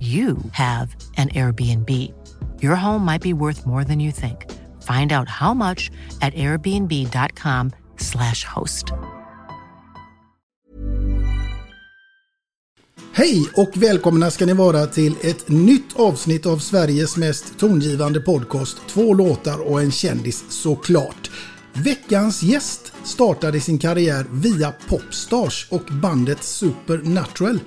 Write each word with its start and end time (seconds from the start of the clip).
you 0.00 0.36
have 0.52 0.96
an 1.16 1.28
Airbnb. 1.28 2.12
Your 2.62 2.76
home 2.76 3.04
might 3.04 3.22
be 3.22 3.32
worth 3.32 3.66
more 3.66 3.84
than 3.84 4.00
you 4.00 4.12
think. 4.12 4.46
Find 4.82 5.12
out 5.12 5.28
how 5.28 5.54
much 5.54 5.90
at 6.20 6.34
airbnb.com/slash 6.34 8.44
host. 8.44 8.84
Hej 13.12 13.48
och 13.54 13.70
välkomna 13.74 14.30
ska 14.30 14.46
ni 14.46 14.52
vara 14.52 14.86
till 14.86 15.14
ett 15.22 15.48
nytt 15.48 15.96
avsnitt 15.96 16.46
av 16.46 16.58
Sveriges 16.58 17.16
mest 17.16 17.58
tongivande 17.58 18.20
podcast. 18.20 18.76
Två 18.88 19.14
låtar 19.14 19.70
och 19.70 19.80
en 19.80 19.90
kändis 19.90 20.44
såklart. 20.48 21.30
Veckans 21.72 22.42
gäst 22.42 22.92
startade 23.04 23.60
sin 23.60 23.78
karriär 23.78 24.26
via 24.30 24.72
Popstars 24.88 25.66
och 25.70 25.84
bandet 26.02 26.42
Supernatural. 26.42 27.58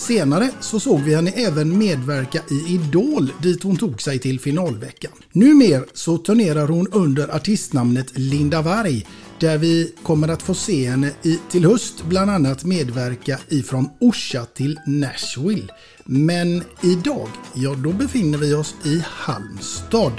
Senare 0.00 0.50
så 0.60 0.80
såg 0.80 1.00
vi 1.00 1.14
henne 1.14 1.30
även 1.30 1.78
medverka 1.78 2.42
i 2.50 2.74
Idol 2.74 3.32
dit 3.42 3.62
hon 3.62 3.76
tog 3.76 4.02
sig 4.02 4.18
till 4.18 4.40
finalveckan. 4.40 5.12
Numer 5.32 5.84
så 5.94 6.18
turnerar 6.18 6.68
hon 6.68 6.86
under 6.92 7.36
artistnamnet 7.36 8.18
Linda 8.18 8.62
Varg 8.62 9.06
där 9.38 9.58
vi 9.58 9.94
kommer 10.02 10.28
att 10.28 10.42
få 10.42 10.54
se 10.54 10.90
henne 10.90 11.12
i, 11.22 11.38
till 11.50 11.64
höst 11.64 12.04
bland 12.04 12.30
annat 12.30 12.64
medverka 12.64 13.38
ifrån 13.48 13.90
Orsa 14.00 14.44
till 14.44 14.80
Nashville. 14.86 15.68
Men 16.04 16.62
idag, 16.82 17.28
ja 17.54 17.74
då 17.74 17.92
befinner 17.92 18.38
vi 18.38 18.54
oss 18.54 18.74
i 18.84 19.02
Halmstad. 19.06 20.12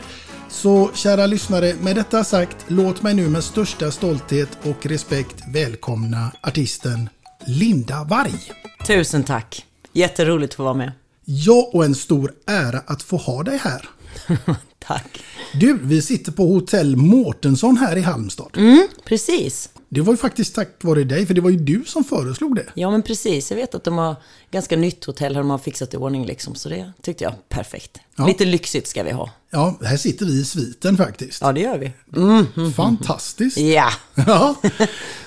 Så 0.49 0.91
kära 0.93 1.25
lyssnare, 1.25 1.75
med 1.81 1.95
detta 1.95 2.23
sagt, 2.23 2.57
låt 2.67 3.01
mig 3.01 3.13
nu 3.13 3.29
med 3.29 3.43
största 3.43 3.91
stolthet 3.91 4.49
och 4.63 4.85
respekt 4.85 5.35
välkomna 5.53 6.31
artisten 6.41 7.09
Linda 7.45 8.03
Varg. 8.03 8.51
Tusen 8.87 9.23
tack! 9.23 9.70
Jätteroligt 9.93 10.53
att 10.53 10.57
få 10.57 10.63
vara 10.63 10.73
med. 10.73 10.91
Ja, 11.25 11.69
och 11.73 11.85
en 11.85 11.95
stor 11.95 12.33
ära 12.47 12.81
att 12.87 13.03
få 13.03 13.17
ha 13.17 13.43
dig 13.43 13.57
här. 13.57 13.89
Tack! 14.79 15.23
Du, 15.53 15.79
vi 15.81 16.01
sitter 16.01 16.31
på 16.31 16.45
hotell 16.45 16.95
Mårtensson 16.95 17.77
här 17.77 17.97
i 17.97 18.01
Halmstad. 18.01 18.57
Mm, 18.57 18.87
precis. 19.05 19.69
Det 19.89 20.01
var 20.01 20.13
ju 20.13 20.17
faktiskt 20.17 20.55
tack 20.55 20.69
vare 20.81 21.03
dig, 21.03 21.25
för 21.25 21.33
det 21.33 21.41
var 21.41 21.49
ju 21.49 21.57
du 21.57 21.83
som 21.87 22.03
föreslog 22.03 22.55
det. 22.55 22.65
Ja, 22.73 22.91
men 22.91 23.01
precis. 23.01 23.51
Jag 23.51 23.57
vet 23.57 23.75
att 23.75 23.83
de 23.83 23.97
har 23.97 24.15
ganska 24.51 24.77
nytt 24.77 25.05
hotell 25.05 25.35
här 25.35 25.41
de 25.41 25.49
har 25.49 25.57
fixat 25.57 25.93
i 25.93 25.97
ordning 25.97 26.25
liksom. 26.25 26.55
Så 26.55 26.69
det 26.69 26.93
tyckte 27.01 27.23
jag 27.23 27.33
perfekt. 27.49 27.97
Ja. 28.15 28.27
Lite 28.27 28.45
lyxigt 28.45 28.87
ska 28.87 29.03
vi 29.03 29.11
ha. 29.11 29.29
Ja, 29.49 29.77
här 29.83 29.97
sitter 29.97 30.25
vi 30.25 30.41
i 30.41 30.45
sviten 30.45 30.97
faktiskt. 30.97 31.41
Ja, 31.41 31.51
det 31.51 31.61
gör 31.61 31.77
vi. 31.77 31.91
Mm. 32.15 32.73
Fantastiskt. 32.73 33.57
Ja! 33.57 33.89
Ja. 34.27 34.55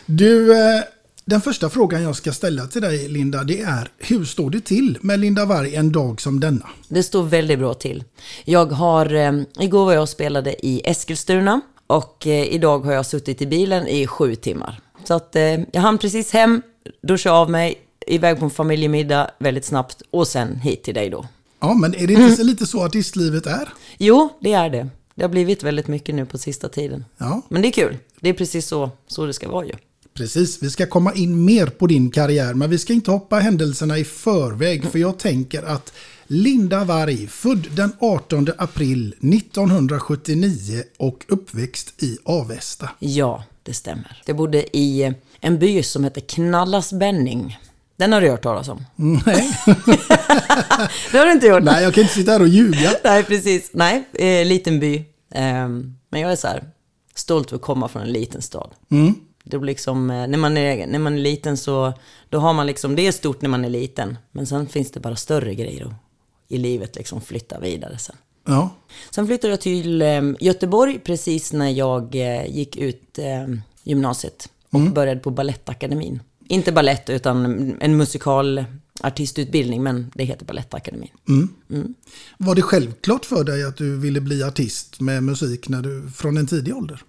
Du, 0.06 0.52
eh, 0.52 0.82
den 1.26 1.40
första 1.40 1.70
frågan 1.70 2.02
jag 2.02 2.16
ska 2.16 2.32
ställa 2.32 2.66
till 2.66 2.82
dig 2.82 3.08
Linda, 3.08 3.44
det 3.44 3.60
är 3.60 3.88
hur 3.98 4.24
står 4.24 4.50
det 4.50 4.60
till 4.60 4.98
med 5.00 5.20
Linda 5.20 5.44
Varg 5.44 5.74
en 5.74 5.92
dag 5.92 6.20
som 6.20 6.40
denna? 6.40 6.68
Det 6.88 7.02
står 7.02 7.22
väldigt 7.22 7.58
bra 7.58 7.74
till. 7.74 8.04
Jag 8.44 8.66
har, 8.66 9.14
eh, 9.14 9.32
igår 9.58 9.84
var 9.84 9.92
jag 9.92 10.02
och 10.02 10.08
spelade 10.08 10.66
i 10.66 10.80
Eskilstuna 10.84 11.60
och 11.86 12.26
eh, 12.26 12.54
idag 12.54 12.78
har 12.78 12.92
jag 12.92 13.06
suttit 13.06 13.42
i 13.42 13.46
bilen 13.46 13.86
i 13.86 14.06
sju 14.06 14.34
timmar. 14.34 14.80
Så 15.04 15.14
att 15.14 15.36
eh, 15.36 15.60
jag 15.72 15.80
hann 15.80 15.98
precis 15.98 16.32
hem, 16.32 16.62
duschade 17.02 17.36
av 17.36 17.50
mig, 17.50 17.74
iväg 18.06 18.38
på 18.38 18.44
en 18.44 18.50
familjemiddag 18.50 19.30
väldigt 19.38 19.64
snabbt 19.64 20.02
och 20.10 20.26
sen 20.26 20.56
hit 20.56 20.82
till 20.82 20.94
dig 20.94 21.10
då. 21.10 21.26
Ja, 21.60 21.74
men 21.74 21.94
är 21.94 22.06
det 22.06 22.12
inte 22.12 22.42
lite 22.42 22.66
så 22.66 22.84
artistlivet 22.84 23.46
är? 23.46 23.68
Jo, 23.98 24.28
det 24.40 24.52
är 24.52 24.70
det. 24.70 24.88
Det 25.14 25.22
har 25.22 25.28
blivit 25.28 25.62
väldigt 25.62 25.88
mycket 25.88 26.14
nu 26.14 26.26
på 26.26 26.38
sista 26.38 26.68
tiden. 26.68 27.04
Ja. 27.18 27.42
Men 27.48 27.62
det 27.62 27.68
är 27.68 27.72
kul. 27.72 27.96
Det 28.20 28.28
är 28.28 28.34
precis 28.34 28.66
så, 28.66 28.90
så 29.06 29.26
det 29.26 29.32
ska 29.32 29.48
vara 29.48 29.66
ju. 29.66 29.72
Precis, 30.14 30.62
vi 30.62 30.70
ska 30.70 30.86
komma 30.86 31.12
in 31.12 31.44
mer 31.44 31.66
på 31.66 31.86
din 31.86 32.10
karriär, 32.10 32.54
men 32.54 32.70
vi 32.70 32.78
ska 32.78 32.92
inte 32.92 33.10
hoppa 33.10 33.36
händelserna 33.38 33.98
i 33.98 34.04
förväg, 34.04 34.84
för 34.84 34.98
jag 34.98 35.18
tänker 35.18 35.62
att 35.62 35.92
Linda 36.26 36.84
Varg, 36.84 37.26
född 37.26 37.66
den 37.76 37.92
18 38.00 38.48
april 38.58 39.14
1979 39.20 40.82
och 40.96 41.24
uppväxt 41.28 42.02
i 42.02 42.18
Avesta. 42.24 42.90
Ja, 42.98 43.44
det 43.62 43.74
stämmer. 43.74 44.22
Jag 44.26 44.36
bodde 44.36 44.76
i 44.76 45.02
eh, 45.02 45.12
en 45.40 45.58
by 45.58 45.82
som 45.82 46.04
heter 46.04 46.20
Knallasbänning. 46.20 47.58
Den 47.96 48.12
har 48.12 48.20
du 48.20 48.30
hört 48.30 48.42
talas 48.42 48.68
om? 48.68 48.84
Nej, 48.96 49.58
Det 51.12 51.18
har 51.18 51.26
du 51.26 51.32
inte 51.32 51.46
gjort? 51.46 51.62
nej 51.62 51.82
jag 51.82 51.94
kan 51.94 52.02
inte 52.02 52.14
sitta 52.14 52.32
här 52.32 52.40
och 52.42 52.48
ljuga. 52.48 52.92
Nej, 53.04 53.22
precis. 53.24 53.70
Nej, 53.72 54.04
eh, 54.12 54.46
liten 54.46 54.80
by. 54.80 55.04
Ehm, 55.34 55.94
men 56.10 56.20
jag 56.20 56.32
är 56.32 56.36
så 56.36 56.46
här 56.46 56.64
stolt 57.14 57.48
över 57.48 57.56
att 57.56 57.62
komma 57.62 57.88
från 57.88 58.02
en 58.02 58.12
liten 58.12 58.42
stad. 58.42 58.70
Det 59.44 59.58
blir 59.58 59.72
liksom, 59.72 60.10
eh, 60.10 60.26
när, 60.26 60.38
man 60.38 60.56
är, 60.56 60.86
när 60.86 60.98
man 60.98 61.14
är 61.14 61.18
liten 61.18 61.56
så, 61.56 61.92
då 62.28 62.38
har 62.38 62.52
man 62.52 62.66
liksom, 62.66 62.96
det 62.96 63.06
är 63.06 63.12
stort 63.12 63.42
när 63.42 63.48
man 63.48 63.64
är 63.64 63.68
liten. 63.68 64.18
Men 64.32 64.46
sen 64.46 64.66
finns 64.66 64.90
det 64.90 65.00
bara 65.00 65.16
större 65.16 65.54
grejer 65.54 65.94
i 66.48 66.58
livet 66.58 66.96
liksom 66.96 67.20
flytta 67.20 67.60
vidare 67.60 67.98
sen. 67.98 68.16
Ja, 68.46 68.70
Sen 69.10 69.26
flyttade 69.26 69.52
jag 69.52 69.60
till 69.60 70.02
eh, 70.02 70.22
Göteborg 70.40 70.98
precis 70.98 71.52
när 71.52 71.68
jag 71.68 72.14
eh, 72.14 72.46
gick 72.46 72.76
ut 72.76 73.18
eh, 73.18 73.46
gymnasiet 73.82 74.48
och 74.70 74.80
började 74.80 75.20
på 75.20 75.30
Balettakademin. 75.30 76.20
Inte 76.48 76.72
ballett 76.72 77.10
utan 77.10 77.76
en 77.80 77.96
musikalartistutbildning, 77.96 79.82
men 79.82 80.12
det 80.14 80.24
heter 80.24 80.46
Balettakademin. 80.46 81.08
var 82.38 82.54
det 82.54 82.62
självklart 82.62 83.24
för 83.24 83.44
dig 83.44 83.64
att 83.64 83.76
du 83.76 83.96
ville 83.98 84.20
bli 84.20 84.42
artist 84.42 85.00
med 85.00 85.22
musik 85.22 85.68
när 85.68 85.82
du, 85.82 86.10
från 86.10 86.36
en 86.36 86.46
tidig 86.46 86.76
ålder? 86.76 87.02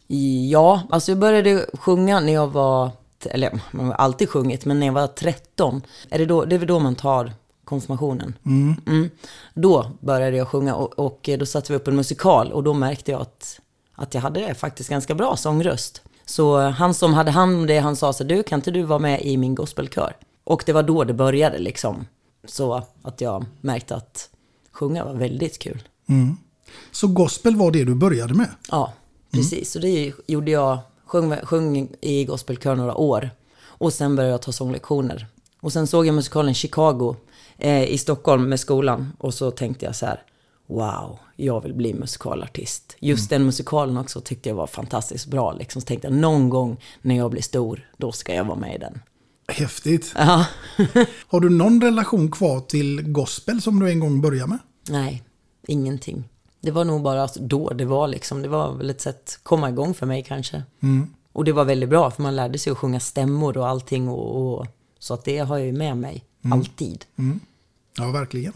Ja, 0.50 0.82
alltså 0.90 1.12
jag 1.12 1.20
började 1.20 1.66
sjunga 1.74 2.20
när 2.20 2.34
jag 2.34 2.48
var, 2.48 2.92
eller 3.26 3.60
man 3.72 3.86
har 3.86 3.94
alltid 3.94 4.30
sjungit, 4.30 4.66
men 4.66 4.80
när 4.80 4.86
jag 4.86 4.94
var 4.94 5.08
13, 5.08 5.82
är 6.10 6.20
det, 6.20 6.26
då, 6.26 6.46
det 6.46 6.56
är 6.56 6.60
väl 6.60 6.68
då 6.68 6.80
man 6.80 6.96
tar 6.96 7.34
konfirmationen. 7.66 8.34
Mm. 8.46 9.10
Då 9.54 9.92
började 10.00 10.38
jag 10.38 10.48
sjunga 10.48 10.76
och, 10.76 11.00
och 11.00 11.30
då 11.40 11.46
satte 11.46 11.74
vi 11.74 11.78
upp 11.78 11.88
en 11.88 11.96
musikal 11.96 12.52
och 12.52 12.64
då 12.64 12.74
märkte 12.74 13.12
jag 13.12 13.22
att, 13.22 13.60
att 13.96 14.14
jag 14.14 14.22
hade 14.22 14.54
faktiskt 14.54 14.90
ganska 14.90 15.16
bra 15.16 15.36
sångröst. 15.36 16.02
Så 16.26 16.60
han 16.60 16.94
som 16.94 17.14
hade 17.14 17.32
hand 17.32 17.56
om 17.56 17.68
det, 17.68 17.80
han 17.80 17.96
sa 17.96 18.14
så 18.14 18.24
du 18.24 18.44
kan 18.44 18.60
inte 18.60 18.72
du 18.72 18.84
vara 18.84 19.00
med 19.00 19.22
i 19.22 19.38
min 19.38 19.56
gospelkör? 19.56 20.16
Och 20.44 20.64
det 20.66 20.74
var 20.74 20.84
då 20.84 21.04
det 21.04 21.14
började 21.14 21.58
liksom. 21.60 22.06
så 22.48 22.84
att 23.02 23.22
jag 23.22 23.46
märkte 23.62 23.96
att 23.96 24.30
sjunga 24.72 25.06
var 25.06 25.14
väldigt 25.14 25.60
kul. 25.60 25.84
Så 26.92 27.08
gospel 27.08 27.56
var 27.56 27.72
det 27.72 27.84
du 27.84 27.96
började 27.96 28.34
med? 28.34 28.50
Ja, 28.72 28.94
precis. 29.32 29.72
Så 29.72 29.80
det 29.80 30.14
gjorde 30.28 30.52
jag, 30.52 30.78
sjöng, 31.06 31.36
sjöng 31.44 31.90
i 32.02 32.26
gospelkör 32.26 32.76
några 32.76 32.96
år. 32.96 33.30
Och 33.66 33.94
sen 33.94 34.16
började 34.16 34.32
jag 34.32 34.42
ta 34.42 34.52
sånglektioner. 34.52 35.28
Och 35.62 35.74
sen 35.74 35.88
såg 35.88 36.06
jag 36.06 36.16
musikalen 36.16 36.54
Chicago 36.54 37.16
eh, 37.58 37.84
i 37.84 37.98
Stockholm 37.98 38.50
med 38.50 38.60
skolan. 38.60 39.12
Och 39.18 39.34
så 39.34 39.52
tänkte 39.52 39.86
jag 39.86 39.96
så 39.96 40.06
här, 40.06 40.24
wow, 40.68 41.20
jag 41.36 41.62
vill 41.62 41.74
bli 41.74 41.94
musikalartist. 41.94 42.96
Just 43.00 43.30
den 43.30 43.46
musikalen 43.46 43.98
också 43.98 44.22
tyckte 44.22 44.50
jag 44.50 44.56
var 44.56 44.68
fantastiskt 44.68 45.28
bra. 45.28 45.54
Liksom. 45.54 45.82
Så 45.82 45.86
tänkte 45.86 46.08
jag, 46.08 46.18
någon 46.18 46.50
gång 46.50 46.78
när 47.02 47.16
jag 47.16 47.32
blir 47.32 47.42
stor, 47.42 47.90
då 47.98 48.12
ska 48.12 48.34
jag 48.34 48.46
vara 48.46 48.60
med 48.60 48.76
i 48.76 48.78
den. 48.78 49.00
Häftigt. 49.48 50.14
Ja. 50.16 50.46
Har 51.28 51.40
du 51.40 51.50
någon 51.50 51.82
relation 51.82 52.32
kvar 52.32 52.60
till 52.60 53.02
gospel 53.02 53.62
som 53.62 53.80
du 53.80 53.90
en 53.90 54.00
gång 54.00 54.22
började 54.22 54.50
med? 54.50 54.60
Nej, 54.90 55.24
ingenting. 55.68 56.24
Det 56.62 56.72
var 56.72 56.86
nog 56.86 57.02
bara 57.02 57.28
då 57.40 57.70
det 57.70 57.86
var 57.86 58.08
liksom, 58.08 58.42
det 58.42 58.48
var 58.48 58.74
väl 58.74 58.90
ett 58.90 59.02
sätt 59.02 59.24
att 59.24 59.40
komma 59.44 59.70
igång 59.70 59.94
för 59.94 60.06
mig 60.06 60.24
kanske. 60.24 60.64
Och 61.32 61.46
det 61.46 61.52
var 61.52 61.66
väldigt 61.66 61.90
bra 61.90 62.12
för 62.12 62.24
man 62.24 62.36
lärde 62.36 62.58
sig 62.60 62.72
att 62.72 62.78
sjunga 62.78 63.00
stämmor 63.00 63.58
och 63.58 63.68
allting 63.68 64.10
och, 64.10 64.60
och 64.60 64.68
så 65.00 65.14
att 65.14 65.26
det 65.26 65.38
har 65.38 65.58
jag 65.58 65.68
ju 65.68 65.74
med 65.74 65.98
mig 65.98 66.24
alltid. 66.52 67.06
Ja, 67.98 68.12
verkligen. 68.12 68.54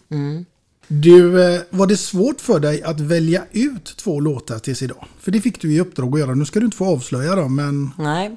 Du, 0.92 1.44
eh, 1.44 1.62
var 1.70 1.88
det 1.88 1.98
svårt 1.98 2.42
för 2.42 2.60
dig 2.60 2.84
att 2.84 3.00
välja 3.00 3.46
ut 3.52 3.86
två 3.98 4.20
låtar 4.20 4.60
tills 4.60 4.82
idag? 4.82 5.06
För 5.20 5.32
det 5.32 5.42
fick 5.42 5.62
du 5.62 5.74
i 5.74 5.80
uppdrag 5.80 6.14
att 6.14 6.20
göra. 6.20 6.36
Nu 6.36 6.46
ska 6.46 6.60
du 6.60 6.66
inte 6.66 6.78
få 6.78 6.86
avslöja 6.86 7.36
dem, 7.36 7.56
men 7.56 7.92
Nej. 7.98 8.36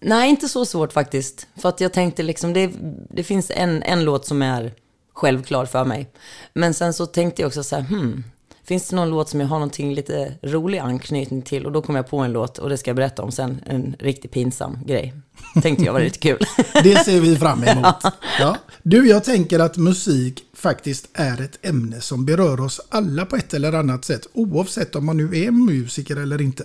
Nej, 0.00 0.30
inte 0.30 0.48
så 0.48 0.66
svårt 0.66 0.92
faktiskt. 0.92 1.46
För 1.56 1.68
att 1.68 1.80
jag 1.80 1.92
tänkte 1.92 2.22
liksom, 2.22 2.52
det, 2.52 2.70
det 3.10 3.24
finns 3.24 3.50
en, 3.54 3.82
en 3.82 4.04
låt 4.04 4.26
som 4.26 4.42
är 4.42 4.74
självklar 5.12 5.66
för 5.66 5.84
mig. 5.84 6.10
Men 6.54 6.74
sen 6.74 6.94
så 6.94 7.06
tänkte 7.06 7.42
jag 7.42 7.46
också 7.46 7.62
så 7.62 7.76
här, 7.76 7.82
hmm, 7.82 8.24
finns 8.68 8.88
det 8.88 8.96
någon 8.96 9.10
låt 9.10 9.28
som 9.28 9.40
jag 9.40 9.46
har 9.46 9.56
någonting 9.56 9.94
lite 9.94 10.34
rolig 10.42 10.78
anknytning 10.78 11.42
till? 11.42 11.66
Och 11.66 11.72
då 11.72 11.82
kom 11.82 11.96
jag 11.96 12.08
på 12.08 12.18
en 12.18 12.32
låt 12.32 12.58
och 12.58 12.68
det 12.68 12.78
ska 12.78 12.90
jag 12.90 12.96
berätta 12.96 13.22
om 13.22 13.32
sen, 13.32 13.60
en 13.66 13.96
riktigt 13.98 14.30
pinsam 14.30 14.78
grej. 14.86 15.14
Tänkte 15.62 15.84
jag 15.84 15.92
var 15.92 16.00
lite 16.00 16.18
kul. 16.18 16.38
det 16.82 17.04
ser 17.04 17.20
vi 17.20 17.36
fram 17.36 17.64
emot. 17.64 17.94
Ja. 18.40 18.56
Du, 18.82 19.08
jag 19.08 19.24
tänker 19.24 19.58
att 19.58 19.76
musik 19.76 20.44
faktiskt 20.54 21.08
är 21.12 21.40
ett 21.40 21.66
ämne 21.66 22.00
som 22.00 22.26
berör 22.26 22.60
oss 22.60 22.80
alla 22.88 23.26
på 23.26 23.36
ett 23.36 23.54
eller 23.54 23.72
annat 23.72 24.04
sätt. 24.04 24.26
Oavsett 24.32 24.94
om 24.94 25.06
man 25.06 25.16
nu 25.16 25.38
är 25.38 25.50
musiker 25.50 26.16
eller 26.16 26.40
inte. 26.40 26.64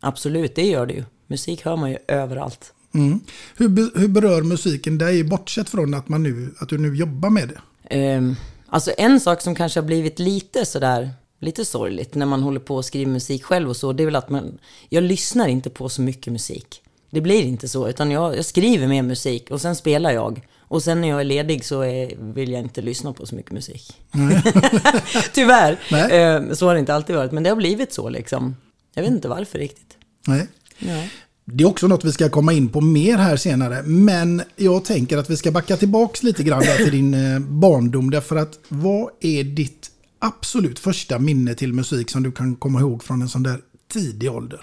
Absolut, 0.00 0.54
det 0.54 0.66
gör 0.66 0.86
det 0.86 0.94
ju. 0.94 1.04
Musik 1.26 1.64
hör 1.64 1.76
man 1.76 1.90
ju 1.90 1.96
överallt. 2.08 2.72
Mm. 2.94 3.20
Hur, 3.56 3.98
hur 3.98 4.08
berör 4.08 4.42
musiken 4.42 4.98
dig, 4.98 5.24
bortsett 5.24 5.68
från 5.68 5.94
att, 5.94 6.08
man 6.08 6.22
nu, 6.22 6.54
att 6.58 6.68
du 6.68 6.78
nu 6.78 6.96
jobbar 6.96 7.30
med 7.30 7.48
det? 7.48 8.16
Um, 8.16 8.36
alltså 8.68 8.92
en 8.98 9.20
sak 9.20 9.40
som 9.40 9.54
kanske 9.54 9.80
har 9.80 9.86
blivit 9.86 10.18
lite 10.18 10.66
sådär, 10.66 11.10
lite 11.40 11.64
sorgligt 11.64 12.14
när 12.14 12.26
man 12.26 12.42
håller 12.42 12.60
på 12.60 12.76
och 12.76 12.84
skriver 12.84 13.12
musik 13.12 13.44
själv 13.44 13.68
och 13.68 13.76
så, 13.76 13.92
det 13.92 14.02
är 14.02 14.04
väl 14.04 14.16
att 14.16 14.30
man, 14.30 14.58
jag 14.88 15.04
lyssnar 15.04 15.48
inte 15.48 15.70
på 15.70 15.88
så 15.88 16.02
mycket 16.02 16.32
musik. 16.32 16.82
Det 17.10 17.20
blir 17.20 17.42
inte 17.42 17.68
så, 17.68 17.88
utan 17.88 18.10
jag, 18.10 18.36
jag 18.36 18.44
skriver 18.44 18.86
mer 18.86 19.02
musik 19.02 19.50
och 19.50 19.60
sen 19.60 19.76
spelar 19.76 20.10
jag. 20.10 20.46
Och 20.60 20.82
sen 20.82 21.00
när 21.00 21.08
jag 21.08 21.20
är 21.20 21.24
ledig 21.24 21.64
så 21.64 21.80
är, 21.80 22.16
vill 22.16 22.52
jag 22.52 22.60
inte 22.60 22.82
lyssna 22.82 23.12
på 23.12 23.26
så 23.26 23.34
mycket 23.34 23.52
musik. 23.52 24.00
Tyvärr. 25.34 25.78
Nej. 25.90 26.12
Eh, 26.12 26.52
så 26.52 26.66
har 26.66 26.74
det 26.74 26.80
inte 26.80 26.94
alltid 26.94 27.16
varit, 27.16 27.32
men 27.32 27.42
det 27.42 27.50
har 27.50 27.56
blivit 27.56 27.92
så 27.92 28.08
liksom. 28.08 28.56
Jag 28.94 29.02
vet 29.02 29.12
inte 29.12 29.28
varför 29.28 29.58
riktigt. 29.58 29.96
Nej. 30.26 30.46
Nej. 30.78 31.10
Det 31.52 31.64
är 31.64 31.68
också 31.68 31.86
något 31.86 32.04
vi 32.04 32.12
ska 32.12 32.28
komma 32.28 32.52
in 32.52 32.68
på 32.68 32.80
mer 32.80 33.16
här 33.16 33.36
senare. 33.36 33.82
Men 33.82 34.42
jag 34.56 34.84
tänker 34.84 35.18
att 35.18 35.30
vi 35.30 35.36
ska 35.36 35.50
backa 35.50 35.76
tillbaks 35.76 36.22
lite 36.22 36.42
grann 36.42 36.62
till 36.76 36.90
din 36.90 37.14
eh, 37.14 37.38
barndom. 37.38 38.10
Därför 38.10 38.36
att 38.36 38.58
vad 38.68 39.10
är 39.20 39.44
ditt 39.44 39.90
absolut 40.18 40.78
första 40.78 41.18
minne 41.18 41.54
till 41.54 41.72
musik 41.72 42.10
som 42.10 42.22
du 42.22 42.32
kan 42.32 42.56
komma 42.56 42.80
ihåg 42.80 43.02
från 43.02 43.22
en 43.22 43.28
sån 43.28 43.42
där 43.42 43.60
tidig 43.92 44.32
ålder? 44.32 44.60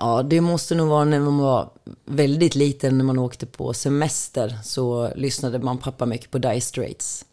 Ja, 0.00 0.22
det 0.22 0.40
måste 0.40 0.74
nog 0.74 0.88
vara 0.88 1.04
när 1.04 1.20
man 1.20 1.38
var 1.38 1.70
väldigt 2.04 2.54
liten, 2.54 2.98
när 2.98 3.04
man 3.04 3.18
åkte 3.18 3.46
på 3.46 3.74
semester, 3.74 4.58
så 4.64 5.12
lyssnade 5.16 5.58
man 5.58 5.78
pappa 5.78 6.06
mycket 6.06 6.30
på 6.30 6.38
Dire 6.38 6.60
Straits. 6.60 7.24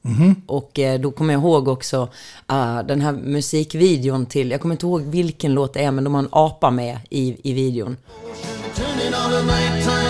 Och 0.45 0.79
eh, 0.79 0.99
då 0.99 1.11
kommer 1.11 1.33
jag 1.33 1.41
ihåg 1.41 1.67
också 1.67 2.09
ah, 2.45 2.83
den 2.83 3.01
här 3.01 3.11
musikvideon 3.11 4.25
till, 4.25 4.51
jag 4.51 4.61
kommer 4.61 4.75
inte 4.75 4.85
ihåg 4.85 5.01
vilken 5.01 5.53
låt 5.53 5.73
det 5.73 5.79
är, 5.79 5.91
men 5.91 6.03
de 6.03 6.13
har 6.13 6.23
en 6.23 6.29
apa 6.31 6.71
med 6.71 6.99
i, 7.09 7.49
i 7.49 7.53
videon. 7.53 7.97
Turning 8.75 9.13
all 9.13 9.29
the 9.29 9.43
nighttime 9.43 10.08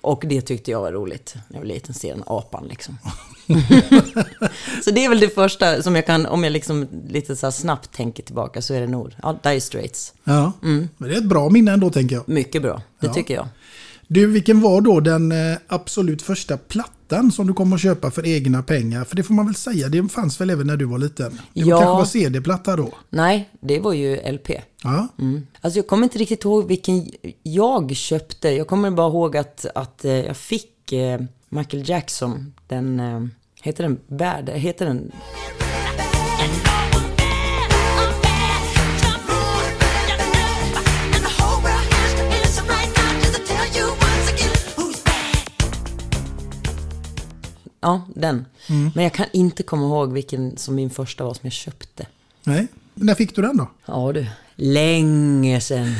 Och 0.00 0.24
det 0.26 0.40
tyckte 0.40 0.70
jag 0.70 0.80
var 0.80 0.92
roligt 0.92 1.34
när 1.48 1.56
jag 1.56 1.60
var 1.60 1.66
liten, 1.68 1.94
se 1.94 2.12
den 2.12 2.22
apan 2.26 2.66
liksom. 2.68 2.98
så 4.84 4.90
det 4.90 5.04
är 5.04 5.08
väl 5.08 5.20
det 5.20 5.28
första 5.34 5.82
som 5.82 5.96
jag 5.96 6.06
kan, 6.06 6.26
om 6.26 6.44
jag 6.44 6.52
liksom 6.52 6.88
lite 7.08 7.36
så 7.36 7.52
snabbt 7.52 7.92
tänker 7.92 8.22
tillbaka, 8.22 8.62
så 8.62 8.74
är 8.74 8.80
det 8.80 8.86
nog, 8.86 9.16
ja, 9.22 9.38
Dire 9.42 9.60
Straits. 9.60 10.14
Ja, 10.24 10.52
men 10.60 10.88
det 10.98 11.14
är 11.14 11.18
ett 11.18 11.24
bra 11.28 11.48
minne 11.50 11.72
ändå 11.72 11.90
tänker 11.90 12.16
jag. 12.16 12.28
Mycket 12.28 12.62
bra, 12.62 12.82
det 13.00 13.06
Ja. 13.06 13.14
tycker 13.14 13.34
jag. 13.34 13.48
Du, 14.08 14.26
vilken 14.26 14.60
var 14.60 14.80
då 14.80 15.00
den 15.00 15.32
eh, 15.32 15.58
absolut 15.68 16.22
första 16.22 16.56
plattan 16.56 16.94
som 17.32 17.46
du 17.46 17.52
kom 17.54 17.72
att 17.72 17.80
köpa 17.80 18.10
för 18.10 18.26
egna 18.26 18.62
pengar? 18.62 19.04
För 19.04 19.16
det 19.16 19.22
får 19.22 19.34
man 19.34 19.46
väl 19.46 19.54
säga, 19.54 19.88
det 19.88 20.08
fanns 20.08 20.40
väl 20.40 20.50
även 20.50 20.66
när 20.66 20.76
du 20.76 20.84
var 20.84 20.98
liten? 20.98 21.32
Det 21.32 21.60
Ja. 21.60 21.78
kanske 21.78 21.96
var 21.96 22.04
CD-platta 22.04 22.76
då? 22.76 22.88
Nej, 23.10 23.48
det 23.60 23.78
var 23.80 23.92
ju 23.92 24.16
LP. 24.32 24.50
Ja. 24.82 25.08
Mm. 25.18 25.46
Alltså 25.60 25.78
jag 25.78 25.86
kommer 25.86 26.04
inte 26.04 26.18
riktigt 26.18 26.44
ihåg 26.44 26.66
vilken 26.66 27.10
jag 27.42 27.96
köpte. 27.96 28.48
Jag 28.50 28.66
kommer 28.66 28.90
bara 28.90 29.08
ihåg 29.08 29.36
att, 29.36 29.66
att 29.74 30.04
eh, 30.04 30.12
jag 30.12 30.36
fick 30.36 30.92
eh, 30.92 31.20
Michael 31.48 31.88
Jackson, 31.88 32.52
den, 32.68 33.00
eh, 33.00 33.20
heter 33.62 33.82
den 33.84 33.98
Bad? 34.08 34.48
Heter 34.48 34.86
den? 34.86 35.12
Ja, 47.80 48.02
den. 48.14 48.44
Men 48.94 49.04
jag 49.04 49.14
kan 49.14 49.26
inte 49.32 49.62
komma 49.62 49.86
ihåg 49.86 50.12
vilken 50.12 50.56
som 50.56 50.74
min 50.74 50.90
första 50.90 51.24
var 51.24 51.34
som 51.34 51.40
jag 51.42 51.52
köpte. 51.52 52.06
Nej. 52.44 52.66
När 52.94 53.14
fick 53.14 53.36
du 53.36 53.42
den 53.42 53.56
då? 53.56 53.70
Ja 53.86 54.12
du, 54.12 54.26
länge 54.56 55.60
sedan. 55.60 55.94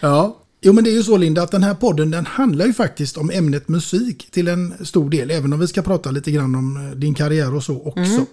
Ja. 0.00 0.38
Jo 0.64 0.72
men 0.72 0.84
det 0.84 0.90
är 0.90 0.94
ju 0.94 1.02
så 1.02 1.16
Linda 1.16 1.42
att 1.42 1.50
den 1.50 1.62
här 1.62 1.74
podden 1.74 2.10
den 2.10 2.26
handlar 2.26 2.66
ju 2.66 2.72
faktiskt 2.72 3.16
om 3.16 3.30
ämnet 3.30 3.68
musik 3.68 4.30
till 4.30 4.48
en 4.48 4.86
stor 4.86 5.10
del. 5.10 5.30
Även 5.30 5.52
om 5.52 5.60
vi 5.60 5.68
ska 5.68 5.82
prata 5.82 6.10
lite 6.10 6.30
grann 6.30 6.54
om 6.54 6.76
eh, 6.76 6.96
din 6.96 7.14
karriär 7.14 7.54
och 7.54 7.64
så 7.64 7.82
också. 7.82 8.26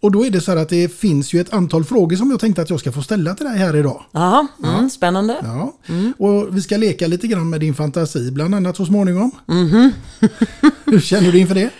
Och 0.00 0.12
då 0.12 0.26
är 0.26 0.30
det 0.30 0.40
så 0.40 0.50
här 0.50 0.58
att 0.58 0.68
det 0.68 0.88
finns 0.88 1.32
ju 1.32 1.40
ett 1.40 1.52
antal 1.52 1.84
frågor 1.84 2.16
som 2.16 2.30
jag 2.30 2.40
tänkte 2.40 2.62
att 2.62 2.70
jag 2.70 2.80
ska 2.80 2.92
få 2.92 3.02
ställa 3.02 3.34
till 3.34 3.46
dig 3.46 3.58
här 3.58 3.76
idag. 3.76 4.04
Jaha, 4.12 4.46
mm, 4.64 4.90
spännande. 4.90 5.36
Ja. 5.42 5.72
Och 6.18 6.56
vi 6.56 6.62
ska 6.62 6.76
leka 6.76 7.06
lite 7.06 7.26
grann 7.26 7.50
med 7.50 7.60
din 7.60 7.74
fantasi 7.74 8.30
bland 8.30 8.54
annat 8.54 8.76
så 8.76 8.86
småningom. 8.86 9.30
Hur 10.84 11.00
känner 11.00 11.32
du 11.32 11.38
inför 11.38 11.54
det? 11.54 11.70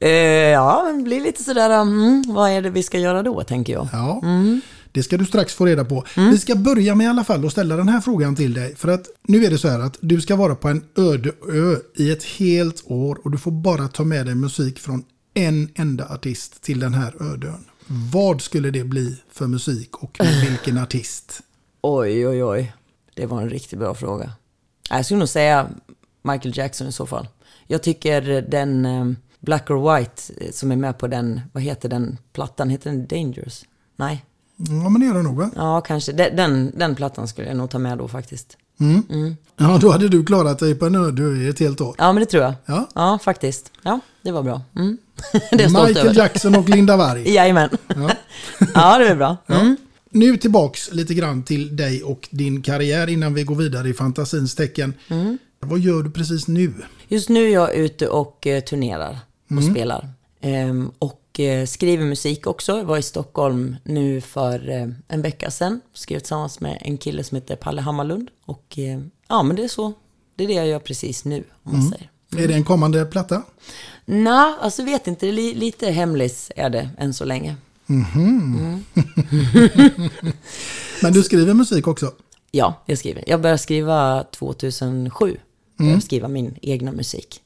Eh, 0.00 0.10
ja, 0.50 0.92
det 0.96 1.02
blir 1.02 1.20
lite 1.20 1.44
sådär, 1.44 1.70
mm, 1.70 2.24
vad 2.26 2.50
är 2.50 2.62
det 2.62 2.70
vi 2.70 2.82
ska 2.82 2.98
göra 2.98 3.22
då, 3.22 3.42
tänker 3.42 3.72
jag. 3.72 3.88
Ja, 3.92 4.22
det 4.92 5.02
ska 5.02 5.16
du 5.16 5.24
strax 5.24 5.54
få 5.54 5.66
reda 5.66 5.84
på. 5.84 6.04
Vi 6.16 6.38
ska 6.38 6.54
börja 6.54 6.94
med 6.94 7.04
i 7.04 7.08
alla 7.08 7.24
fall 7.24 7.46
att 7.46 7.52
ställa 7.52 7.76
den 7.76 7.88
här 7.88 8.00
frågan 8.00 8.36
till 8.36 8.54
dig. 8.54 8.76
För 8.76 8.88
att 8.88 9.06
nu 9.22 9.44
är 9.44 9.50
det 9.50 9.58
så 9.58 9.68
här 9.68 9.80
att 9.80 9.96
du 10.00 10.20
ska 10.20 10.36
vara 10.36 10.54
på 10.54 10.68
en 10.68 10.84
öde 10.96 11.32
ö 11.52 11.76
i 11.96 12.10
ett 12.10 12.24
helt 12.24 12.82
år 12.86 13.18
och 13.24 13.30
du 13.30 13.38
får 13.38 13.50
bara 13.50 13.88
ta 13.88 14.04
med 14.04 14.26
dig 14.26 14.34
musik 14.34 14.78
från 14.78 15.04
en 15.34 15.68
enda 15.74 16.08
artist 16.08 16.62
till 16.62 16.80
den 16.80 16.94
här 16.94 17.22
öde 17.22 17.48
ön. 17.48 17.64
Vad 18.12 18.40
skulle 18.42 18.70
det 18.70 18.84
bli 18.84 19.16
för 19.30 19.46
musik 19.46 19.96
och 19.96 20.18
vilken 20.48 20.78
artist? 20.82 21.40
Oj, 21.80 22.28
oj, 22.28 22.44
oj. 22.44 22.72
Det 23.14 23.26
var 23.26 23.42
en 23.42 23.50
riktigt 23.50 23.78
bra 23.78 23.94
fråga. 23.94 24.32
Jag 24.90 25.04
skulle 25.04 25.18
nog 25.18 25.28
säga 25.28 25.68
Michael 26.22 26.56
Jackson 26.58 26.86
i 26.86 26.92
så 26.92 27.06
fall. 27.06 27.28
Jag 27.66 27.82
tycker 27.82 28.22
den 28.42 28.86
eh, 28.86 29.06
Black 29.40 29.70
or 29.70 29.96
White 29.96 30.22
eh, 30.40 30.52
som 30.52 30.72
är 30.72 30.76
med 30.76 30.98
på 30.98 31.06
den, 31.06 31.40
vad 31.52 31.62
heter 31.62 31.88
den 31.88 32.18
plattan? 32.32 32.70
Heter 32.70 32.90
den 32.90 33.06
Dangerous? 33.06 33.64
Nej. 33.96 34.24
Ja, 34.56 34.88
men 34.88 35.00
det 35.00 35.06
gör 35.06 35.14
det 35.14 35.22
nog 35.22 35.36
va? 35.36 35.50
Ja, 35.56 35.80
kanske. 35.80 36.12
Den, 36.12 36.36
den, 36.36 36.72
den 36.78 36.94
plattan 36.94 37.28
skulle 37.28 37.48
jag 37.48 37.56
nog 37.56 37.70
ta 37.70 37.78
med 37.78 37.98
då 37.98 38.08
faktiskt. 38.08 38.56
Ja, 39.56 39.78
då 39.78 39.90
hade 39.90 40.08
du 40.08 40.24
klarat 40.24 40.58
dig 40.58 40.74
på 40.74 40.86
en 40.86 40.94
öde 40.94 41.22
ö 41.22 41.36
i 41.36 41.48
ett 41.48 41.58
helt 41.58 41.80
år. 41.80 41.94
Ja, 41.98 42.12
men 42.12 42.20
det 42.20 42.26
tror 42.26 42.42
jag. 42.42 42.54
Ja. 42.66 42.88
Ja, 42.94 43.18
faktiskt. 43.22 43.70
Ja, 43.82 44.00
det 44.22 44.32
var 44.32 44.42
bra. 44.42 44.62
Mm. 44.76 44.98
Michael 45.52 45.96
över. 45.96 46.14
Jackson 46.14 46.54
och 46.54 46.68
Linda 46.68 46.96
Varg. 46.96 47.30
Jajamän. 47.34 47.70
Ja. 47.88 48.10
ja, 48.74 48.98
det 48.98 49.08
är 49.08 49.16
bra. 49.16 49.36
Mm. 49.48 49.76
Nu 50.10 50.36
tillbaks 50.36 50.92
lite 50.92 51.14
grann 51.14 51.42
till 51.42 51.76
dig 51.76 52.02
och 52.02 52.28
din 52.30 52.62
karriär 52.62 53.08
innan 53.08 53.34
vi 53.34 53.42
går 53.42 53.54
vidare 53.54 53.88
i 53.88 53.94
fantasins 53.94 54.54
tecken. 54.54 54.94
Vad 55.60 55.78
gör 55.78 56.02
du 56.02 56.10
precis 56.10 56.48
nu? 56.48 56.74
Just 57.08 57.28
nu 57.28 57.44
är 57.44 57.52
jag 57.52 57.74
ute 57.74 58.08
och 58.08 58.46
eh, 58.46 58.60
turnerar 58.60 59.18
och 59.56 59.64
spelar. 59.64 60.08
Ehm, 60.40 60.90
och 60.98 61.40
eh, 61.40 61.66
skriver 61.66 62.04
musik 62.04 62.46
också. 62.46 62.78
Jag 62.78 62.84
var 62.84 62.98
i 62.98 63.02
Stockholm 63.02 63.76
nu 63.84 64.20
för 64.20 64.70
eh, 64.70 64.88
en 65.08 65.22
vecka 65.22 65.50
sedan. 65.50 65.80
Skrev 65.94 66.18
tillsammans 66.18 66.60
med 66.60 66.78
en 66.80 66.98
kille 66.98 67.24
som 67.24 67.34
heter 67.34 67.56
Palle 67.56 67.80
Hammarlund. 67.80 68.28
Och 68.44 68.78
ja, 69.28 69.42
men 69.42 69.56
det 69.56 69.64
är 69.64 69.68
så. 69.68 69.92
Det 70.36 70.44
är 70.44 70.48
det 70.48 70.54
jag 70.54 70.66
gör 70.66 70.78
precis 70.78 71.24
nu, 71.24 71.44
om 71.62 71.72
man 71.72 71.82
säger. 71.82 72.10
Är 72.36 72.48
det 72.48 72.54
en 72.54 72.64
kommande 72.64 73.04
platta? 73.04 73.42
Nej, 74.04 74.54
alltså 74.60 74.82
vet 74.82 75.06
inte. 75.06 75.26
Det 75.26 75.32
lite 75.54 75.90
hemlis 75.90 76.52
är 76.56 76.70
det 76.70 76.90
än 76.98 77.14
så 77.14 77.24
länge. 77.24 77.56
Men 81.02 81.12
du 81.12 81.22
skriver 81.22 81.54
musik 81.54 81.86
också? 81.86 82.12
Ja, 82.50 82.82
jag 82.86 82.98
skriver. 82.98 83.24
Jag 83.26 83.40
började 83.40 83.58
skriva 83.58 84.24
2007. 84.24 85.36
Började 85.78 86.00
skriva 86.00 86.28
min 86.28 86.58
egna 86.62 86.92
musik. 86.92 87.40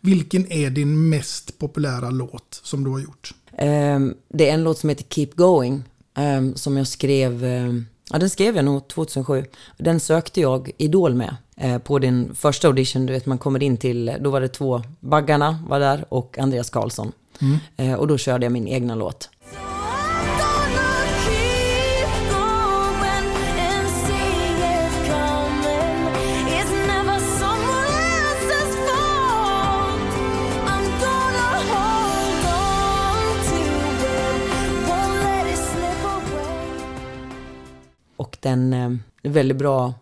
Vilken 0.00 0.52
är 0.52 0.70
din 0.70 1.08
mest 1.08 1.58
populära 1.58 2.10
låt 2.10 2.60
som 2.62 2.84
du 2.84 2.90
har 2.90 2.98
gjort? 2.98 3.34
Ehm, 3.58 4.14
det 4.28 4.50
är 4.50 4.54
en 4.54 4.64
låt 4.64 4.78
som 4.78 4.88
heter 4.88 5.04
Keep 5.10 5.30
Going. 5.34 5.82
ehm, 6.16 6.54
som 6.56 6.76
jag 6.76 6.86
skrev, 6.86 7.44
ehm, 7.44 7.86
ja 8.10 8.18
den 8.18 8.30
skrev 8.30 8.56
jag 8.56 8.64
nog 8.64 8.88
2007. 8.88 9.44
Den 9.78 10.00
sökte 10.00 10.40
jag 10.40 10.70
Idol 10.78 11.14
med. 11.14 11.36
Eh, 11.60 11.78
på 11.78 11.98
din 11.98 12.34
första 12.34 12.68
audition, 12.68 13.06
du 13.06 13.12
vet 13.12 13.26
man 13.26 13.38
kommer 13.38 13.62
in 13.62 13.76
till, 13.76 14.16
då 14.20 14.30
var 14.30 14.40
det 14.40 14.48
två, 14.48 14.82
Baggarna 15.00 15.58
var 15.68 15.80
där 15.80 16.04
och 16.08 16.38
Andreas 16.38 16.70
Karlsson. 16.70 17.12
Eh, 17.76 17.94
och 17.94 18.06
då 18.06 18.18
körde 18.18 18.46
jag 18.46 18.52
min 18.52 18.68
egna 18.68 18.94
låt. 18.94 19.30
Och 38.16 38.36
den 38.40 38.72
eh, 38.72 38.90
väldigt 39.22 39.56
bra 39.56 39.94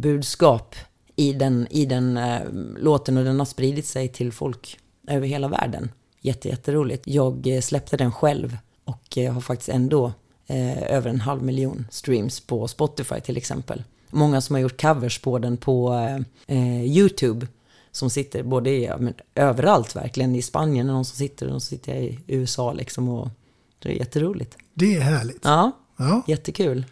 budskap 0.00 0.74
i 1.16 1.32
den, 1.32 1.66
i 1.70 1.86
den 1.86 2.16
eh, 2.16 2.40
låten 2.76 3.16
och 3.16 3.24
den 3.24 3.38
har 3.38 3.46
spridit 3.46 3.86
sig 3.86 4.08
till 4.08 4.32
folk 4.32 4.78
över 5.08 5.26
hela 5.26 5.48
världen. 5.48 5.90
Jätte, 6.20 6.48
jätteroligt. 6.48 7.02
Jag 7.06 7.46
eh, 7.46 7.60
släppte 7.60 7.96
den 7.96 8.12
själv 8.12 8.56
och 8.84 9.18
eh, 9.18 9.32
har 9.32 9.40
faktiskt 9.40 9.68
ändå 9.68 10.12
eh, 10.46 10.82
över 10.92 11.10
en 11.10 11.20
halv 11.20 11.42
miljon 11.42 11.86
streams 11.90 12.40
på 12.40 12.68
Spotify 12.68 13.20
till 13.20 13.36
exempel. 13.36 13.82
Många 14.10 14.40
som 14.40 14.54
har 14.54 14.60
gjort 14.60 14.80
covers 14.80 15.18
på 15.18 15.38
den 15.38 15.56
på 15.56 15.92
eh, 15.94 16.56
eh, 16.58 16.84
YouTube 16.84 17.46
som 17.92 18.10
sitter 18.10 18.42
både 18.42 18.70
i, 18.70 18.90
men, 18.98 19.14
överallt 19.34 19.96
verkligen, 19.96 20.34
i 20.34 20.42
Spanien, 20.42 20.86
någon 20.86 21.04
som 21.04 21.16
sitter 21.16 21.46
och 21.46 21.52
någon 21.52 21.60
som 21.60 21.76
sitter 21.76 21.94
i 21.94 22.18
USA 22.26 22.72
liksom 22.72 23.08
och 23.08 23.28
det 23.78 23.88
är 23.88 23.92
jätteroligt. 23.98 24.56
Det 24.74 24.96
är 24.96 25.00
härligt. 25.00 25.40
Ja, 25.44 25.72
Ja. 26.00 26.22
jättekul. 26.26 26.84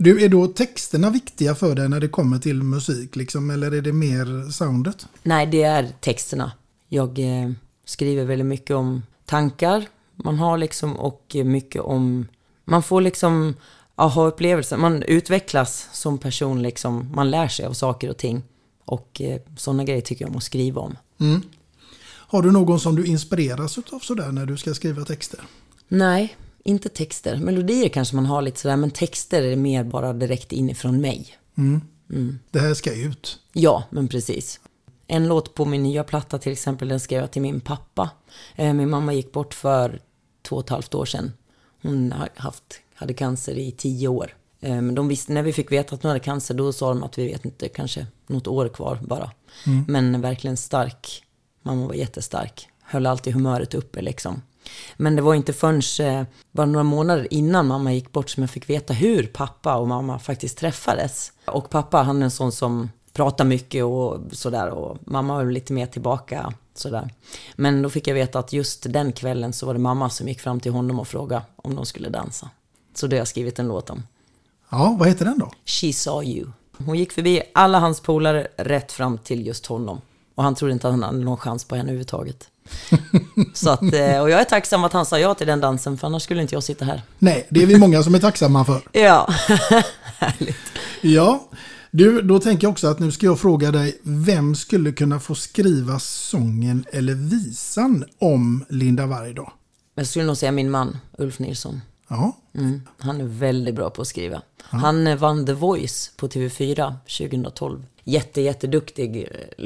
Du, 0.00 0.24
är 0.24 0.28
då 0.28 0.46
texterna 0.46 1.10
viktiga 1.10 1.54
för 1.54 1.74
dig 1.74 1.88
när 1.88 2.00
det 2.00 2.08
kommer 2.08 2.38
till 2.38 2.62
musik 2.62 3.16
liksom, 3.16 3.50
eller 3.50 3.72
är 3.72 3.82
det 3.82 3.92
mer 3.92 4.50
soundet? 4.50 5.06
Nej, 5.22 5.46
det 5.46 5.62
är 5.62 5.88
texterna. 6.00 6.52
Jag 6.88 7.18
eh, 7.18 7.50
skriver 7.84 8.24
väldigt 8.24 8.46
mycket 8.46 8.76
om 8.76 9.02
tankar 9.24 9.86
man 10.24 10.38
har 10.38 10.58
liksom 10.58 10.96
och 10.96 11.36
mycket 11.44 11.82
om... 11.82 12.28
Man 12.64 12.82
får 12.82 13.00
liksom 13.00 13.54
aha-upplevelser. 13.94 14.76
Man 14.76 15.02
utvecklas 15.02 15.88
som 15.92 16.18
person 16.18 16.62
liksom. 16.62 17.10
Man 17.14 17.30
lär 17.30 17.48
sig 17.48 17.66
av 17.66 17.72
saker 17.72 18.10
och 18.10 18.16
ting. 18.16 18.42
Och 18.84 19.20
eh, 19.20 19.40
sådana 19.56 19.84
grejer 19.84 20.00
tycker 20.00 20.24
jag 20.24 20.30
om 20.30 20.36
att 20.36 20.42
skriva 20.42 20.80
om. 20.80 20.96
Har 22.08 22.42
du 22.42 22.52
någon 22.52 22.80
som 22.80 22.96
du 22.96 23.06
inspireras 23.06 23.78
av 23.78 23.98
sådär 23.98 24.32
när 24.32 24.46
du 24.46 24.56
ska 24.56 24.74
skriva 24.74 25.04
texter? 25.04 25.40
Nej, 25.88 26.36
inte 26.68 26.88
texter. 26.88 27.36
Melodier 27.36 27.88
kanske 27.88 28.16
man 28.16 28.26
har 28.26 28.42
lite 28.42 28.60
sådär, 28.60 28.76
men 28.76 28.90
texter 28.90 29.42
är 29.42 29.56
mer 29.56 29.84
bara 29.84 30.12
direkt 30.12 30.52
inifrån 30.52 31.00
mig. 31.00 31.36
Det 32.50 32.60
här 32.60 32.74
ska 32.74 32.94
ut. 32.94 33.38
Ja, 33.52 33.84
men 33.90 34.08
precis. 34.08 34.60
En 35.06 35.28
låt 35.28 35.54
på 35.54 35.64
min 35.64 35.82
nya 35.82 36.04
platta 36.04 36.38
till 36.38 36.52
exempel, 36.52 36.88
den 36.88 37.00
skrev 37.00 37.20
jag 37.20 37.30
till 37.30 37.42
min 37.42 37.60
pappa. 37.60 38.10
Eh, 38.56 38.72
Min 38.74 38.90
mamma 38.90 39.12
gick 39.12 39.32
bort 39.32 39.54
för 39.54 40.00
två 40.42 40.56
och 40.56 40.64
ett 40.64 40.68
halvt 40.70 40.94
år 40.94 41.04
sedan. 41.04 41.32
Hon 41.82 42.14
haft, 42.36 42.80
hade 42.94 43.14
cancer 43.14 43.54
i 43.58 43.72
tio 43.72 44.08
år. 44.08 44.34
Eh, 44.60 44.70
Men 44.80 44.94
de 44.94 45.08
visste, 45.08 45.32
när 45.32 45.42
vi 45.42 45.52
fick 45.52 45.72
veta 45.72 45.94
att 45.94 46.02
hon 46.02 46.08
hade 46.08 46.20
cancer, 46.20 46.54
då 46.54 46.72
sa 46.72 46.88
de 46.88 47.02
att 47.02 47.18
vi 47.18 47.26
vet 47.26 47.44
inte, 47.44 47.68
kanske 47.68 48.06
något 48.26 48.46
år 48.46 48.68
kvar 48.68 48.98
bara. 49.02 49.30
Men 49.88 50.20
verkligen 50.20 50.56
stark. 50.56 51.22
Mamma 51.62 51.86
var 51.86 51.94
jättestark. 51.94 52.68
Höll 52.82 53.06
alltid 53.06 53.32
humöret 53.34 53.74
uppe 53.74 54.02
liksom. 54.02 54.42
Men 54.96 55.16
det 55.16 55.22
var 55.22 55.34
inte 55.34 55.52
förrän 55.52 55.82
eh, 56.00 56.26
bara 56.52 56.66
några 56.66 56.84
månader 56.84 57.28
innan 57.30 57.66
mamma 57.66 57.92
gick 57.92 58.12
bort 58.12 58.30
som 58.30 58.42
jag 58.42 58.50
fick 58.50 58.70
veta 58.70 58.94
hur 58.94 59.26
pappa 59.26 59.76
och 59.76 59.88
mamma 59.88 60.18
faktiskt 60.18 60.58
träffades. 60.58 61.32
Och 61.44 61.70
pappa, 61.70 62.02
han 62.02 62.20
är 62.20 62.24
en 62.24 62.30
sån 62.30 62.52
som 62.52 62.88
pratar 63.12 63.44
mycket 63.44 63.84
och 63.84 64.20
sådär 64.32 64.68
och 64.68 64.98
mamma 65.04 65.34
var 65.34 65.50
lite 65.50 65.72
mer 65.72 65.86
tillbaka 65.86 66.52
sådär. 66.74 67.10
Men 67.56 67.82
då 67.82 67.90
fick 67.90 68.06
jag 68.06 68.14
veta 68.14 68.38
att 68.38 68.52
just 68.52 68.92
den 68.92 69.12
kvällen 69.12 69.52
så 69.52 69.66
var 69.66 69.72
det 69.72 69.80
mamma 69.80 70.10
som 70.10 70.28
gick 70.28 70.40
fram 70.40 70.60
till 70.60 70.72
honom 70.72 71.00
och 71.00 71.08
frågade 71.08 71.42
om 71.56 71.74
de 71.74 71.86
skulle 71.86 72.08
dansa. 72.08 72.50
Så 72.94 73.06
det 73.06 73.16
har 73.16 73.18
jag 73.18 73.28
skrivit 73.28 73.58
en 73.58 73.68
låt 73.68 73.90
om. 73.90 74.02
Ja, 74.70 74.96
vad 74.98 75.08
heter 75.08 75.24
den 75.24 75.38
då? 75.38 75.50
She 75.64 75.92
saw 75.92 76.30
you. 76.30 76.46
Hon 76.86 76.98
gick 76.98 77.12
förbi 77.12 77.42
alla 77.54 77.78
hans 77.78 78.00
polare 78.00 78.48
rätt 78.56 78.92
fram 78.92 79.18
till 79.18 79.46
just 79.46 79.66
honom. 79.66 80.00
Och 80.34 80.44
han 80.44 80.54
trodde 80.54 80.72
inte 80.72 80.88
att 80.88 80.94
han 80.94 81.02
hade 81.02 81.18
någon 81.18 81.36
chans 81.36 81.64
på 81.64 81.74
henne 81.74 81.88
överhuvudtaget. 81.88 82.48
Så 83.54 83.70
att, 83.70 83.92
eh, 83.92 84.20
och 84.20 84.30
jag 84.30 84.40
är 84.40 84.44
tacksam 84.44 84.84
att 84.84 84.92
han 84.92 85.06
sa 85.06 85.18
ja 85.18 85.34
till 85.34 85.46
den 85.46 85.60
dansen, 85.60 85.98
för 85.98 86.06
annars 86.06 86.22
skulle 86.22 86.42
inte 86.42 86.54
jag 86.54 86.62
sitta 86.62 86.84
här. 86.84 87.02
Nej, 87.18 87.46
det 87.50 87.62
är 87.62 87.66
vi 87.66 87.78
många 87.78 88.02
som 88.02 88.14
är 88.14 88.18
tacksamma 88.18 88.64
för. 88.64 88.82
Ja, 88.92 89.28
härligt. 90.18 90.72
Ja, 91.00 91.48
du, 91.90 92.22
då 92.22 92.38
tänker 92.38 92.64
jag 92.64 92.72
också 92.72 92.86
att 92.86 92.98
nu 92.98 93.12
ska 93.12 93.26
jag 93.26 93.40
fråga 93.40 93.70
dig, 93.70 93.98
vem 94.02 94.54
skulle 94.54 94.92
kunna 94.92 95.20
få 95.20 95.34
skriva 95.34 95.98
sången 95.98 96.84
eller 96.92 97.14
visan 97.14 98.04
om 98.18 98.64
Linda 98.68 99.06
Varg 99.06 99.34
då? 99.34 99.52
Jag 99.94 100.06
skulle 100.06 100.24
nog 100.24 100.36
säga 100.36 100.52
min 100.52 100.70
man, 100.70 100.98
Ulf 101.18 101.38
Nilsson. 101.38 101.80
Ja, 102.08 102.36
Mm, 102.58 102.82
han 102.98 103.20
är 103.20 103.24
väldigt 103.24 103.74
bra 103.74 103.90
på 103.90 104.02
att 104.02 104.08
skriva. 104.08 104.42
Han 104.62 105.06
eh, 105.06 105.16
vann 105.16 105.46
The 105.46 105.52
Voice 105.52 106.12
på 106.16 106.28
TV4 106.28 106.94
2012. 107.18 107.86
Jätte, 108.04 108.40
jätteduktig 108.40 109.16
eh, 109.16 109.64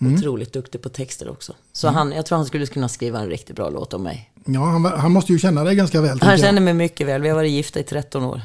låtskrivare. 0.00 0.18
Otroligt 0.18 0.52
duktig 0.52 0.82
på 0.82 0.88
texter 0.88 1.28
också. 1.28 1.54
Så 1.72 1.88
han, 1.88 2.12
jag 2.12 2.26
tror 2.26 2.36
han 2.36 2.46
skulle 2.46 2.66
kunna 2.66 2.88
skriva 2.88 3.20
en 3.20 3.28
riktigt 3.28 3.56
bra 3.56 3.70
låt 3.70 3.94
om 3.94 4.02
mig. 4.02 4.30
ja 4.44 4.64
han, 4.64 4.84
han 4.84 5.12
måste 5.12 5.32
ju 5.32 5.38
känna 5.38 5.64
dig 5.64 5.74
ganska 5.74 6.00
väl. 6.00 6.20
Han 6.20 6.38
känner 6.38 6.60
mig 6.60 6.74
mycket 6.74 7.06
väl. 7.06 7.22
Vi 7.22 7.28
har 7.28 7.36
varit 7.36 7.50
gifta 7.50 7.80
i 7.80 7.82
13 7.82 8.24
år. 8.24 8.40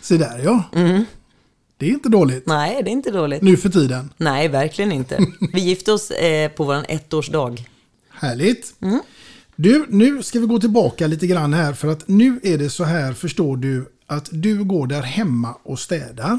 Se 0.00 0.16
där 0.16 0.40
ja. 0.44 0.62
Det 1.76 1.86
är 1.86 1.90
inte 1.90 2.08
dåligt. 2.08 2.46
Nej, 2.46 2.82
det 2.82 2.90
är 2.90 2.92
inte 2.92 3.10
dåligt. 3.10 3.42
Nu 3.42 3.56
för 3.56 3.68
tiden. 3.68 4.10
Nej, 4.16 4.48
verkligen 4.48 4.92
inte. 4.92 5.18
Vi 5.52 5.60
gifte 5.60 5.92
oss 5.92 6.10
eh, 6.10 6.50
på 6.50 6.64
vår 6.64 6.84
ettårsdag. 6.88 7.56
Härligt. 8.10 8.74
Du, 9.56 9.86
nu 9.88 10.22
ska 10.22 10.40
vi 10.40 10.46
gå 10.46 10.60
tillbaka 10.60 11.06
lite 11.06 11.26
grann 11.26 11.54
här 11.54 11.72
för 11.72 11.88
att 11.88 12.08
nu 12.08 12.40
är 12.42 12.58
det 12.58 12.70
så 12.70 12.84
här, 12.84 13.12
förstår 13.12 13.56
du, 13.56 13.88
att 14.06 14.28
du 14.32 14.64
går 14.64 14.86
där 14.86 15.02
hemma 15.02 15.54
och 15.62 15.78
städar. 15.78 16.38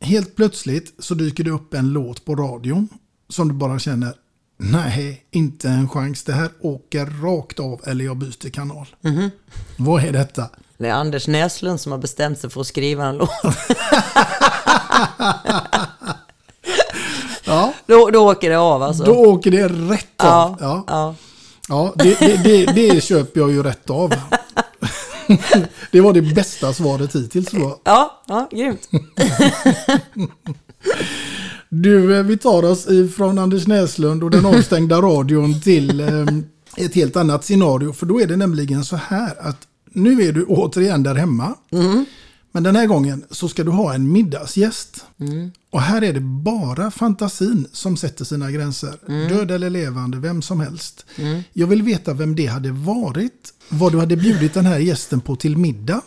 Helt 0.00 0.36
plötsligt 0.36 0.94
så 0.98 1.14
dyker 1.14 1.44
det 1.44 1.50
upp 1.50 1.74
en 1.74 1.88
låt 1.92 2.24
på 2.24 2.34
radion 2.36 2.88
som 3.32 3.48
du 3.48 3.54
bara 3.54 3.78
känner, 3.78 4.14
nej, 4.58 5.24
inte 5.30 5.68
en 5.68 5.88
chans. 5.88 6.24
Det 6.24 6.32
här 6.32 6.50
åker 6.60 7.06
rakt 7.06 7.60
av 7.60 7.80
eller 7.86 8.04
jag 8.04 8.16
byter 8.16 8.50
kanal. 8.50 8.86
Vad 9.76 10.04
är 10.04 10.12
detta? 10.12 10.48
Det 10.78 10.88
är 10.88 10.92
Anders 10.94 11.26
Näslund 11.28 11.80
som 11.80 11.92
har 11.92 11.98
bestämt 11.98 12.38
sig 12.38 12.50
för 12.50 12.60
att 12.60 12.66
skriva 12.66 13.04
en 13.06 13.16
låt. 13.16 13.30
Ja, 17.44 17.72
Då, 17.86 18.10
då 18.10 18.30
åker 18.30 18.50
det 18.50 18.58
av 18.58 18.82
alltså. 18.82 19.04
då 19.04 19.12
åker 19.12 19.50
det 19.50 19.68
rätt 19.68 20.06
av. 20.24 20.56
ja, 20.60 20.84
Ja, 20.86 21.14
ja. 21.68 21.92
det, 21.96 22.18
det, 22.20 22.36
det, 22.36 22.66
det 22.66 23.00
köper 23.04 23.40
jag 23.40 23.50
ju 23.52 23.62
rätt 23.62 23.90
av. 23.90 24.14
Det 25.92 26.00
var 26.00 26.12
det 26.12 26.22
bästa 26.22 26.72
svaret 26.72 27.14
hittills. 27.14 27.50
Då. 27.50 27.80
Ja, 27.84 28.22
ja, 28.28 28.48
grymt. 28.52 28.88
Du, 31.74 32.16
eh, 32.16 32.22
vi 32.22 32.38
tar 32.38 32.62
oss 32.62 32.88
ifrån 32.88 33.38
Anders 33.38 33.66
Näslund 33.66 34.24
och 34.24 34.30
den 34.30 34.46
avstängda 34.54 35.02
radion 35.02 35.60
till 35.60 36.00
eh, 36.00 36.26
ett 36.76 36.94
helt 36.94 37.16
annat 37.16 37.44
scenario. 37.44 37.92
För 37.92 38.06
då 38.06 38.20
är 38.20 38.26
det 38.26 38.36
nämligen 38.36 38.84
så 38.84 38.96
här 38.96 39.34
att 39.40 39.68
nu 39.92 40.22
är 40.22 40.32
du 40.32 40.44
återigen 40.44 41.02
där 41.02 41.14
hemma. 41.14 41.54
Men 42.52 42.62
den 42.62 42.76
här 42.76 42.86
gången 42.86 43.24
så 43.30 43.48
ska 43.48 43.64
du 43.64 43.70
ha 43.70 43.94
en 43.94 44.12
middagsgäst. 44.12 45.04
Och 45.70 45.80
här 45.80 46.02
är 46.02 46.12
det 46.12 46.20
bara 46.20 46.90
fantasin 46.90 47.66
som 47.72 47.96
sätter 47.96 48.24
sina 48.24 48.50
gränser. 48.50 48.94
Död 49.28 49.50
eller 49.50 49.70
levande, 49.70 50.18
vem 50.18 50.42
som 50.42 50.60
helst. 50.60 51.06
Jag 51.52 51.66
vill 51.66 51.82
veta 51.82 52.14
vem 52.14 52.36
det 52.36 52.46
hade 52.46 52.70
varit, 52.70 53.54
vad 53.68 53.92
du 53.92 53.98
hade 53.98 54.16
bjudit 54.16 54.54
den 54.54 54.66
här 54.66 54.78
gästen 54.78 55.20
på 55.20 55.36
till 55.36 55.56
middag 55.56 56.00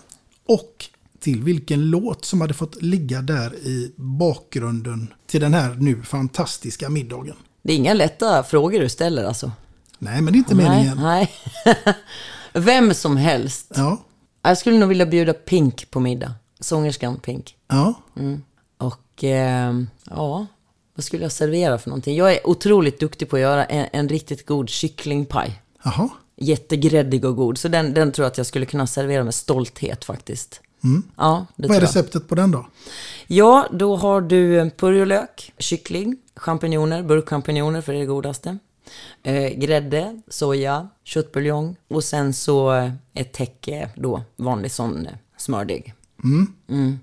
och 0.48 0.86
till 1.20 1.44
vilken 1.44 1.90
låt 1.90 2.26
som 2.26 2.42
hade 2.42 2.54
fått 2.54 2.82
ligga 2.82 3.22
där 3.22 3.56
i 3.56 3.92
bakgrunden 3.96 5.08
till 5.28 5.42
den 5.42 5.54
här 5.54 5.76
nu 5.80 6.04
fantastiska 6.04 6.90
middagen? 6.90 7.36
Det 7.62 7.74
är 7.74 7.78
inga 7.78 7.94
lätta 7.94 8.44
frågor 8.44 8.80
du 8.80 8.90
ställer 8.90 9.24
alltså. 9.24 9.52
Nej, 10.00 10.22
men 10.22 10.34
det 10.34 10.38
är 10.38 10.40
inte 10.40 10.56
meningen. 10.56 10.98
Nej, 10.98 11.32
nej. 11.66 11.76
Vem 12.54 12.94
som 12.94 13.18
helst. 13.18 13.72
Ja, 13.76 13.98
Jag 14.42 14.58
skulle 14.58 14.78
nog 14.78 14.90
vilja 14.90 15.06
bjuda 15.06 15.34
Pink 15.34 15.92
på 15.92 16.00
middag. 16.00 16.34
Sångerskan 16.60 17.20
Pink. 17.20 17.56
ja. 17.68 17.94
Och 18.78 19.24
ehm, 19.24 19.90
ja, 20.10 20.46
vad 20.96 21.04
skulle 21.04 21.24
jag 21.24 21.32
servera 21.32 21.78
för 21.78 21.90
någonting? 21.90 22.16
Jag 22.16 22.34
är 22.34 22.48
otroligt 22.48 23.00
duktig 23.00 23.30
på 23.30 23.36
att 23.36 23.42
göra 23.42 23.66
en, 23.66 23.88
en 23.94 24.10
riktigt 24.10 24.46
god 24.46 24.70
kycklingpaj. 24.70 25.62
Jaha. 25.84 26.10
Jättegräddig 26.38 27.26
och 27.26 27.36
god. 27.36 27.58
Så 27.58 27.68
den, 27.68 27.94
den 27.94 28.12
tror 28.12 28.24
jag 28.24 28.32
att 28.32 28.38
jag 28.38 28.48
skulle 28.48 28.66
kunna 28.66 28.88
servera 28.88 29.24
med 29.24 29.34
stolthet 29.34 30.06
faktiskt. 30.06 30.62
Ja, 31.18 31.46
det 31.56 31.68
Vad 31.68 31.78
är 31.78 31.82
receptet 31.82 32.28
på 32.28 32.36
den 32.36 32.52
då? 32.52 32.68
Ja, 33.28 33.68
då 33.72 33.96
har 33.96 34.22
du 34.22 34.70
purjolök, 34.78 35.54
kyckling, 35.58 36.18
champinjoner, 36.36 37.04
burkchampinjoner 37.04 37.82
för 37.82 37.94
det 37.94 37.98
är 37.98 38.02
det 38.02 38.06
godaste. 38.06 38.58
Eh, 39.24 39.50
grädde, 39.60 40.22
soja, 40.28 40.90
köttbuljong 41.04 41.76
och 41.88 42.04
sen 42.04 42.34
så 42.34 42.74
eh, 42.74 42.92
ett 43.14 43.34
täcke 43.34 43.90
då, 43.96 44.22
vanlig 44.36 44.72
sån 44.72 45.06
eh, 45.06 45.14
smördeg. 45.38 45.94
Mm. 46.24 47.00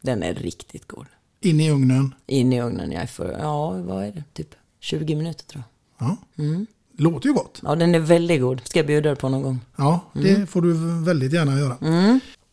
Den 0.00 0.22
är 0.22 0.34
riktigt 0.34 0.88
god. 0.88 1.06
In 1.40 1.60
i 1.60 1.70
ugnen. 1.70 2.14
In 2.26 2.52
i 2.52 2.60
ugnen, 2.62 2.92
jag 2.92 3.02
är 3.02 3.06
för, 3.06 3.38
ja 3.40 3.70
vad 3.70 4.04
är 4.04 4.12
det, 4.12 4.22
typ 4.32 4.54
20 4.80 5.14
minuter 5.14 5.44
tror 5.44 5.62
jag. 5.98 6.08
Ja. 6.08 6.16
Mm. 6.44 6.66
Låter 6.96 7.28
ju 7.28 7.34
gott. 7.34 7.60
Ja, 7.62 7.74
den 7.74 7.94
är 7.94 7.98
väldigt 7.98 8.40
god. 8.40 8.60
Ska 8.64 8.78
jag 8.78 8.86
bjuda 8.86 9.08
dig 9.08 9.16
på 9.16 9.28
någon 9.28 9.42
gång? 9.42 9.60
Ja, 9.76 10.00
det 10.12 10.30
Mm. 10.34 10.46
får 10.46 10.62
du 10.62 10.72
väldigt 11.04 11.32
gärna 11.32 11.58
göra. 11.58 11.76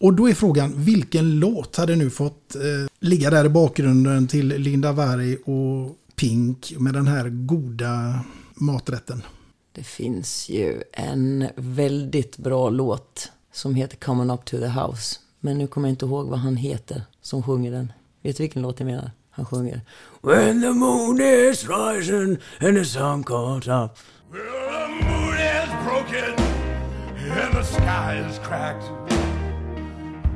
Och 0.02 0.14
då 0.14 0.30
är 0.30 0.34
frågan, 0.34 0.74
vilken 0.76 1.40
låt 1.40 1.76
hade 1.76 1.96
nu 1.96 2.10
fått 2.10 2.56
eh, 2.56 2.62
ligga 3.00 3.30
där 3.30 3.46
i 3.46 3.50
bakgrunden 3.50 4.28
till 4.28 4.48
Linda 4.48 4.92
Varg 4.92 5.36
och 5.36 5.96
Pink 6.16 6.74
med 6.78 6.94
den 6.94 7.08
här 7.08 7.30
goda 7.30 8.20
maträtten? 8.54 9.24
Det 9.72 9.84
finns 9.84 10.50
ju 10.50 10.82
en 10.94 11.48
väldigt 11.56 12.38
bra 12.38 12.70
låt 12.70 13.32
som 13.54 13.76
heter 13.76 13.98
Coming 13.98 14.30
Up 14.32 14.46
to 14.46 14.58
the 14.58 14.68
House. 14.68 15.20
Men 15.40 15.58
nu 15.58 15.68
kommer 15.68 15.88
jag 15.88 15.94
inte 15.94 16.06
ihåg 16.06 16.28
vad 16.28 16.40
han 16.40 16.56
heter 16.56 17.04
som 17.22 17.44
sjunger 17.44 17.72
den. 17.72 17.94
Vet 18.22 18.38
du 18.38 18.44
vilken 18.44 18.62
låt 18.62 18.80
jag 18.80 18.86
menar? 18.86 19.12
Han 19.30 19.46
sjunger 19.46 19.82
When 20.22 20.62
the 20.62 20.70
moon 20.70 21.22
is 21.22 21.66
rising 21.68 22.38
and 22.60 22.78
the 22.78 22.86
sun 22.86 23.24
comes 23.24 23.68
up. 23.68 23.98
Well, 24.32 24.42
the 24.72 25.06
moon 25.06 25.34
is 25.34 25.70
broken 25.86 26.46
and 27.42 27.54
the 27.54 27.64
sky 27.64 28.30
is 28.30 28.40
cracked. 28.48 29.01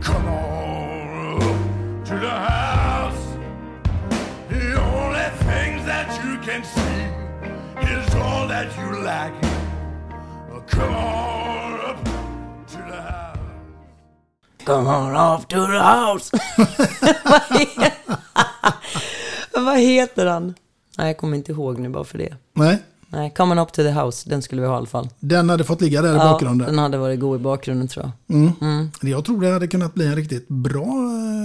Come 0.05 0.27
on 0.27 1.41
up 1.41 2.05
to 2.05 2.13
the 2.13 2.29
house. 2.29 3.25
The 4.49 4.65
only 4.79 5.29
things 5.49 5.85
that 5.85 6.09
you 6.23 6.37
can 6.45 6.63
see 6.63 7.01
is 7.93 8.15
all 8.15 8.47
that 8.47 8.67
you 8.77 9.03
lack. 9.03 9.33
Come 10.67 10.93
on 10.93 11.79
up 11.89 12.03
to 12.67 12.77
the 12.77 13.01
house. 13.01 13.39
Come 14.65 14.87
on 14.87 15.15
up 15.15 15.49
to 15.49 15.59
the 15.59 15.79
house. 15.79 16.31
vad 19.65 19.79
heter 19.79 20.25
han? 20.25 20.55
Nej, 20.97 21.07
jag 21.07 21.17
kommer 21.17 21.37
inte 21.37 21.51
ihåg 21.51 21.79
nu 21.79 21.89
bara 21.89 22.03
för 22.03 22.17
det. 22.17 22.35
Nej, 22.53 22.77
Nej, 23.15 23.33
Coming 23.37 23.59
Up 23.59 23.71
to 23.73 23.81
the 23.81 23.89
House, 23.91 24.29
den 24.29 24.41
skulle 24.41 24.61
vi 24.61 24.67
ha 24.67 24.73
i 24.73 24.77
alla 24.77 24.85
fall. 24.85 25.09
den 25.19 25.49
hade 25.49 25.63
fått 25.63 25.81
ligga 25.81 26.01
där 26.01 26.13
i 26.13 26.17
Ja, 26.17 26.23
bakgrunden. 26.31 26.67
den 26.67 26.77
hade 26.79 26.97
varit 26.97 27.19
god 27.19 27.39
i 27.39 27.43
bakgrunden 27.43 27.87
tror 27.87 28.11
jag. 28.27 28.37
Mm. 28.37 28.89
Jag 29.01 29.25
tror 29.25 29.41
det 29.41 29.51
hade 29.51 29.67
kunnat 29.67 29.93
bli 29.93 30.05
en 30.07 30.15
riktigt 30.15 30.47
bra 30.47 30.85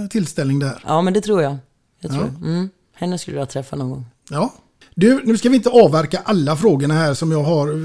eh, 0.03 0.09
tillställning 0.09 0.59
där. 0.59 0.83
Ja, 0.87 1.01
men 1.01 1.13
det 1.13 1.21
tror 1.21 1.41
jag. 1.41 1.57
jag 1.99 2.11
tror 2.11 2.23
Ja. 2.41 2.47
Mm. 2.47 2.69
Henne 2.95 3.17
skulle 3.17 3.37
jag 3.37 3.49
träffa 3.49 3.75
någon 3.75 3.89
gång. 3.89 4.05
Ja. 4.29 4.53
Du, 4.95 5.21
nu 5.25 5.37
ska 5.37 5.49
vi 5.49 5.55
inte 5.55 5.69
avverka 5.69 6.21
alla 6.25 6.55
frågorna 6.55 6.93
här 6.93 7.13
som 7.13 7.31
jag 7.31 7.43
har 7.43 7.67
eh, 7.67 7.75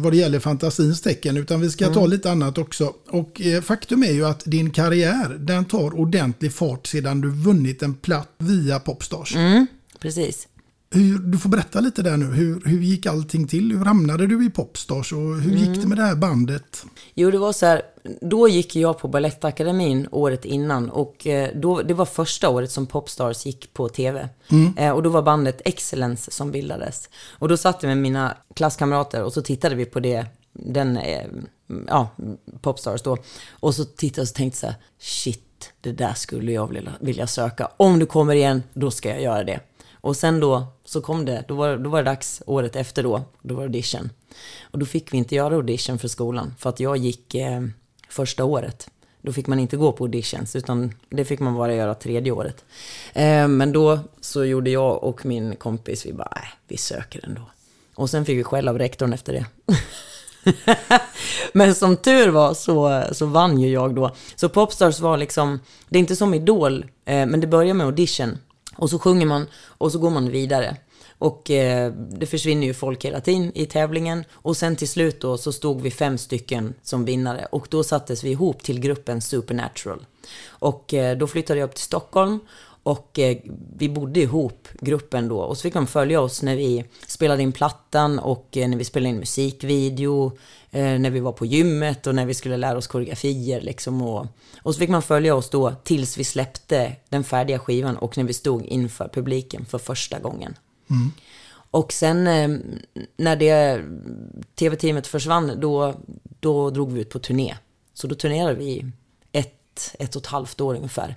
vad 0.00 0.12
det 0.12 0.16
gäller 0.16 0.38
fantasins 0.40 1.00
tecken, 1.00 1.36
utan 1.36 1.60
vi 1.60 1.70
ska 1.70 1.84
Mm. 1.84 1.94
ta 1.94 2.06
lite 2.06 2.30
annat 2.30 2.58
också. 2.58 2.92
Och 3.10 3.40
eh, 3.40 3.60
faktum 3.62 4.02
är 4.02 4.12
ju 4.12 4.26
att 4.26 4.42
din 4.44 4.70
karriär, 4.70 5.36
den 5.38 5.64
tar 5.64 5.98
ordentlig 6.00 6.52
fart 6.52 6.86
sedan 6.86 7.20
du 7.20 7.30
vunnit 7.30 7.82
en 7.82 7.94
platt 7.94 8.28
via 8.38 8.78
Popstars. 8.78 9.36
Mm, 9.36 9.66
precis. 10.00 10.48
Hur, 10.96 11.18
du 11.18 11.38
får 11.38 11.48
berätta 11.48 11.80
lite 11.80 12.02
där 12.02 12.16
nu, 12.16 12.24
hur, 12.24 12.62
hur 12.64 12.80
gick 12.80 13.06
allting 13.06 13.46
till? 13.46 13.72
Hur 13.78 13.84
hamnade 13.84 14.26
du 14.26 14.46
i 14.46 14.50
Popstars 14.50 15.12
och 15.12 15.18
hur 15.18 15.52
Mm. 15.52 15.56
gick 15.56 15.82
det 15.82 15.88
med 15.88 15.98
det 15.98 16.04
här 16.04 16.14
bandet? 16.14 16.84
Jo, 17.14 17.30
det 17.30 17.38
var 17.38 17.52
så 17.52 17.66
här, 17.66 17.82
då 18.20 18.48
gick 18.48 18.76
jag 18.76 18.98
på 18.98 19.08
Balettakademin 19.08 20.08
året 20.10 20.44
innan 20.44 20.90
och 20.90 21.26
eh, 21.26 21.50
då, 21.54 21.82
det 21.82 21.94
var 21.94 22.04
första 22.04 22.48
året 22.48 22.70
som 22.70 22.86
Popstars 22.86 23.46
gick 23.46 23.74
på 23.74 23.88
TV. 23.88 24.28
Eh, 24.76 24.90
och 24.90 25.02
då 25.02 25.10
var 25.10 25.22
bandet 25.22 25.62
Excellence 25.64 26.30
som 26.30 26.50
bildades. 26.50 27.08
Och 27.38 27.48
då 27.48 27.56
satt 27.56 27.82
jag 27.82 27.88
med 27.88 27.98
mina 27.98 28.36
klasskamrater 28.54 29.22
och 29.22 29.32
så 29.32 29.42
tittade 29.42 29.74
vi 29.74 29.84
på 29.84 30.00
det, 30.00 30.26
den, 30.52 30.96
eh, 30.96 31.26
ja, 31.86 32.08
Popstars 32.60 33.02
då. 33.02 33.16
Och 33.50 33.74
så 33.74 33.84
tittade 33.84 34.18
jag 34.20 34.22
och 34.24 34.28
så 34.28 34.34
tänkte 34.34 34.58
så 34.58 34.66
här, 34.66 34.76
shit, 35.00 35.72
det 35.80 35.92
där 35.92 36.14
skulle 36.14 36.52
jag 36.52 36.66
vilja, 36.68 36.92
vilja 37.00 37.26
söka. 37.26 37.68
Om 37.76 37.98
du 37.98 38.06
kommer 38.06 38.34
igen, 38.34 38.62
då 38.74 38.90
ska 38.90 39.08
jag 39.08 39.22
göra 39.22 39.44
det. 39.44 39.60
Och 40.06 40.16
sen 40.16 40.40
då 40.40 40.66
så 40.84 41.00
kom 41.00 41.24
det, 41.24 41.44
då 41.48 41.54
var, 41.54 41.76
då 41.76 41.90
var 41.90 42.02
det 42.02 42.10
dags 42.10 42.42
året 42.46 42.76
efter 42.76 43.02
då, 43.02 43.22
då 43.42 43.54
var 43.54 43.62
det 43.62 43.66
audition. 43.66 44.10
Och 44.62 44.78
då 44.78 44.86
fick 44.86 45.12
vi 45.12 45.18
inte 45.18 45.34
göra 45.34 45.54
audition 45.54 45.98
för 45.98 46.08
skolan, 46.08 46.54
för 46.58 46.70
att 46.70 46.80
jag 46.80 46.96
gick 46.96 47.34
eh, 47.34 47.62
första 48.08 48.44
året. 48.44 48.88
Då 49.22 49.32
fick 49.32 49.46
man 49.46 49.58
inte 49.58 49.76
gå 49.76 49.92
på 49.92 50.04
auditions, 50.04 50.56
utan 50.56 50.94
det 51.08 51.24
fick 51.24 51.40
man 51.40 51.54
bara 51.54 51.74
göra 51.74 51.94
tredje 51.94 52.32
året. 52.32 52.64
Eh, 53.14 53.48
men 53.48 53.72
då 53.72 53.98
så 54.20 54.44
gjorde 54.44 54.70
jag 54.70 55.04
och 55.04 55.26
min 55.26 55.56
kompis, 55.56 56.06
vi 56.06 56.12
bara, 56.12 56.32
nej, 56.34 56.48
vi 56.68 56.76
söker 56.76 57.24
ändå. 57.24 57.42
Och 57.94 58.10
sen 58.10 58.24
fick 58.24 58.38
vi 58.38 58.44
skäll 58.44 58.68
av 58.68 58.78
rektorn 58.78 59.12
efter 59.12 59.32
det. 59.32 59.46
Men 61.52 61.74
som 61.74 61.96
tur 61.96 62.28
var 62.28 62.54
så, 62.54 63.04
så 63.12 63.26
vann 63.26 63.60
ju 63.60 63.68
jag 63.68 63.94
då. 63.94 64.16
Så 64.36 64.48
Popstars 64.48 65.00
var 65.00 65.16
liksom, 65.16 65.60
det 65.88 65.98
är 65.98 66.00
inte 66.00 66.16
som 66.16 66.34
Idol, 66.34 66.84
eh, 67.04 67.26
men 67.26 67.40
det 67.40 67.46
börjar 67.46 67.74
med 67.74 67.86
audition. 67.86 68.38
Och 68.78 68.90
så 68.90 68.98
sjunger 68.98 69.26
man 69.26 69.46
och 69.68 69.92
så 69.92 69.98
går 69.98 70.10
man 70.10 70.30
vidare. 70.30 70.76
Och 71.18 71.50
eh, 71.50 71.92
det 71.92 72.26
försvinner 72.26 72.66
ju 72.66 72.74
folk 72.74 73.04
hela 73.04 73.20
tiden 73.20 73.52
i 73.54 73.66
tävlingen. 73.66 74.24
Och 74.32 74.56
sen 74.56 74.76
till 74.76 74.88
slut 74.88 75.20
då 75.20 75.38
så 75.38 75.52
stod 75.52 75.80
vi 75.80 75.90
fem 75.90 76.18
stycken 76.18 76.74
som 76.82 77.04
vinnare. 77.04 77.46
Och 77.50 77.66
då 77.70 77.84
sattes 77.84 78.24
vi 78.24 78.30
ihop 78.30 78.62
till 78.62 78.80
gruppen 78.80 79.20
Supernatural. 79.20 80.06
Och 80.48 80.94
eh, 80.94 81.16
då 81.16 81.26
flyttade 81.26 81.60
jag 81.60 81.68
upp 81.68 81.74
till 81.74 81.84
Stockholm. 81.84 82.40
Och 82.82 83.18
eh, 83.18 83.36
vi 83.76 83.88
bodde 83.88 84.20
ihop, 84.20 84.68
gruppen 84.80 85.28
då. 85.28 85.38
Och 85.38 85.56
så 85.56 85.62
fick 85.62 85.74
de 85.74 85.86
följa 85.86 86.20
oss 86.20 86.42
när 86.42 86.56
vi 86.56 86.84
spelade 87.06 87.42
in 87.42 87.52
plattan 87.52 88.18
och 88.18 88.56
eh, 88.56 88.68
när 88.68 88.76
vi 88.76 88.84
spelade 88.84 89.08
in 89.08 89.18
musikvideo. 89.18 90.32
Eh, 90.76 90.98
när 90.98 91.10
vi 91.10 91.20
var 91.20 91.32
på 91.32 91.46
gymmet 91.46 92.06
och 92.06 92.14
när 92.14 92.26
vi 92.26 92.34
skulle 92.34 92.56
lära 92.56 92.78
oss 92.78 92.86
koreografier 92.86 93.60
liksom. 93.60 94.02
Och, 94.02 94.26
och 94.62 94.74
så 94.74 94.78
fick 94.78 94.90
man 94.90 95.02
följa 95.02 95.34
oss 95.34 95.50
då 95.50 95.74
tills 95.84 96.18
vi 96.18 96.24
släppte 96.24 96.96
den 97.08 97.24
färdiga 97.24 97.58
skivan 97.58 97.96
och 97.96 98.16
när 98.16 98.24
vi 98.24 98.32
stod 98.32 98.64
inför 98.64 99.08
publiken 99.08 99.64
för 99.64 99.78
första 99.78 100.18
gången. 100.18 100.54
Och 101.70 101.92
sen 101.92 102.26
eh, 102.26 102.58
när 103.16 103.36
det 103.36 103.82
tv-teamet 104.54 105.06
försvann, 105.06 105.60
då, 105.60 105.94
då 106.40 106.70
drog 106.70 106.92
vi 106.92 107.00
ut 107.00 107.10
på 107.10 107.18
turné. 107.18 107.56
Så 107.94 108.06
då 108.06 108.14
turnerade 108.14 108.54
vi 108.54 108.84
ett, 109.32 109.94
ett 109.98 110.16
och 110.16 110.22
ett 110.22 110.26
halvt 110.26 110.60
år 110.60 110.74
ungefär. 110.74 111.16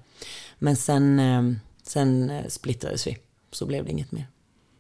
Men 0.60 0.76
sen, 0.76 1.20
eh, 1.20 1.44
sen 1.84 2.32
splittrades 2.48 3.08
vi, 3.08 3.18
så 3.52 3.66
blev 3.66 3.86
det 3.86 3.92
inget 3.92 4.12
mer. 4.12 4.28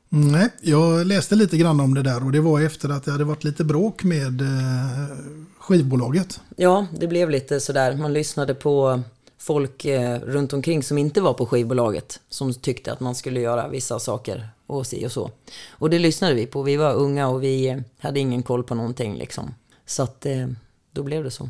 Nej, 0.09 0.49
jag 0.61 1.07
läste 1.07 1.35
lite 1.35 1.57
grann 1.57 1.79
om 1.79 1.93
det 1.93 2.03
där 2.03 2.25
och 2.25 2.31
det 2.31 2.41
var 2.41 2.61
efter 2.61 2.89
att 2.89 3.03
det 3.03 3.11
hade 3.11 3.23
varit 3.23 3.43
lite 3.43 3.63
bråk 3.63 4.03
med 4.03 4.41
eh, 4.41 5.17
skivbolaget. 5.59 6.41
Ja, 6.55 6.87
det 6.99 7.07
blev 7.07 7.29
lite 7.29 7.59
sådär. 7.59 7.95
Man 7.95 8.13
lyssnade 8.13 8.53
på 8.55 9.01
folk 9.37 9.85
eh, 9.85 10.19
runt 10.19 10.53
omkring 10.53 10.83
som 10.83 10.97
inte 10.97 11.21
var 11.21 11.33
på 11.33 11.45
skivbolaget. 11.45 12.19
Som 12.29 12.53
tyckte 12.53 12.91
att 12.93 12.99
man 12.99 13.15
skulle 13.15 13.39
göra 13.39 13.67
vissa 13.67 13.99
saker 13.99 14.49
och 14.65 14.87
si 14.87 15.05
och 15.05 15.11
så. 15.11 15.31
Och 15.69 15.89
det 15.89 15.99
lyssnade 15.99 16.33
vi 16.33 16.45
på. 16.45 16.63
Vi 16.63 16.75
var 16.75 16.93
unga 16.93 17.27
och 17.27 17.43
vi 17.43 17.83
hade 17.99 18.19
ingen 18.19 18.43
koll 18.43 18.63
på 18.63 18.75
någonting 18.75 19.15
liksom. 19.15 19.53
Så 19.85 20.03
att 20.03 20.25
eh, 20.25 20.47
då 20.91 21.03
blev 21.03 21.23
det 21.23 21.31
så. 21.31 21.49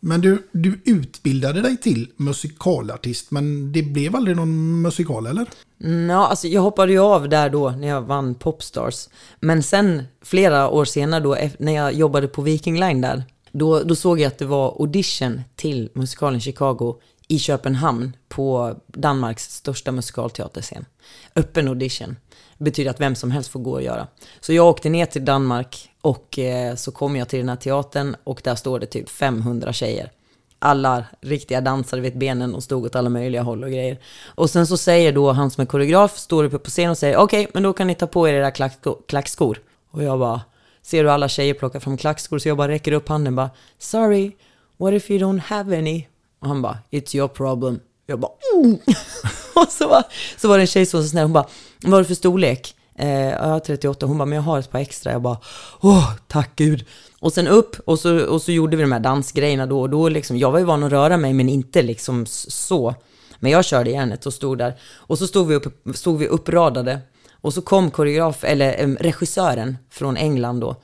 Men 0.00 0.20
du, 0.20 0.48
du 0.52 0.80
utbildade 0.84 1.62
dig 1.62 1.76
till 1.76 2.12
musikalartist, 2.16 3.30
men 3.30 3.72
det 3.72 3.82
blev 3.82 4.16
aldrig 4.16 4.36
någon 4.36 4.82
musikal 4.82 5.26
eller? 5.26 5.46
Mm, 5.84 6.10
Ja, 6.10 6.26
alltså 6.26 6.48
jag 6.48 6.60
hoppade 6.60 6.92
ju 6.92 6.98
av 6.98 7.28
där 7.28 7.50
då 7.50 7.70
när 7.70 7.88
jag 7.88 8.02
vann 8.02 8.34
Popstars. 8.34 9.08
Men 9.40 9.62
sen 9.62 10.02
flera 10.22 10.68
år 10.68 10.84
senare 10.84 11.20
då, 11.20 11.36
när 11.58 11.72
jag 11.72 11.92
jobbade 11.92 12.28
på 12.28 12.42
Viking 12.42 12.80
Line 12.80 13.00
där, 13.00 13.22
då, 13.52 13.82
då 13.82 13.96
såg 13.96 14.20
jag 14.20 14.26
att 14.26 14.38
det 14.38 14.44
var 14.44 14.76
audition 14.80 15.40
till 15.56 15.90
musikalen 15.94 16.40
Chicago 16.40 17.00
i 17.28 17.38
Köpenhamn 17.38 18.16
på 18.28 18.74
Danmarks 18.86 19.54
största 19.54 19.92
musikalteaterscen. 19.92 20.84
Öppen 21.36 21.68
audition. 21.68 22.16
Det 22.58 22.64
betyder 22.64 22.90
att 22.90 23.00
vem 23.00 23.14
som 23.14 23.30
helst 23.30 23.50
får 23.50 23.60
gå 23.60 23.72
och 23.72 23.82
göra. 23.82 24.06
Så 24.40 24.52
jag 24.52 24.66
åkte 24.66 24.88
ner 24.88 25.06
till 25.06 25.24
Danmark 25.24 25.87
och 26.00 26.38
eh, 26.38 26.74
så 26.74 26.92
kom 26.92 27.16
jag 27.16 27.28
till 27.28 27.38
den 27.38 27.48
här 27.48 27.56
teatern 27.56 28.16
och 28.24 28.40
där 28.44 28.54
står 28.54 28.78
det 28.80 28.86
typ 28.86 29.08
500 29.08 29.72
tjejer. 29.72 30.10
alla 30.58 31.04
riktiga 31.20 31.60
dansare 31.60 32.00
vet 32.00 32.14
benen 32.14 32.54
och 32.54 32.62
stod 32.64 32.84
åt 32.86 32.96
alla 32.96 33.08
möjliga 33.08 33.42
håll 33.42 33.64
och 33.64 33.70
grejer. 33.70 33.98
Och 34.34 34.50
sen 34.50 34.66
så 34.66 34.76
säger 34.76 35.12
då 35.12 35.32
han 35.32 35.50
som 35.50 35.62
är 35.62 35.66
koreograf, 35.66 36.18
står 36.18 36.44
uppe 36.44 36.58
på 36.58 36.70
scen 36.70 36.90
och 36.90 36.98
säger 36.98 37.16
okej, 37.16 37.48
men 37.54 37.62
då 37.62 37.72
kan 37.72 37.86
ni 37.86 37.94
ta 37.94 38.06
på 38.06 38.28
er 38.28 38.34
era 38.34 38.50
klacksko- 38.50 38.98
klackskor. 39.08 39.58
Och 39.90 40.02
jag 40.02 40.18
bara, 40.18 40.40
ser 40.82 41.04
du 41.04 41.10
alla 41.10 41.28
tjejer 41.28 41.54
plocka 41.54 41.80
fram 41.80 41.96
klackskor? 41.96 42.38
Så 42.38 42.48
jag 42.48 42.56
bara 42.56 42.68
räcker 42.68 42.92
upp 42.92 43.08
handen 43.08 43.36
bara, 43.36 43.50
sorry, 43.78 44.36
what 44.76 44.94
if 44.94 45.10
you 45.10 45.18
don't 45.20 45.40
have 45.40 45.78
any? 45.78 46.06
Och 46.40 46.48
han 46.48 46.62
bara, 46.62 46.78
it's 46.90 47.16
your 47.16 47.28
problem. 47.28 47.80
Jag 48.06 48.20
bara, 48.20 48.32
mm. 48.54 48.78
Och 49.54 49.68
så 49.68 49.88
bara, 49.88 50.04
så 50.36 50.48
var 50.48 50.56
det 50.58 50.62
en 50.62 50.66
tjej 50.66 50.86
som 50.86 51.00
var 51.00 51.04
så 51.04 51.10
snäll, 51.10 51.24
hon 51.24 51.32
bara, 51.32 51.46
vad 51.82 51.92
har 51.92 51.98
du 52.00 52.04
för 52.04 52.14
storlek? 52.14 52.74
Eh, 52.98 53.30
jag 53.30 53.48
har 53.48 53.60
38, 53.60 54.06
hon 54.06 54.18
bara, 54.18 54.24
men 54.26 54.36
jag 54.36 54.42
har 54.42 54.58
ett 54.58 54.70
par 54.70 54.78
extra. 54.78 55.12
Jag 55.12 55.22
bara, 55.22 55.38
åh, 55.80 56.12
tack 56.26 56.50
gud. 56.56 56.84
Och 57.20 57.32
sen 57.32 57.48
upp, 57.48 57.76
och 57.84 57.98
så, 57.98 58.26
och 58.26 58.42
så 58.42 58.52
gjorde 58.52 58.76
vi 58.76 58.82
de 58.82 58.92
här 58.92 59.00
dansgrejerna 59.00 59.66
då 59.66 59.80
och 59.80 59.90
då 59.90 60.08
liksom. 60.08 60.38
Jag 60.38 60.50
var 60.50 60.58
ju 60.58 60.64
van 60.64 60.82
att 60.82 60.92
röra 60.92 61.16
mig, 61.16 61.32
men 61.32 61.48
inte 61.48 61.82
liksom 61.82 62.26
så. 62.26 62.94
Men 63.38 63.52
jag 63.52 63.64
körde 63.64 63.90
järnet 63.90 64.26
och 64.26 64.34
stod 64.34 64.58
där. 64.58 64.80
Och 64.94 65.18
så 65.18 65.26
stod 65.26 65.48
vi, 65.48 65.54
upp, 65.54 65.66
stod 65.94 66.18
vi 66.18 66.26
uppradade. 66.26 67.00
Och 67.40 67.54
så 67.54 67.62
kom 67.62 67.90
koreograf, 67.90 68.44
eller 68.44 68.96
regissören 68.96 69.78
från 69.90 70.16
England 70.16 70.60
då. 70.60 70.76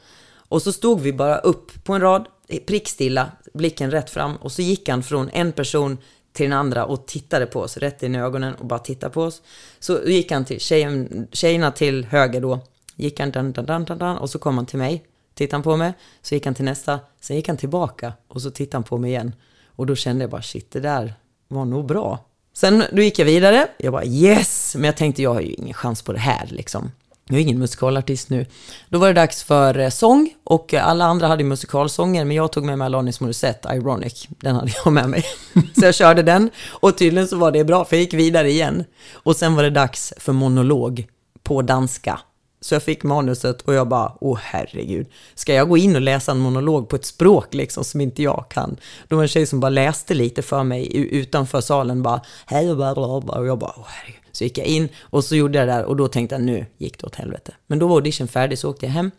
Och 0.48 0.62
så 0.62 0.72
stod 0.72 1.00
vi 1.00 1.12
bara 1.12 1.38
upp 1.38 1.84
på 1.84 1.92
en 1.92 2.00
rad, 2.00 2.26
prickstilla, 2.66 3.30
blicken 3.54 3.90
rätt 3.90 4.10
fram. 4.10 4.36
Och 4.36 4.52
så 4.52 4.62
gick 4.62 4.88
han 4.88 5.02
från 5.02 5.30
en 5.32 5.52
person 5.52 5.98
till 6.34 6.50
den 6.50 6.58
andra 6.58 6.84
och 6.84 7.06
tittade 7.06 7.46
på 7.46 7.60
oss 7.60 7.76
rätt 7.76 8.02
in 8.02 8.14
i 8.14 8.18
ögonen 8.18 8.54
och 8.54 8.66
bara 8.66 8.78
tittade 8.78 9.12
på 9.12 9.22
oss. 9.22 9.42
Så 9.78 10.00
gick 10.06 10.32
han 10.32 10.44
till 10.44 10.60
tjejen, 10.60 11.28
tjejerna 11.32 11.70
till 11.70 12.04
höger 12.04 12.40
då. 12.40 12.60
Gick 12.96 13.20
han 13.20 13.30
dan, 13.30 13.52
dan, 13.52 13.66
dan, 13.66 13.84
dan, 13.84 13.98
dan, 13.98 14.18
och 14.18 14.30
så 14.30 14.38
kom 14.38 14.56
han 14.56 14.66
till 14.66 14.78
mig. 14.78 15.04
Tittade 15.34 15.56
han 15.56 15.62
på 15.62 15.76
mig, 15.76 15.92
så 16.22 16.34
gick 16.34 16.46
han 16.46 16.54
till 16.54 16.64
nästa. 16.64 17.00
Sen 17.20 17.36
gick 17.36 17.48
han 17.48 17.56
tillbaka 17.56 18.12
och 18.28 18.42
så 18.42 18.50
tittade 18.50 18.76
han 18.76 18.82
på 18.84 18.98
mig 18.98 19.10
igen. 19.10 19.34
Och 19.66 19.86
då 19.86 19.96
kände 19.96 20.22
jag 20.22 20.30
bara 20.30 20.42
shit, 20.42 20.70
det 20.70 20.80
där 20.80 21.14
var 21.48 21.64
nog 21.64 21.86
bra. 21.86 22.18
Sen 22.52 22.84
då 22.92 23.02
gick 23.02 23.18
jag 23.18 23.26
vidare. 23.26 23.66
Jag 23.78 23.92
bara 23.92 24.04
yes! 24.04 24.74
Men 24.74 24.84
jag 24.84 24.96
tänkte 24.96 25.22
jag 25.22 25.34
har 25.34 25.40
ju 25.40 25.52
ingen 25.52 25.74
chans 25.74 26.02
på 26.02 26.12
det 26.12 26.18
här 26.18 26.46
liksom. 26.50 26.90
Jag 27.26 27.36
är 27.36 27.42
ingen 27.42 27.58
musikalartist 27.58 28.30
nu. 28.30 28.46
Då 28.88 28.98
var 28.98 29.06
det 29.06 29.12
dags 29.12 29.42
för 29.42 29.78
eh, 29.78 29.88
sång 29.88 30.34
och 30.44 30.74
alla 30.74 31.04
andra 31.04 31.26
hade 31.26 31.44
musikalsånger 31.44 32.24
men 32.24 32.36
jag 32.36 32.52
tog 32.52 32.64
med 32.64 32.78
mig 32.78 32.86
Alanis 32.86 33.20
Morissette, 33.20 33.68
Ironic. 33.74 34.28
Den 34.28 34.56
hade 34.56 34.72
jag 34.84 34.92
med 34.92 35.08
mig. 35.08 35.24
Så 35.74 35.84
jag 35.84 35.94
körde 35.94 36.22
den 36.22 36.50
och 36.68 36.98
tydligen 36.98 37.28
så 37.28 37.36
var 37.36 37.52
det 37.52 37.64
bra 37.64 37.84
för 37.84 37.96
jag 37.96 38.00
gick 38.00 38.14
vidare 38.14 38.50
igen. 38.50 38.84
Och 39.12 39.36
sen 39.36 39.54
var 39.54 39.62
det 39.62 39.70
dags 39.70 40.14
för 40.16 40.32
monolog 40.32 41.06
på 41.42 41.62
danska. 41.62 42.20
Så 42.60 42.74
jag 42.74 42.82
fick 42.82 43.02
manuset 43.02 43.62
och 43.62 43.74
jag 43.74 43.88
bara, 43.88 44.12
åh 44.20 44.38
herregud, 44.42 45.06
ska 45.34 45.54
jag 45.54 45.68
gå 45.68 45.76
in 45.76 45.96
och 45.96 46.02
läsa 46.02 46.32
en 46.32 46.38
monolog 46.38 46.88
på 46.88 46.96
ett 46.96 47.04
språk 47.04 47.54
liksom 47.54 47.84
som 47.84 48.00
inte 48.00 48.22
jag 48.22 48.44
kan? 48.50 48.76
Då 49.08 49.16
var 49.16 49.22
en 49.22 49.28
tjej 49.28 49.46
som 49.46 49.60
bara 49.60 49.68
läste 49.68 50.14
lite 50.14 50.42
för 50.42 50.64
mig 50.64 50.96
utanför 50.96 51.60
salen 51.60 52.02
bara, 52.02 52.20
hej 52.46 52.70
och 52.70 52.76
bara. 52.76 53.38
Och 53.38 53.46
jag 53.46 53.58
bara, 53.58 53.74
åh 53.76 53.86
herregud. 53.86 54.23
Så 54.34 54.44
gick 54.44 54.58
jag 54.58 54.66
in 54.66 54.88
och 55.00 55.24
så 55.24 55.36
gjorde 55.36 55.58
jag 55.58 55.68
det 55.68 55.72
där 55.72 55.84
och 55.84 55.96
då 55.96 56.08
tänkte 56.08 56.34
jag, 56.34 56.42
nu 56.42 56.66
gick 56.78 56.98
det 56.98 57.06
åt 57.06 57.14
helvete. 57.14 57.54
Men 57.66 57.78
då 57.78 57.86
var 57.86 57.94
audition 57.94 58.28
färdig 58.28 58.58
så 58.58 58.70
åkte 58.70 58.86
jag 58.86 58.92
hem. 58.92 59.10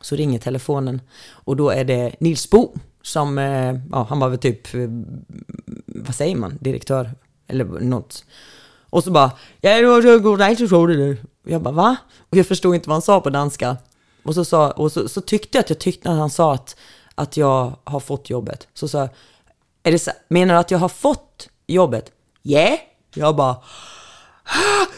Så 0.00 0.16
ringer 0.16 0.38
telefonen 0.38 1.00
och 1.30 1.56
då 1.56 1.70
är 1.70 1.84
det 1.84 2.12
Nils 2.20 2.50
Bo 2.50 2.74
som, 3.02 3.38
eh, 3.38 3.74
ja 3.92 4.06
han 4.08 4.18
var 4.18 4.28
väl 4.28 4.38
typ, 4.38 4.74
eh, 4.74 4.80
vad 5.86 6.14
säger 6.14 6.36
man, 6.36 6.58
direktör 6.60 7.10
eller 7.46 7.64
något. 7.64 8.24
Och 8.90 9.04
så 9.04 9.10
bara, 9.10 9.32
jag 9.60 9.82
det 9.82 10.56
så 10.56 10.66
god 10.66 10.88
du 10.88 11.18
jag 11.44 11.62
bara, 11.62 11.74
va? 11.74 11.96
Och 12.30 12.36
jag 12.36 12.46
förstod 12.46 12.74
inte 12.74 12.88
vad 12.88 12.94
han 12.94 13.02
sa 13.02 13.20
på 13.20 13.30
danska. 13.30 13.76
Och 14.22 14.34
så, 14.34 14.44
sa, 14.44 14.70
och 14.70 14.92
så, 14.92 15.08
så 15.08 15.20
tyckte 15.20 15.58
jag 15.58 15.62
att 15.62 15.70
jag 15.70 15.78
tyckte 15.78 16.10
att 16.10 16.16
han 16.16 16.30
sa 16.30 16.54
att, 16.54 16.76
att 17.14 17.36
jag 17.36 17.76
har 17.84 18.00
fått 18.00 18.30
jobbet. 18.30 18.68
Så 18.74 18.88
sa 18.88 18.98
jag, 18.98 19.08
är 19.82 19.92
det 19.92 20.08
menar 20.28 20.54
du 20.54 20.60
att 20.60 20.70
jag 20.70 20.78
har 20.78 20.88
fått 20.88 21.48
jobbet? 21.66 22.12
Yeah. 22.42 22.78
Jag 23.14 23.36
bara, 23.36 23.56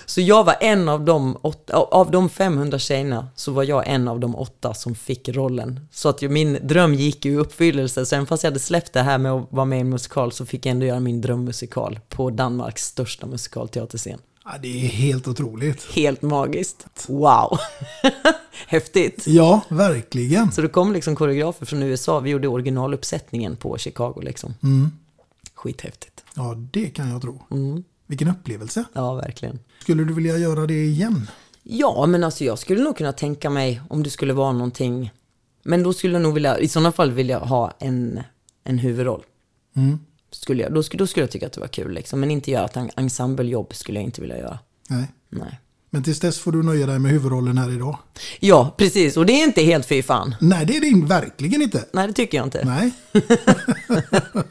så 0.06 0.20
jag 0.20 0.44
var 0.44 0.56
en 0.60 0.88
av 0.88 1.04
de, 1.04 1.36
åtta, 1.42 1.76
av 1.76 2.10
de 2.10 2.28
500 2.28 2.78
tjejerna 2.78 3.28
så 3.34 3.52
var 3.52 3.62
jag 3.62 3.88
en 3.88 4.08
av 4.08 4.20
de 4.20 4.36
åtta 4.36 4.74
som 4.74 4.94
fick 4.94 5.28
rollen. 5.28 5.88
Så 5.90 6.08
att 6.08 6.22
min 6.22 6.58
dröm 6.62 6.94
gick 6.94 7.26
i 7.26 7.36
uppfyllelse. 7.36 8.06
Sen 8.06 8.26
fast 8.26 8.42
jag 8.42 8.50
hade 8.50 8.60
släppt 8.60 8.92
det 8.92 9.02
här 9.02 9.18
med 9.18 9.32
att 9.32 9.46
vara 9.50 9.64
med 9.64 9.78
i 9.78 9.80
en 9.80 9.90
musikal 9.90 10.32
så 10.32 10.46
fick 10.46 10.66
jag 10.66 10.70
ändå 10.70 10.86
göra 10.86 11.00
min 11.00 11.20
drömmusikal 11.20 12.00
på 12.08 12.30
Danmarks 12.30 12.86
största 12.86 13.26
musikalteaterscen. 13.26 14.18
Ja, 14.44 14.50
det 14.62 14.84
är 14.84 14.88
helt 14.88 15.28
otroligt. 15.28 15.84
Helt 15.92 16.22
magiskt. 16.22 16.86
Wow! 17.08 17.58
Häftigt. 18.66 19.26
Ja, 19.26 19.60
verkligen. 19.68 20.52
Så 20.52 20.62
det 20.62 20.68
kom 20.68 20.92
liksom 20.92 21.16
koreografer 21.16 21.66
från 21.66 21.82
USA. 21.82 22.20
Vi 22.20 22.30
gjorde 22.30 22.48
originaluppsättningen 22.48 23.56
på 23.56 23.78
Chicago 23.78 24.20
liksom. 24.22 24.54
Skithäftigt. 25.54 26.24
Ja, 26.34 26.54
det 26.72 26.86
kan 26.86 27.10
jag 27.10 27.22
tro. 27.22 27.42
Mm. 27.50 27.84
Vilken 28.06 28.28
upplevelse. 28.28 28.84
Ja, 28.92 29.14
verkligen. 29.14 29.58
Skulle 29.82 30.04
du 30.04 30.14
vilja 30.14 30.38
göra 30.38 30.66
det 30.66 30.84
igen? 30.84 31.30
Ja, 31.62 32.06
men 32.06 32.24
alltså 32.24 32.44
jag 32.44 32.58
skulle 32.58 32.82
nog 32.82 32.96
kunna 32.96 33.12
tänka 33.12 33.50
mig 33.50 33.80
om 33.90 34.02
det 34.02 34.10
skulle 34.10 34.32
vara 34.32 34.52
någonting. 34.52 35.10
Men 35.62 35.82
då 35.82 35.92
skulle 35.92 36.12
jag 36.12 36.22
nog 36.22 36.34
vilja, 36.34 36.58
i 36.58 36.68
sådana 36.68 36.92
fall 36.92 37.12
vilja 37.12 37.38
ha 37.38 37.72
en, 37.78 38.20
en 38.64 38.78
huvudroll. 38.78 39.22
Skulle 40.30 40.62
jag, 40.62 40.74
då, 40.74 40.82
skulle, 40.82 40.98
då 40.98 41.06
skulle 41.06 41.22
jag 41.22 41.30
tycka 41.30 41.46
att 41.46 41.52
det 41.52 41.60
var 41.60 41.68
kul 41.68 41.92
liksom. 41.94 42.20
Men 42.20 42.30
inte 42.30 42.50
göra 42.50 42.64
ett 42.64 42.76
en- 42.76 42.90
ensemblejobb 42.96 43.74
skulle 43.74 43.98
jag 43.98 44.04
inte 44.04 44.20
vilja 44.20 44.38
göra. 44.38 44.58
Nej. 44.88 45.12
Nej. 45.30 45.60
Men 45.90 46.02
tills 46.02 46.20
dess 46.20 46.38
får 46.38 46.52
du 46.52 46.62
nöja 46.62 46.86
dig 46.86 46.98
med 46.98 47.10
huvudrollen 47.12 47.58
här 47.58 47.70
idag. 47.72 47.98
Ja, 48.40 48.74
precis. 48.78 49.16
Och 49.16 49.26
det 49.26 49.32
är 49.32 49.44
inte 49.44 49.62
helt 49.62 49.86
fy 49.86 50.02
fan. 50.02 50.34
Nej, 50.40 50.66
det 50.66 50.76
är 50.76 50.80
det 50.80 51.06
verkligen 51.06 51.62
inte. 51.62 51.84
Nej, 51.92 52.06
det 52.06 52.12
tycker 52.12 52.38
jag 52.38 52.46
inte. 52.46 52.64
Nej. 52.64 52.92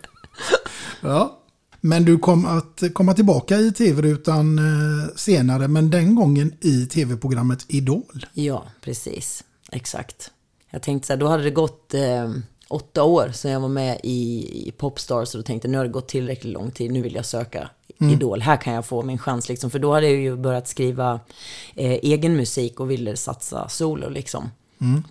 ja. 1.01 1.39
Men 1.85 2.05
du 2.05 2.17
kom 2.17 2.45
att 2.45 2.83
komma 2.93 3.13
tillbaka 3.13 3.57
i 3.57 3.71
tv-rutan 3.71 4.59
eh, 4.59 5.15
senare, 5.15 5.67
men 5.67 5.89
den 5.89 6.15
gången 6.15 6.53
i 6.61 6.85
tv-programmet 6.85 7.65
Idol. 7.67 8.25
Ja, 8.33 8.65
precis. 8.81 9.43
Exakt. 9.71 10.31
Jag 10.69 10.81
tänkte 10.81 11.07
så 11.07 11.13
här, 11.13 11.17
då 11.17 11.27
hade 11.27 11.43
det 11.43 11.51
gått 11.51 11.93
eh, 11.93 12.31
åtta 12.67 13.03
år 13.03 13.31
sedan 13.33 13.51
jag 13.51 13.59
var 13.59 13.67
med 13.67 13.99
i, 14.03 14.49
i 14.67 14.71
Popstars 14.71 15.33
och 15.35 15.39
då 15.39 15.43
tänkte 15.43 15.67
nu 15.67 15.77
har 15.77 15.85
det 15.85 15.91
gått 15.91 16.07
tillräckligt 16.07 16.53
lång 16.53 16.71
tid, 16.71 16.91
nu 16.91 17.01
vill 17.01 17.15
jag 17.15 17.25
söka 17.25 17.69
Idol. 18.11 18.41
Här 18.41 18.57
kan 18.57 18.73
jag 18.73 18.85
få 18.85 19.01
min 19.01 19.17
chans 19.17 19.49
liksom. 19.49 19.69
För 19.69 19.79
då 19.79 19.93
hade 19.93 20.07
jag 20.07 20.21
ju 20.21 20.35
börjat 20.35 20.67
skriva 20.67 21.19
eh, 21.75 21.91
egen 21.91 22.35
musik 22.35 22.79
och 22.79 22.91
ville 22.91 23.17
satsa 23.17 23.69
solo 23.69 24.09
liksom. 24.09 24.49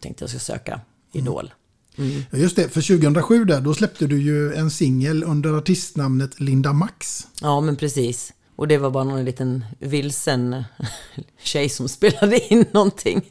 Tänkte 0.00 0.22
jag 0.22 0.30
ska 0.30 0.38
söka 0.38 0.80
Idol. 1.12 1.52
Mm. 1.98 2.22
just 2.32 2.56
det, 2.56 2.68
för 2.68 2.80
2007 2.80 3.44
där, 3.44 3.60
då 3.60 3.74
släppte 3.74 4.06
du 4.06 4.22
ju 4.22 4.54
en 4.54 4.70
singel 4.70 5.24
under 5.24 5.58
artistnamnet 5.58 6.40
Linda 6.40 6.72
Max. 6.72 7.26
Ja, 7.40 7.60
men 7.60 7.76
precis. 7.76 8.32
Och 8.56 8.68
det 8.68 8.78
var 8.78 8.90
bara 8.90 9.04
någon 9.04 9.24
liten 9.24 9.64
vilsen 9.78 10.64
tjej 11.42 11.68
som 11.68 11.88
spelade 11.88 12.52
in 12.52 12.64
någonting. 12.72 13.30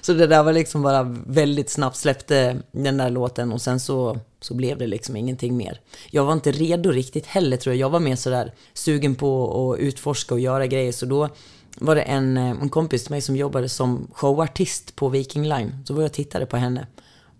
Så 0.00 0.12
det 0.12 0.26
där 0.26 0.42
var 0.42 0.52
liksom 0.52 0.82
bara 0.82 1.02
väldigt 1.26 1.70
snabbt 1.70 1.96
släppte 1.96 2.62
den 2.72 2.96
där 2.96 3.10
låten 3.10 3.52
och 3.52 3.62
sen 3.62 3.80
så, 3.80 4.18
så 4.40 4.54
blev 4.54 4.78
det 4.78 4.86
liksom 4.86 5.16
ingenting 5.16 5.56
mer. 5.56 5.80
Jag 6.10 6.24
var 6.24 6.32
inte 6.32 6.52
redo 6.52 6.90
riktigt 6.90 7.26
heller 7.26 7.56
tror 7.56 7.74
jag. 7.74 7.80
Jag 7.80 7.90
var 7.90 8.00
mer 8.00 8.16
sådär 8.16 8.52
sugen 8.74 9.14
på 9.14 9.72
att 9.72 9.78
utforska 9.80 10.34
och 10.34 10.40
göra 10.40 10.66
grejer. 10.66 10.92
Så 10.92 11.06
då 11.06 11.28
var 11.78 11.94
det 11.94 12.02
en, 12.02 12.36
eh, 12.36 12.50
en 12.50 12.68
kompis 12.68 13.02
till 13.02 13.10
mig 13.10 13.20
som 13.20 13.36
jobbade 13.36 13.68
som 13.68 14.10
showartist 14.12 14.96
på 14.96 15.08
Viking 15.08 15.48
Line. 15.48 15.76
Så 15.84 15.94
var 15.94 16.02
jag 16.02 16.08
och 16.08 16.14
tittade 16.14 16.46
på 16.46 16.56
henne. 16.56 16.86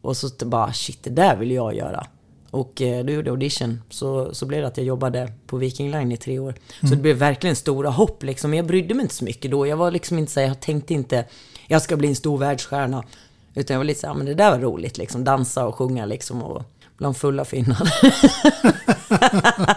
Och 0.03 0.17
så 0.17 0.29
bara 0.45 0.73
shit, 0.73 0.99
det 1.03 1.11
där 1.11 1.37
vill 1.37 1.51
jag 1.51 1.75
göra. 1.75 2.07
Och 2.51 2.83
eh, 2.83 3.05
då 3.05 3.13
gjorde 3.13 3.29
jag 3.29 3.33
audition. 3.35 3.81
Så, 3.91 4.35
så 4.35 4.47
blev 4.47 4.61
det 4.61 4.67
att 4.69 4.77
jag 4.77 4.87
jobbade 4.87 5.33
på 5.47 5.57
Viking 5.57 5.91
Line 5.91 6.13
i 6.13 6.17
tre 6.17 6.39
år. 6.39 6.55
Så 6.81 6.87
det 6.87 6.97
blev 6.97 7.17
verkligen 7.17 7.57
stora 7.57 7.91
hopp 7.91 8.23
liksom. 8.23 8.51
Men 8.51 8.57
jag 8.57 8.67
brydde 8.67 8.95
mig 8.95 9.03
inte 9.03 9.15
så 9.15 9.25
mycket 9.25 9.51
då. 9.51 9.67
Jag 9.67 9.77
var 9.77 9.91
liksom 9.91 10.19
inte 10.19 10.33
så 10.33 10.41
jag 10.41 10.61
tänkte 10.61 10.95
inte, 10.95 11.25
jag 11.69 11.83
ska 11.83 11.97
bli 11.97 12.09
en 12.09 12.17
stor 12.17 12.39
världsstjärna. 12.39 13.05
Utan 13.55 13.75
jag 13.75 13.79
var 13.79 13.85
lite 13.85 14.01
så 14.01 14.07
här, 14.07 14.15
men 14.15 14.27
det 14.27 14.35
där 14.35 14.51
var 14.51 14.59
roligt 14.59 14.99
liksom. 14.99 15.25
Dansa 15.25 15.67
och 15.67 15.75
sjunga 15.75 16.07
liksom. 16.07 16.43
Och 16.43 16.63
bland 16.99 17.17
fulla 17.17 17.45
finnar. 17.45 17.89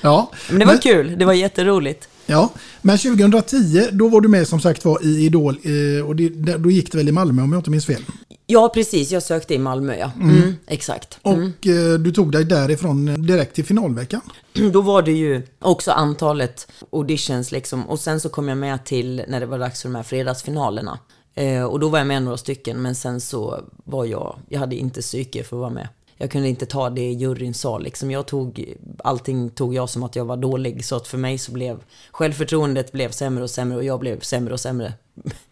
Ja, 0.00 0.30
men 0.50 0.58
det 0.58 0.64
var 0.64 0.76
kul, 0.76 1.18
det 1.18 1.24
var 1.24 1.32
jätteroligt. 1.32 2.08
Ja, 2.26 2.50
men 2.82 2.98
2010 2.98 3.88
då 3.92 4.08
var 4.08 4.20
du 4.20 4.28
med 4.28 4.48
som 4.48 4.60
sagt 4.60 4.84
var 4.84 5.04
i 5.04 5.24
Idol 5.24 5.58
eh, 5.64 6.06
och 6.06 6.16
det- 6.16 6.56
då 6.58 6.70
gick 6.70 6.92
det 6.92 6.98
väl 6.98 7.08
i 7.08 7.12
Malmö 7.12 7.42
om 7.42 7.52
jag 7.52 7.58
inte 7.58 7.70
minns 7.70 7.86
fel. 7.86 8.02
Ja, 8.46 8.68
precis. 8.68 9.10
Jag 9.10 9.22
sökte 9.22 9.54
i 9.54 9.58
Malmö, 9.58 9.96
ja. 9.96 10.10
Mm, 10.20 10.56
exakt. 10.66 11.18
Och 11.22 11.66
eh, 11.66 11.98
du 11.98 12.12
tog 12.12 12.32
dig 12.32 12.44
därifrån 12.44 13.26
direkt 13.26 13.54
till 13.54 13.64
finalveckan. 13.64 14.20
Då 14.72 14.80
var 14.80 15.02
det 15.02 15.12
ju 15.12 15.42
också 15.58 15.90
antalet 15.90 16.68
auditions 16.92 17.52
liksom. 17.52 17.88
Och 17.88 18.00
sen 18.00 18.20
så 18.20 18.28
kom 18.28 18.48
jag 18.48 18.58
med 18.58 18.84
till 18.84 19.24
när 19.28 19.40
det 19.40 19.46
var 19.46 19.58
dags 19.58 19.82
för 19.82 19.88
de 19.88 19.94
här 19.94 20.02
fredagsfinalerna. 20.02 20.98
Eh, 21.34 21.64
och 21.64 21.80
då 21.80 21.88
var 21.88 21.98
jag 21.98 22.06
med 22.06 22.22
några 22.22 22.36
stycken, 22.36 22.82
men 22.82 22.94
sen 22.94 23.20
så 23.20 23.60
var 23.84 24.04
jag, 24.04 24.36
jag 24.48 24.60
hade 24.60 24.76
inte 24.76 25.00
psyke 25.00 25.44
för 25.44 25.56
att 25.56 25.60
vara 25.60 25.70
med. 25.70 25.88
Jag 26.16 26.30
kunde 26.30 26.48
inte 26.48 26.66
ta 26.66 26.90
det 26.90 27.12
juryn 27.12 27.54
sa 27.54 27.78
liksom. 27.78 28.10
Jag 28.10 28.26
tog, 28.26 28.74
allting 29.04 29.50
tog 29.50 29.74
jag 29.74 29.90
som 29.90 30.02
att 30.02 30.16
jag 30.16 30.24
var 30.24 30.36
dålig. 30.36 30.84
Så 30.84 30.96
att 30.96 31.08
för 31.08 31.18
mig 31.18 31.38
så 31.38 31.52
blev 31.52 31.82
självförtroendet 32.10 32.92
blev 32.92 33.10
sämre 33.10 33.44
och 33.44 33.50
sämre 33.50 33.76
och 33.76 33.84
jag 33.84 34.00
blev 34.00 34.20
sämre 34.20 34.52
och 34.52 34.60
sämre. 34.60 34.92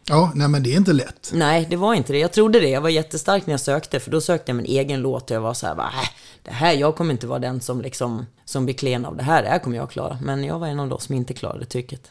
Ja, 0.04 0.32
nej 0.34 0.48
men 0.48 0.62
det 0.62 0.72
är 0.72 0.76
inte 0.76 0.92
lätt. 0.92 1.30
Nej, 1.34 1.66
det 1.70 1.76
var 1.76 1.94
inte 1.94 2.12
det. 2.12 2.18
Jag 2.18 2.32
trodde 2.32 2.60
det. 2.60 2.68
Jag 2.68 2.80
var 2.80 2.88
jättestark 2.88 3.46
när 3.46 3.52
jag 3.52 3.60
sökte, 3.60 4.00
för 4.00 4.10
då 4.10 4.20
sökte 4.20 4.50
jag 4.50 4.56
min 4.56 4.66
egen 4.66 5.00
låt 5.00 5.30
och 5.30 5.36
jag 5.36 5.40
var 5.40 5.54
så 5.54 5.66
här, 5.66 5.74
bara, 5.74 5.86
äh, 5.86 6.08
det 6.42 6.50
här, 6.50 6.72
jag 6.72 6.96
kommer 6.96 7.12
inte 7.12 7.26
vara 7.26 7.38
den 7.38 7.60
som 7.60 7.80
liksom, 7.80 8.26
som 8.44 8.64
blir 8.64 8.74
klen 8.74 9.04
av 9.04 9.16
det 9.16 9.22
här. 9.22 9.42
Det 9.42 9.48
här 9.48 9.58
kommer 9.58 9.76
jag 9.76 9.90
klara. 9.90 10.18
Men 10.22 10.44
jag 10.44 10.58
var 10.58 10.66
en 10.66 10.80
av 10.80 10.88
de 10.88 11.00
som 11.00 11.14
inte 11.14 11.34
klarade 11.34 11.64
trycket. 11.64 12.10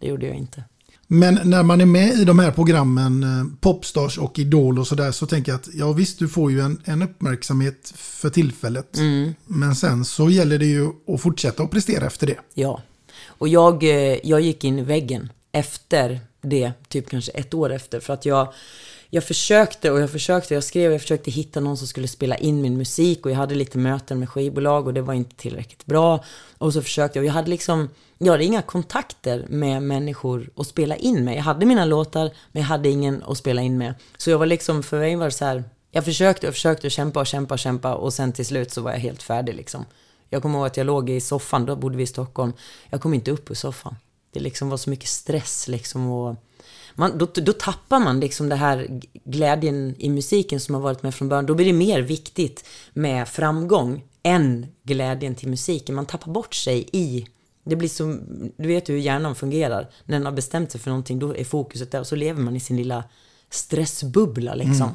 Det 0.00 0.06
gjorde 0.06 0.26
jag 0.26 0.36
inte. 0.36 0.64
Men 1.14 1.40
när 1.44 1.62
man 1.62 1.80
är 1.80 1.86
med 1.86 2.12
i 2.12 2.24
de 2.24 2.38
här 2.38 2.50
programmen, 2.50 3.22
eh, 3.22 3.44
Popstars 3.60 4.18
och 4.18 4.38
Idol 4.38 4.78
och 4.78 4.86
sådär, 4.86 5.10
så 5.10 5.26
tänker 5.26 5.52
jag 5.52 5.58
att 5.58 5.68
ja 5.74 5.92
visst, 5.92 6.18
du 6.18 6.28
får 6.28 6.52
ju 6.52 6.60
en, 6.60 6.80
en 6.84 7.02
uppmärksamhet 7.02 7.92
för 7.96 8.30
tillfället. 8.30 8.98
Men 9.46 9.74
sen 9.74 10.04
så 10.04 10.30
gäller 10.30 10.58
det 10.58 10.66
ju 10.66 10.88
att 11.08 11.20
fortsätta 11.20 11.62
att 11.62 11.70
prestera 11.70 12.06
efter 12.06 12.26
det. 12.26 12.38
Ja. 12.54 12.82
Och 13.26 13.48
jag, 13.48 13.82
eh, 13.82 14.18
jag 14.24 14.40
gick 14.40 14.64
in 14.64 14.78
i 14.78 14.82
väggen 14.82 15.32
efter 15.52 16.20
det, 16.42 16.72
typ 16.88 17.10
kanske 17.10 17.32
ett 17.32 17.54
år 17.54 17.72
efter. 17.72 18.00
För 18.00 18.12
att 18.12 18.26
jag, 18.26 18.52
jag 19.14 19.24
försökte 19.24 19.90
och 19.90 20.00
jag 20.00 20.10
försökte, 20.10 20.54
jag 20.54 20.64
skrev, 20.64 20.92
jag 20.92 21.00
försökte 21.00 21.30
hitta 21.30 21.60
någon 21.60 21.76
som 21.76 21.86
skulle 21.86 22.08
spela 22.08 22.36
in 22.36 22.62
min 22.62 22.76
musik 22.76 23.26
och 23.26 23.32
jag 23.32 23.36
hade 23.36 23.54
lite 23.54 23.78
möten 23.78 24.18
med 24.18 24.28
skivbolag 24.28 24.86
och 24.86 24.94
det 24.94 25.02
var 25.02 25.14
inte 25.14 25.36
tillräckligt 25.36 25.86
bra. 25.86 26.24
Och 26.58 26.72
så 26.72 26.82
försökte 26.82 27.18
jag, 27.18 27.22
och 27.22 27.28
jag 27.28 27.32
hade 27.32 27.50
liksom, 27.50 27.88
jag 28.18 28.32
hade 28.32 28.44
inga 28.44 28.62
kontakter 28.62 29.46
med 29.48 29.82
människor 29.82 30.50
att 30.56 30.66
spela 30.66 30.96
in 30.96 31.24
med. 31.24 31.36
Jag 31.36 31.42
hade 31.42 31.66
mina 31.66 31.84
låtar, 31.84 32.30
men 32.52 32.62
jag 32.62 32.68
hade 32.68 32.88
ingen 32.88 33.22
att 33.22 33.38
spela 33.38 33.62
in 33.62 33.78
med. 33.78 33.94
Så 34.16 34.30
jag 34.30 34.38
var 34.38 34.46
liksom, 34.46 34.82
för 34.82 34.98
mig 34.98 35.16
var 35.16 35.24
det 35.24 35.30
så 35.30 35.44
här, 35.44 35.64
jag 35.90 36.04
försökte 36.04 36.48
och 36.48 36.54
försökte 36.54 36.90
kämpa 36.90 37.20
och 37.20 37.26
kämpa 37.26 37.54
och 37.54 37.58
kämpa 37.58 37.94
och 37.94 38.12
sen 38.12 38.32
till 38.32 38.46
slut 38.46 38.70
så 38.70 38.82
var 38.82 38.92
jag 38.92 38.98
helt 38.98 39.22
färdig 39.22 39.54
liksom. 39.54 39.84
Jag 40.30 40.42
kommer 40.42 40.58
ihåg 40.58 40.66
att 40.66 40.76
jag 40.76 40.86
låg 40.86 41.10
i 41.10 41.20
soffan, 41.20 41.66
då 41.66 41.76
bodde 41.76 41.96
vi 41.96 42.02
i 42.02 42.06
Stockholm. 42.06 42.52
Jag 42.90 43.00
kom 43.00 43.14
inte 43.14 43.30
upp 43.30 43.50
ur 43.50 43.54
soffan. 43.54 43.96
Det 44.30 44.40
liksom 44.40 44.68
var 44.68 44.76
så 44.76 44.90
mycket 44.90 45.08
stress 45.08 45.68
liksom 45.68 46.10
och 46.10 46.36
man, 46.94 47.18
då, 47.18 47.26
då 47.34 47.52
tappar 47.52 48.00
man 48.00 48.20
liksom 48.20 48.48
det 48.48 48.56
här 48.56 49.00
glädjen 49.24 49.94
i 49.98 50.10
musiken 50.10 50.60
som 50.60 50.74
har 50.74 50.82
varit 50.82 51.02
med 51.02 51.14
från 51.14 51.28
början. 51.28 51.46
Då 51.46 51.54
blir 51.54 51.66
det 51.66 51.72
mer 51.72 52.00
viktigt 52.00 52.64
med 52.92 53.28
framgång 53.28 54.04
än 54.22 54.66
glädjen 54.82 55.34
till 55.34 55.48
musiken. 55.48 55.94
Man 55.94 56.06
tappar 56.06 56.32
bort 56.32 56.54
sig 56.54 56.88
i... 56.92 57.26
Det 57.64 57.76
blir 57.76 57.88
som... 57.88 58.20
Du 58.56 58.68
vet 58.68 58.88
hur 58.88 58.96
hjärnan 58.96 59.34
fungerar. 59.34 59.90
När 60.04 60.16
den 60.18 60.26
har 60.26 60.32
bestämt 60.32 60.72
sig 60.72 60.80
för 60.80 60.90
någonting, 60.90 61.18
då 61.18 61.36
är 61.36 61.44
fokuset 61.44 61.90
där 61.90 62.00
och 62.00 62.06
så 62.06 62.16
lever 62.16 62.42
man 62.42 62.56
i 62.56 62.60
sin 62.60 62.76
lilla 62.76 63.04
stressbubbla 63.50 64.54
liksom. 64.54 64.90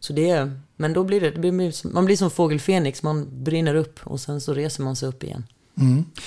Så 0.00 0.12
det 0.12 0.30
är... 0.30 0.60
Men 0.76 0.92
då 0.92 1.04
blir 1.04 1.20
det... 1.20 1.30
det 1.30 1.38
blir, 1.38 1.86
man 1.92 2.04
blir 2.04 2.16
som 2.16 2.30
fågel 2.30 2.60
Fenix, 2.60 3.02
man 3.02 3.44
brinner 3.44 3.74
upp 3.74 4.00
och 4.04 4.20
sen 4.20 4.40
så 4.40 4.54
reser 4.54 4.82
man 4.82 4.96
sig 4.96 5.08
upp 5.08 5.24
igen. 5.24 5.44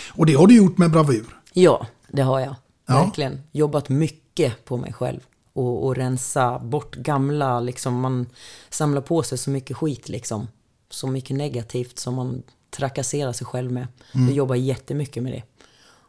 Och 0.09 0.25
det 0.25 0.33
har 0.33 0.47
du 0.47 0.55
gjort 0.55 0.77
med 0.77 0.91
bravur. 0.91 1.39
Ja, 1.53 1.87
det 2.11 2.21
har 2.21 2.39
jag. 2.39 2.55
Ja. 2.85 3.05
Verkligen. 3.05 3.41
Jobbat 3.51 3.89
mycket 3.89 4.22
på 4.65 4.77
mig 4.77 4.93
själv. 4.93 5.19
Och, 5.53 5.85
och 5.85 5.95
rensa 5.95 6.59
bort 6.59 6.95
gamla, 6.95 7.59
liksom 7.59 7.99
man 7.99 8.25
samlar 8.69 9.01
på 9.01 9.23
sig 9.23 9.37
så 9.37 9.49
mycket 9.49 9.77
skit 9.77 10.09
liksom. 10.09 10.47
Så 10.89 11.07
mycket 11.07 11.37
negativt 11.37 11.99
som 11.99 12.15
man 12.15 12.43
trakasserar 12.69 13.33
sig 13.33 13.47
själv 13.47 13.71
med. 13.71 13.87
Jag 14.11 14.31
jobbar 14.31 14.55
jättemycket 14.55 15.23
med 15.23 15.31
det. 15.31 15.43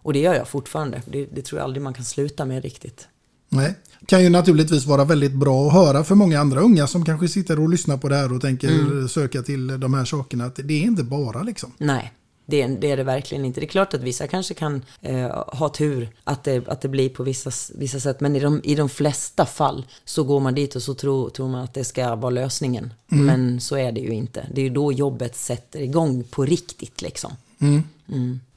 Och 0.05 0.13
det 0.13 0.19
gör 0.19 0.35
jag 0.35 0.49
fortfarande. 0.49 1.03
Det, 1.07 1.25
det 1.25 1.43
tror 1.43 1.59
jag 1.59 1.65
aldrig 1.65 1.83
man 1.83 1.95
kan 1.95 2.05
sluta 2.05 2.45
med 2.45 2.63
riktigt. 2.63 3.09
Nej. 3.49 3.75
Kan 4.07 4.23
ju 4.23 4.29
naturligtvis 4.29 4.87
vara 4.87 5.05
väldigt 5.05 5.33
bra 5.33 5.67
att 5.67 5.73
höra 5.73 6.05
för 6.05 6.15
många 6.15 6.41
andra 6.41 6.61
unga 6.61 6.87
som 6.87 7.05
kanske 7.05 7.29
sitter 7.29 7.61
och 7.61 7.69
lyssnar 7.69 7.97
på 7.97 8.09
det 8.09 8.17
här 8.17 8.33
och 8.33 8.41
tänker 8.41 9.07
söka 9.09 9.43
till 9.43 9.81
de 9.81 9.95
här 9.95 10.05
sakerna. 10.05 10.45
Att 10.45 10.57
det 10.65 10.75
är 10.75 10.83
inte 10.83 11.05
bara 11.05 11.43
liksom. 11.43 11.73
Nej, 11.79 12.13
det 12.46 12.62
är, 12.62 12.68
det 12.68 12.90
är 12.90 12.96
det 12.96 13.04
verkligen 13.04 13.44
inte. 13.44 13.61
Det 13.61 13.66
är 13.66 13.68
klart 13.68 13.94
att 13.94 14.02
vissa 14.02 14.26
kanske 14.26 14.54
kan 14.54 14.83
eh, 15.00 15.44
ha 15.46 15.68
tur 15.68 16.09
att 16.24 16.44
det, 16.44 16.68
att 16.68 16.80
det 16.80 16.88
blir 16.88 17.09
på 17.09 17.22
vissa, 17.22 17.50
vissa 17.74 18.00
sätt. 18.00 18.20
Men 18.20 18.37
i 18.37 18.40
de, 18.40 18.61
i 18.64 18.74
de 18.74 18.88
flesta 18.88 19.46
fall 19.46 19.87
så 20.04 20.24
går 20.24 20.40
man 20.40 20.54
dit 20.54 20.76
och 20.76 20.83
så 20.83 20.94
tror, 20.94 21.30
tror 21.30 21.48
man 21.48 21.64
att 21.64 21.74
det 21.74 21.85
ska 21.85 22.14
vara 22.14 22.30
lösningen. 22.30 22.92
Men 23.07 23.61
så 23.61 23.76
är 23.76 23.92
det 23.92 24.00
ju 24.00 24.14
inte. 24.14 24.46
Det 24.54 24.61
är 24.61 24.64
ju 24.64 24.70
då 24.70 24.92
jobbet 24.92 25.37
sätter 25.37 25.80
igång 25.80 26.24
på 26.24 26.44
riktigt 26.44 27.02
liksom. 27.02 27.33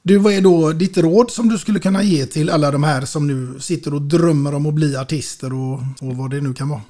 Du, 0.02 0.18
vad 0.18 0.34
är 0.34 0.42
då 0.42 0.72
ditt 0.72 0.98
råd 0.98 1.32
som 1.32 1.50
du 1.50 1.58
skulle 1.58 1.80
kunna 1.80 2.04
ge 2.04 2.26
till 2.26 2.50
alla 2.50 2.72
de 2.72 2.84
här 2.84 3.02
som 3.02 3.28
nu 3.28 3.60
sitter 3.60 3.94
och 3.94 4.02
drömmer 4.02 4.56
om 4.56 4.66
att 4.66 4.74
bli 4.74 4.98
artister 4.98 5.54
och, 5.54 5.74
och 6.02 6.16
vad 6.18 6.32
det 6.32 6.42
nu 6.42 6.54
kan 6.54 6.70
vara? 6.70 6.82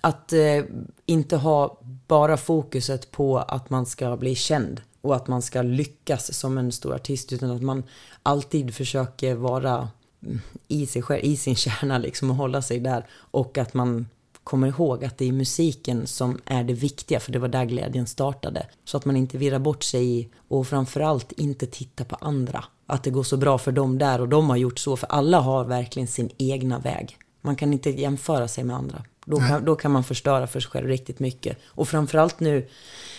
Att 0.00 0.32
eh, 0.32 0.64
inte 1.06 1.36
ha 1.36 1.80
bara 2.08 2.36
fokuset 2.36 3.10
på 3.10 3.38
att 3.38 3.70
man 3.70 3.86
ska 3.86 4.16
bli 4.16 4.34
känd 4.34 4.80
och 5.06 5.16
att 5.16 5.28
man 5.28 5.42
ska 5.42 5.62
lyckas 5.62 6.34
som 6.34 6.58
en 6.58 6.72
stor 6.72 6.94
artist 6.94 7.32
utan 7.32 7.50
att 7.50 7.62
man 7.62 7.82
alltid 8.22 8.74
försöker 8.74 9.34
vara 9.34 9.88
mm, 10.22 10.40
i 10.68 10.86
sig 10.86 11.02
själv, 11.02 11.24
i 11.24 11.36
sin 11.36 11.56
kärna 11.56 11.98
liksom 11.98 12.30
och 12.30 12.36
hålla 12.36 12.62
sig 12.62 12.80
där 12.80 13.06
och 13.12 13.58
att 13.58 13.74
man 13.74 14.06
kommer 14.44 14.68
ihåg 14.68 15.04
att 15.04 15.18
det 15.18 15.28
är 15.28 15.32
musiken 15.32 16.06
som 16.06 16.40
är 16.44 16.64
det 16.64 16.72
viktiga 16.72 17.20
för 17.20 17.32
det 17.32 17.38
var 17.38 17.48
där 17.48 17.64
glädjen 17.64 18.06
startade. 18.06 18.66
Så 18.84 18.96
att 18.96 19.04
man 19.04 19.16
inte 19.16 19.38
virrar 19.38 19.58
bort 19.58 19.82
sig 19.82 20.18
i 20.18 20.28
och 20.48 20.66
framförallt 20.66 21.32
inte 21.32 21.66
titta 21.66 22.04
på 22.04 22.16
andra. 22.20 22.64
Att 22.86 23.02
det 23.02 23.10
går 23.10 23.22
så 23.22 23.36
bra 23.36 23.58
för 23.58 23.72
dem 23.72 23.98
där 23.98 24.20
och 24.20 24.28
de 24.28 24.50
har 24.50 24.56
gjort 24.56 24.78
så 24.78 24.96
för 24.96 25.06
alla 25.06 25.40
har 25.40 25.64
verkligen 25.64 26.08
sin 26.08 26.30
egna 26.38 26.78
väg. 26.78 27.18
Man 27.40 27.56
kan 27.56 27.72
inte 27.72 27.90
jämföra 27.90 28.48
sig 28.48 28.64
med 28.64 28.76
andra. 28.76 29.04
Då 29.28 29.36
kan, 29.36 29.64
då 29.64 29.76
kan 29.76 29.90
man 29.90 30.04
förstöra 30.04 30.46
för 30.46 30.60
sig 30.60 30.70
själv 30.70 30.86
riktigt 30.88 31.18
mycket. 31.18 31.58
Och 31.66 31.88
framförallt 31.88 32.40
nu 32.40 32.68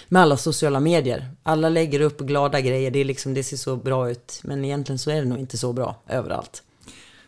med 0.07 0.21
alla 0.21 0.37
sociala 0.37 0.79
medier. 0.79 1.31
Alla 1.43 1.69
lägger 1.69 1.99
upp 1.99 2.19
glada 2.19 2.61
grejer, 2.61 2.91
det, 2.91 2.99
är 2.99 3.05
liksom, 3.05 3.33
det 3.33 3.43
ser 3.43 3.57
så 3.57 3.75
bra 3.75 4.09
ut. 4.11 4.39
Men 4.43 4.65
egentligen 4.65 4.99
så 4.99 5.11
är 5.11 5.15
det 5.15 5.27
nog 5.27 5.39
inte 5.39 5.57
så 5.57 5.73
bra 5.73 5.95
överallt. 6.07 6.63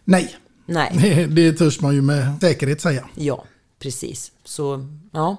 Nej, 0.04 0.36
Nej, 0.66 0.92
det, 1.02 1.26
det 1.36 1.54
törs 1.54 1.82
man 1.82 1.96
ju 1.96 2.02
med 2.02 2.38
säkerhet 2.42 2.82
säga. 2.82 3.10
ja, 3.16 3.44
precis. 3.80 4.32
Så, 4.44 4.88
ja. 5.12 5.38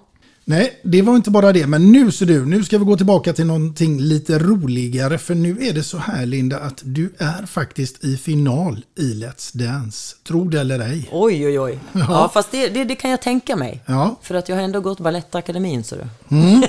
Nej, 0.50 0.80
det 0.82 1.02
var 1.02 1.16
inte 1.16 1.30
bara 1.30 1.52
det. 1.52 1.66
Men 1.66 1.92
nu 1.92 2.12
ser 2.12 2.26
du, 2.26 2.46
nu 2.46 2.64
ska 2.64 2.78
vi 2.78 2.84
gå 2.84 2.96
tillbaka 2.96 3.32
till 3.32 3.46
någonting 3.46 4.00
lite 4.00 4.38
roligare. 4.38 5.18
För 5.18 5.34
nu 5.34 5.58
är 5.60 5.72
det 5.72 5.82
så 5.82 5.98
här 5.98 6.26
Linda 6.26 6.58
att 6.58 6.82
du 6.84 7.12
är 7.18 7.46
faktiskt 7.46 8.04
i 8.04 8.16
final 8.16 8.84
i 8.98 9.14
Let's 9.14 9.56
Dance. 9.56 10.16
Tro 10.26 10.44
det 10.44 10.60
eller 10.60 10.80
ej. 10.80 11.08
Oj, 11.12 11.46
oj, 11.46 11.60
oj. 11.60 11.78
Ja, 11.92 12.30
fast 12.34 12.50
det, 12.50 12.68
det, 12.68 12.84
det 12.84 12.94
kan 12.94 13.10
jag 13.10 13.22
tänka 13.22 13.56
mig. 13.56 13.82
Ja. 13.86 14.16
För 14.22 14.34
att 14.34 14.48
jag 14.48 14.56
har 14.56 14.62
ändå 14.62 14.80
gått 14.80 15.00
Balettakademin, 15.00 15.84
så 15.84 15.96
du. 15.96 16.02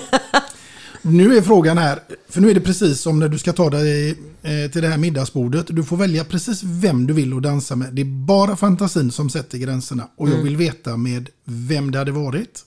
Nu 1.01 1.37
är 1.37 1.41
frågan 1.41 1.77
här, 1.77 1.99
för 2.29 2.41
nu 2.41 2.49
är 2.49 2.53
det 2.53 2.61
precis 2.61 3.01
som 3.01 3.19
när 3.19 3.27
du 3.27 3.39
ska 3.39 3.53
ta 3.53 3.69
dig 3.69 4.09
eh, 4.41 4.71
till 4.71 4.81
det 4.81 4.87
här 4.87 4.97
middagsbordet. 4.97 5.65
Du 5.69 5.83
får 5.83 5.97
välja 5.97 6.23
precis 6.23 6.63
vem 6.63 7.07
du 7.07 7.13
vill 7.13 7.33
att 7.37 7.43
dansa 7.43 7.75
med. 7.75 7.93
Det 7.93 8.01
är 8.01 8.25
bara 8.25 8.55
fantasin 8.55 9.11
som 9.11 9.29
sätter 9.29 9.57
gränserna. 9.57 10.07
Och 10.15 10.29
jag 10.29 10.37
vill 10.37 10.57
veta 10.57 10.97
med 10.97 11.29
vem 11.45 11.91
det 11.91 11.97
hade 11.97 12.11
varit. 12.11 12.65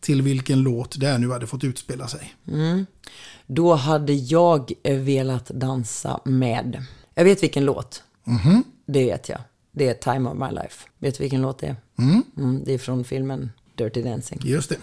Till 0.00 0.22
vilken 0.22 0.60
låt 0.62 1.00
det 1.00 1.06
är 1.08 1.18
nu 1.18 1.30
hade 1.30 1.46
fått 1.46 1.64
utspela 1.64 2.08
sig. 2.08 2.34
Då 3.46 3.74
hade 3.74 4.12
jag 4.12 4.72
velat 4.84 5.46
dansa 5.48 6.20
med... 6.24 6.84
Jag 7.14 7.24
vet 7.24 7.42
vilken 7.42 7.64
låt. 7.64 8.02
Det 8.86 9.04
vet 9.04 9.28
jag. 9.28 9.38
Det 9.72 9.88
är 9.88 9.94
Time 10.14 10.30
of 10.30 10.36
My 10.38 10.54
Life. 10.62 10.88
Vet 10.98 11.18
du 11.18 11.22
vilken 11.24 11.42
låt 11.42 11.58
det 11.58 11.66
är? 11.66 11.76
Mm, 12.36 12.62
det 12.64 12.72
är 12.74 12.78
från 12.78 13.04
filmen 13.04 13.50
Dirty 13.74 14.02
Dancing. 14.02 14.40
Just 14.44 14.68
det. 14.70 14.76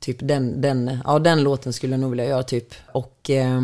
Typ 0.00 0.16
den, 0.20 0.60
den, 0.60 0.98
ja, 1.04 1.18
den 1.18 1.42
låten 1.42 1.72
skulle 1.72 1.92
jag 1.92 2.00
nog 2.00 2.10
vilja 2.10 2.24
göra 2.28 2.42
typ. 2.42 2.74
Och 2.92 3.30
eh, 3.30 3.60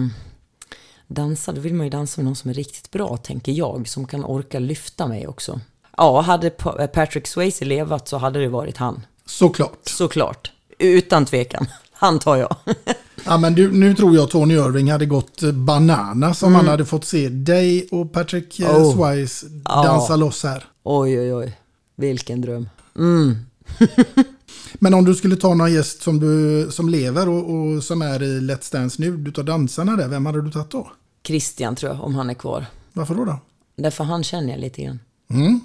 dansa, 1.06 1.52
då 1.52 1.60
vill 1.60 1.74
man 1.74 1.86
ju 1.86 1.90
dansa 1.90 2.20
med 2.20 2.24
någon 2.24 2.36
som 2.36 2.50
är 2.50 2.54
riktigt 2.54 2.90
bra, 2.90 3.16
tänker 3.16 3.52
jag. 3.52 3.88
Som 3.88 4.06
kan 4.06 4.24
orka 4.24 4.58
lyfta 4.58 5.06
mig 5.06 5.26
också. 5.26 5.60
Ja, 5.96 6.20
hade 6.20 6.50
Pa- 6.50 6.86
Patrick 6.86 7.26
Swayze 7.26 7.64
levat 7.64 8.08
så 8.08 8.16
hade 8.18 8.38
det 8.40 8.48
varit 8.48 8.76
han. 8.76 9.06
Såklart. 9.26 9.88
Såklart. 9.88 10.52
Utan 10.78 11.26
tvekan. 11.26 11.66
Han 11.92 12.18
tar 12.18 12.36
jag. 12.36 12.56
Ja, 13.26 13.38
men 13.38 13.54
du, 13.54 13.72
nu 13.72 13.94
tror 13.94 14.14
jag 14.14 14.30
Tony 14.30 14.54
Irving 14.54 14.90
hade 14.92 15.06
gått 15.06 15.42
eh, 15.42 15.52
banana 15.52 16.34
som 16.34 16.54
han 16.54 16.68
hade 16.68 16.84
fått 16.84 17.04
se 17.04 17.28
dig 17.28 17.88
och 17.90 18.12
Patrick 18.12 18.60
eh, 18.60 18.76
Oh. 18.76 18.94
Swayze 18.94 19.46
Ja. 19.64 19.82
dansa 19.82 20.16
loss 20.16 20.42
här. 20.42 20.64
Oj, 20.82 21.20
oj, 21.20 21.34
oj. 21.34 21.58
Vilken 21.96 22.40
dröm. 22.40 22.68
Men 24.74 24.94
om 24.94 25.04
du 25.04 25.14
skulle 25.14 25.36
ta 25.36 25.54
någon 25.54 25.72
gäst 25.72 26.02
som, 26.02 26.20
du, 26.20 26.68
som 26.70 26.88
lever 26.88 27.28
och, 27.28 27.50
och 27.54 27.84
som 27.84 28.02
är 28.02 28.22
i 28.22 28.40
Let's 28.40 28.72
Dance 28.72 29.02
nu, 29.02 29.16
du 29.16 29.32
tar 29.32 29.42
dansarna 29.42 29.96
där, 29.96 30.08
vem 30.08 30.26
hade 30.26 30.42
du 30.42 30.50
tagit 30.50 30.70
då? 30.70 30.90
Christian 31.26 31.76
tror 31.76 31.92
jag, 31.92 32.04
om 32.04 32.14
han 32.14 32.30
är 32.30 32.34
kvar. 32.34 32.66
Varför 32.92 33.14
då? 33.14 33.24
då? 33.24 33.38
Därför 33.76 34.04
han 34.04 34.24
känner 34.24 34.50
jag 34.50 34.60
lite 34.60 34.82
grann. 34.82 35.00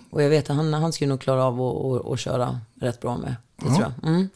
Och 0.09 0.23
jag 0.23 0.29
vet 0.29 0.49
att 0.49 0.55
han, 0.55 0.73
han 0.73 0.93
skulle 0.93 1.09
nog 1.09 1.21
klara 1.21 1.43
av 1.43 1.61
att, 1.61 2.05
att, 2.05 2.11
att 2.11 2.19
köra 2.19 2.59
rätt 2.81 2.99
bra 3.01 3.17
med. 3.17 3.35
Det 3.61 3.65
tror 3.65 3.81
jag. 3.81 4.09
Mm. 4.09 4.27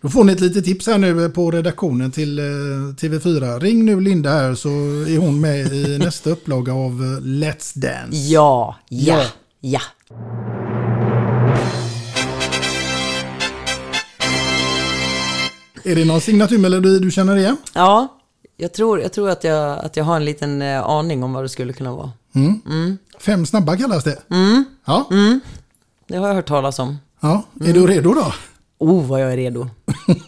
Då 0.00 0.08
får 0.10 0.24
ni 0.24 0.32
ett 0.32 0.40
litet 0.40 0.64
tips 0.64 0.86
här 0.86 0.98
nu 0.98 1.28
på 1.28 1.50
redaktionen 1.50 2.10
till 2.10 2.38
eh, 2.38 2.42
TV4. 2.42 3.60
Ring 3.60 3.84
nu 3.84 4.00
Linda 4.00 4.30
här 4.30 4.54
så 4.54 4.68
är 5.08 5.18
hon 5.18 5.40
med 5.40 5.72
i 5.72 5.98
nästa 6.04 6.30
upplaga 6.30 6.72
av 6.72 6.90
eh, 6.90 7.24
Let's 7.26 7.78
Dance. 7.78 8.16
Ja, 8.16 8.76
ja, 8.88 9.16
Ja. 9.18 9.24
ja. 9.60 9.80
Är 15.84 15.94
det 15.96 16.04
någon 16.04 16.20
signaturmelodi 16.20 16.98
du 16.98 17.10
känner 17.10 17.36
igen? 17.36 17.56
Ja, 17.74 18.20
jag 18.56 18.72
tror, 18.72 19.00
jag 19.00 19.12
tror 19.12 19.30
att, 19.30 19.44
jag, 19.44 19.78
att 19.78 19.96
jag 19.96 20.04
har 20.04 20.16
en 20.16 20.24
liten 20.24 20.62
eh, 20.62 20.82
aning 20.82 21.22
om 21.22 21.32
vad 21.32 21.44
det 21.44 21.48
skulle 21.48 21.72
kunna 21.72 21.92
vara. 21.92 22.12
Fem 23.18 23.46
snabba 23.46 23.76
kallas 23.76 24.04
det. 24.04 24.18
Ja. 24.84 25.08
Det 26.08 26.16
har 26.16 26.28
jag 26.28 26.34
hört 26.34 26.48
talas 26.48 26.78
om. 26.78 26.96
ja. 27.20 27.44
Är 27.60 27.72
du 27.72 27.86
redo 27.86 28.14
då? 28.14 28.32
Oh, 28.78 29.06
vad 29.06 29.20
jag 29.22 29.32
är 29.32 29.36
redo. 29.36 29.68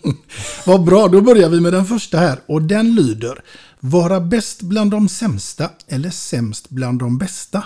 Vad 0.66 0.85
bra, 0.85 1.09
då 1.09 1.21
börjar 1.21 1.49
vi 1.49 1.61
med 1.61 1.73
den 1.73 1.87
första 1.87 2.19
här 2.19 2.40
och 2.47 2.62
den 2.62 2.95
lyder 2.95 3.45
Vara 3.81 4.21
bäst 4.21 4.62
bland 4.62 4.90
de 4.90 5.09
sämsta 5.09 5.71
eller 5.88 6.11
sämst 6.11 6.69
bland 6.69 6.99
de 6.99 7.19
bästa? 7.19 7.64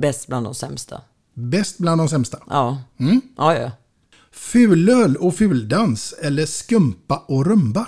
Bäst 0.00 0.26
bland 0.26 0.46
de 0.46 0.54
sämsta. 0.54 1.00
Bäst 1.34 1.78
bland 1.78 2.00
de 2.00 2.08
sämsta. 2.08 2.38
Ja. 2.50 2.82
Ja, 3.36 3.54
ja. 3.58 3.70
Fulöl 4.32 5.16
och 5.16 5.36
fuldans 5.36 6.14
eller 6.22 6.46
skumpa 6.46 7.24
och 7.28 7.46
rumba? 7.46 7.86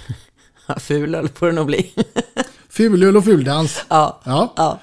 Fulöl 0.78 1.28
får 1.28 1.46
det 1.46 1.52
nog 1.52 1.66
bli. 1.66 1.94
Fulöl 2.70 3.16
och 3.16 3.24
fuldans. 3.24 3.84
ja. 3.88 4.20
Ja. 4.24 4.52
Ja. 4.56 4.80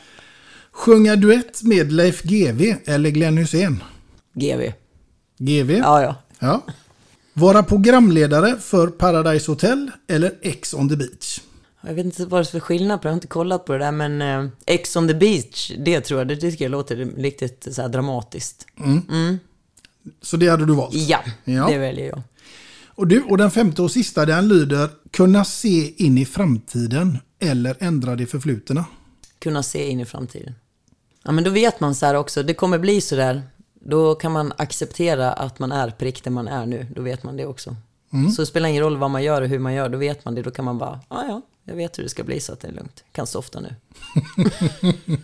Sjunga 0.71 1.15
duett 1.15 1.63
med 1.63 1.91
Leif 1.91 2.21
GW 2.23 2.75
eller 2.85 3.09
Glenn 3.09 3.37
Hussein? 3.37 3.83
GV. 4.33 4.71
GW? 5.37 5.77
Ja, 5.77 6.01
ja. 6.01 6.15
Ja. 6.39 6.61
Vara 7.33 7.63
programledare 7.63 8.55
för 8.59 8.87
Paradise 8.87 9.51
Hotel 9.51 9.91
eller 10.07 10.31
X 10.41 10.73
on 10.73 10.89
the 10.89 10.95
beach? 10.95 11.39
Jag 11.81 11.93
vet 11.93 12.05
inte 12.05 12.25
vad 12.25 12.39
det 12.41 12.43
är 12.49 12.51
för 12.51 12.59
skillnad 12.59 13.01
på 13.01 13.03
det, 13.03 13.07
jag 13.09 13.11
har 13.13 13.17
inte 13.17 13.27
kollat 13.27 13.65
på 13.65 13.73
det 13.73 13.79
där, 13.79 13.91
men 13.91 14.21
eh, 14.21 14.49
Ex 14.65 14.95
on 14.95 15.07
the 15.07 15.13
beach, 15.13 15.71
det 15.85 16.01
tror 16.01 16.19
jag, 16.19 16.27
det 16.27 16.35
tycker 16.35 16.65
jag 16.65 16.71
låter 16.71 16.95
riktigt 16.95 17.67
så 17.71 17.87
dramatiskt. 17.87 18.65
Så 20.21 20.37
det 20.37 20.47
hade 20.47 20.65
du 20.65 20.73
valt? 20.73 20.93
Ja, 20.95 21.19
Ja. 21.43 21.67
det 21.69 21.77
väljer 21.77 22.05
jag. 22.07 22.21
Och, 22.87 23.07
du, 23.07 23.21
och 23.21 23.37
den 23.37 23.51
femte 23.51 23.81
och 23.81 23.91
sista 23.91 24.25
den 24.25 24.47
lyder 24.47 24.89
Kunna 25.11 25.45
se 25.45 26.03
in 26.05 26.17
i 26.17 26.25
framtiden 26.25 27.17
eller 27.39 27.77
ändra 27.79 28.15
det 28.15 28.25
förflutna. 28.25 28.85
Kunna 29.39 29.63
se 29.63 29.89
in 29.89 29.99
i 29.99 30.05
framtiden. 30.05 30.55
Ja, 31.23 31.31
men 31.31 31.43
då 31.43 31.49
vet 31.49 31.79
man 31.79 31.95
så 31.95 32.05
här 32.05 32.13
också, 32.15 32.43
det 32.43 32.53
kommer 32.53 32.77
bli 32.79 33.01
så 33.01 33.15
där. 33.15 33.41
Då 33.73 34.15
kan 34.15 34.31
man 34.31 34.53
acceptera 34.57 35.33
att 35.33 35.59
man 35.59 35.71
är 35.71 35.89
prick 35.89 36.23
där 36.23 36.31
man 36.31 36.47
är 36.47 36.65
nu, 36.65 36.87
då 36.95 37.01
vet 37.01 37.23
man 37.23 37.37
det 37.37 37.45
också. 37.45 37.75
Så 38.35 38.41
det 38.41 38.45
spelar 38.45 38.69
ingen 38.69 38.83
roll 38.83 38.97
vad 38.97 39.11
man 39.11 39.23
gör 39.23 39.41
och 39.41 39.47
hur 39.47 39.59
man 39.59 39.73
gör, 39.73 39.89
då 39.89 39.97
vet 39.97 40.25
man 40.25 40.35
det. 40.35 40.41
Då 40.41 40.51
kan 40.51 40.65
man 40.65 40.77
bara, 40.77 40.99
ja 41.09 41.25
ja, 41.27 41.41
jag 41.63 41.75
vet 41.75 41.99
hur 41.99 42.03
det 42.03 42.09
ska 42.09 42.23
bli 42.23 42.39
så 42.39 42.53
att 42.53 42.59
det 42.59 42.67
är 42.67 42.71
lugnt. 42.71 43.03
Kan 43.11 43.27
softa 43.27 43.59
nu. 43.59 43.75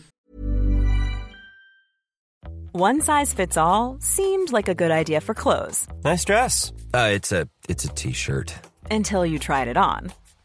One 2.76 3.02
size 3.02 3.36
fits 3.36 3.58
all 3.58 4.00
seemed 4.02 4.52
like 4.52 4.68
a 4.72 4.74
good 4.74 4.92
idea 4.92 5.22
for 5.22 5.34
clothes 5.34 5.88
Nice 6.04 6.26
dress. 6.26 6.72
Uh, 6.94 7.10
it's 7.18 7.32
a 7.32 7.48
it's 7.70 7.86
a 7.86 7.92
t-shirt. 7.96 8.54
until 8.92 9.26
you 9.26 9.40
tried 9.40 9.68
it 9.68 9.78
on. 9.78 10.12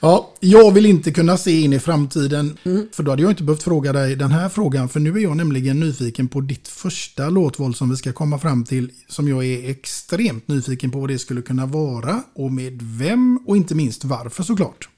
Ja, 0.00 0.32
jag 0.40 0.72
vill 0.72 0.86
inte 0.86 1.12
kunna 1.12 1.36
se 1.36 1.60
in 1.60 1.72
i 1.72 1.78
framtiden. 1.78 2.58
Mm. 2.64 2.88
För 2.92 3.02
då 3.02 3.10
hade 3.10 3.22
jag 3.22 3.30
inte 3.30 3.42
behövt 3.42 3.62
fråga 3.62 3.92
dig 3.92 4.16
den 4.16 4.30
här 4.30 4.48
frågan. 4.48 4.88
För 4.88 5.00
nu 5.00 5.16
är 5.16 5.22
jag 5.22 5.36
nämligen 5.36 5.80
nyfiken 5.80 6.28
på 6.28 6.40
ditt 6.40 6.68
första 6.68 7.28
låtval 7.28 7.74
som 7.74 7.90
vi 7.90 7.96
ska 7.96 8.12
komma 8.12 8.38
fram 8.38 8.64
till. 8.64 8.90
Som 9.08 9.28
jag 9.28 9.44
är 9.44 9.70
extremt 9.70 10.48
nyfiken 10.48 10.90
på 10.90 11.00
vad 11.00 11.08
det 11.08 11.18
skulle 11.18 11.42
kunna 11.42 11.66
vara. 11.66 12.22
Och 12.34 12.52
med 12.52 12.82
vem 12.82 13.40
och 13.46 13.56
inte 13.56 13.74
minst 13.74 14.04
varför 14.04 14.42
såklart. 14.42 14.88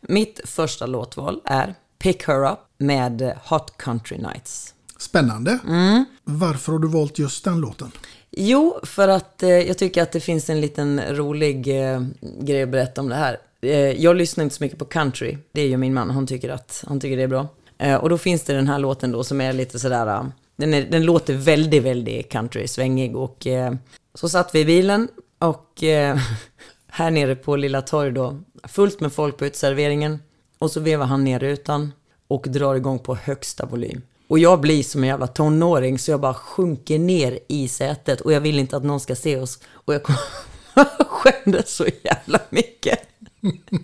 Mitt 0.00 0.40
första 0.44 0.86
låtval 0.86 1.40
är 1.44 1.74
Pick 1.98 2.22
Her 2.22 2.52
Up 2.52 2.58
med 2.78 3.38
Hot 3.44 3.74
Country 3.78 4.18
Nights. 4.18 4.74
Spännande. 4.98 5.58
Mm. 5.66 6.04
Varför 6.24 6.72
har 6.72 6.78
du 6.78 6.88
valt 6.88 7.18
just 7.18 7.44
den 7.44 7.60
låten? 7.60 7.90
Jo, 8.30 8.80
för 8.82 9.08
att 9.08 9.42
eh, 9.42 9.50
jag 9.50 9.78
tycker 9.78 10.02
att 10.02 10.12
det 10.12 10.20
finns 10.20 10.50
en 10.50 10.60
liten 10.60 11.00
rolig 11.16 11.82
eh, 11.92 12.02
grej 12.40 12.62
att 12.62 12.68
berätta 12.68 13.00
om 13.00 13.08
det 13.08 13.14
här. 13.14 13.38
Eh, 13.60 14.02
jag 14.02 14.16
lyssnar 14.16 14.44
inte 14.44 14.56
så 14.56 14.64
mycket 14.64 14.78
på 14.78 14.84
country. 14.84 15.36
Det 15.52 15.60
är 15.60 15.66
ju 15.66 15.76
min 15.76 15.94
man, 15.94 16.10
han 16.10 16.26
tycker 16.26 16.48
att 16.48 16.84
han 16.86 17.00
tycker 17.00 17.16
det 17.16 17.22
är 17.22 17.28
bra. 17.28 17.48
Eh, 17.78 17.94
och 17.94 18.08
då 18.08 18.18
finns 18.18 18.42
det 18.42 18.52
den 18.52 18.68
här 18.68 18.78
låten 18.78 19.12
då 19.12 19.24
som 19.24 19.40
är 19.40 19.52
lite 19.52 19.78
sådär, 19.78 20.06
eh, 20.06 20.24
den, 20.56 20.74
är, 20.74 20.82
den 20.90 21.04
låter 21.04 21.34
väldigt, 21.34 21.82
väldigt 21.82 22.28
country, 22.28 22.68
svängig. 22.68 23.16
Och 23.16 23.46
eh, 23.46 23.74
så 24.14 24.28
satt 24.28 24.54
vi 24.54 24.60
i 24.60 24.64
bilen 24.64 25.08
och 25.38 25.82
eh, 25.82 26.18
här 26.86 27.10
nere 27.10 27.36
på 27.36 27.56
Lilla 27.56 27.82
Torg 27.82 28.12
då, 28.12 28.40
fullt 28.68 29.00
med 29.00 29.12
folk 29.12 29.36
på 29.36 29.46
utserveringen. 29.46 30.18
Och 30.58 30.70
så 30.70 30.80
vevar 30.80 31.06
han 31.06 31.24
ner 31.24 31.38
rutan 31.38 31.92
och 32.28 32.46
drar 32.48 32.74
igång 32.74 32.98
på 32.98 33.14
högsta 33.14 33.66
volym. 33.66 34.02
Och 34.30 34.38
jag 34.38 34.60
blir 34.60 34.82
som 34.82 35.02
en 35.02 35.08
jävla 35.08 35.26
tonåring 35.26 35.98
så 35.98 36.10
jag 36.10 36.20
bara 36.20 36.34
sjunker 36.34 36.98
ner 36.98 37.38
i 37.48 37.68
sätet 37.68 38.20
och 38.20 38.32
jag 38.32 38.40
vill 38.40 38.58
inte 38.58 38.76
att 38.76 38.84
någon 38.84 39.00
ska 39.00 39.14
se 39.16 39.36
oss. 39.36 39.58
Och 39.72 39.94
jag 39.94 40.02
skämdes 41.08 41.74
så 41.74 41.86
jävla 42.02 42.40
mycket. 42.50 42.98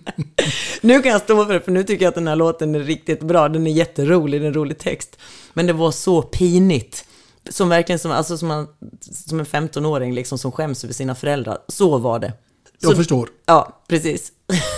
nu 0.81 1.01
kan 1.01 1.11
jag 1.11 1.21
stå 1.21 1.45
för 1.45 1.53
det, 1.53 1.59
för 1.61 1.71
nu 1.71 1.83
tycker 1.83 2.05
jag 2.05 2.09
att 2.09 2.15
den 2.15 2.27
här 2.27 2.35
låten 2.35 2.75
är 2.75 2.79
riktigt 2.79 3.23
bra. 3.23 3.49
Den 3.49 3.67
är 3.67 3.71
jätterolig, 3.71 4.41
det 4.41 4.45
är 4.45 4.47
en 4.47 4.53
rolig 4.53 4.77
text. 4.77 5.17
Men 5.53 5.67
det 5.67 5.73
var 5.73 5.91
så 5.91 6.21
pinigt. 6.21 7.05
Som 7.49 7.69
verkligen 7.69 7.99
som, 7.99 8.11
alltså 8.11 8.37
som, 8.37 8.47
man, 8.47 8.67
som 9.01 9.39
en 9.39 9.45
15-åring 9.45 10.13
liksom 10.13 10.37
som 10.37 10.51
skäms 10.51 10.83
över 10.83 10.93
sina 10.93 11.15
föräldrar. 11.15 11.57
Så 11.67 11.97
var 11.97 12.19
det. 12.19 12.33
Jag 12.79 12.91
Så- 12.91 12.97
förstår. 12.97 13.29
Ja, 13.45 13.81
precis. 13.87 14.31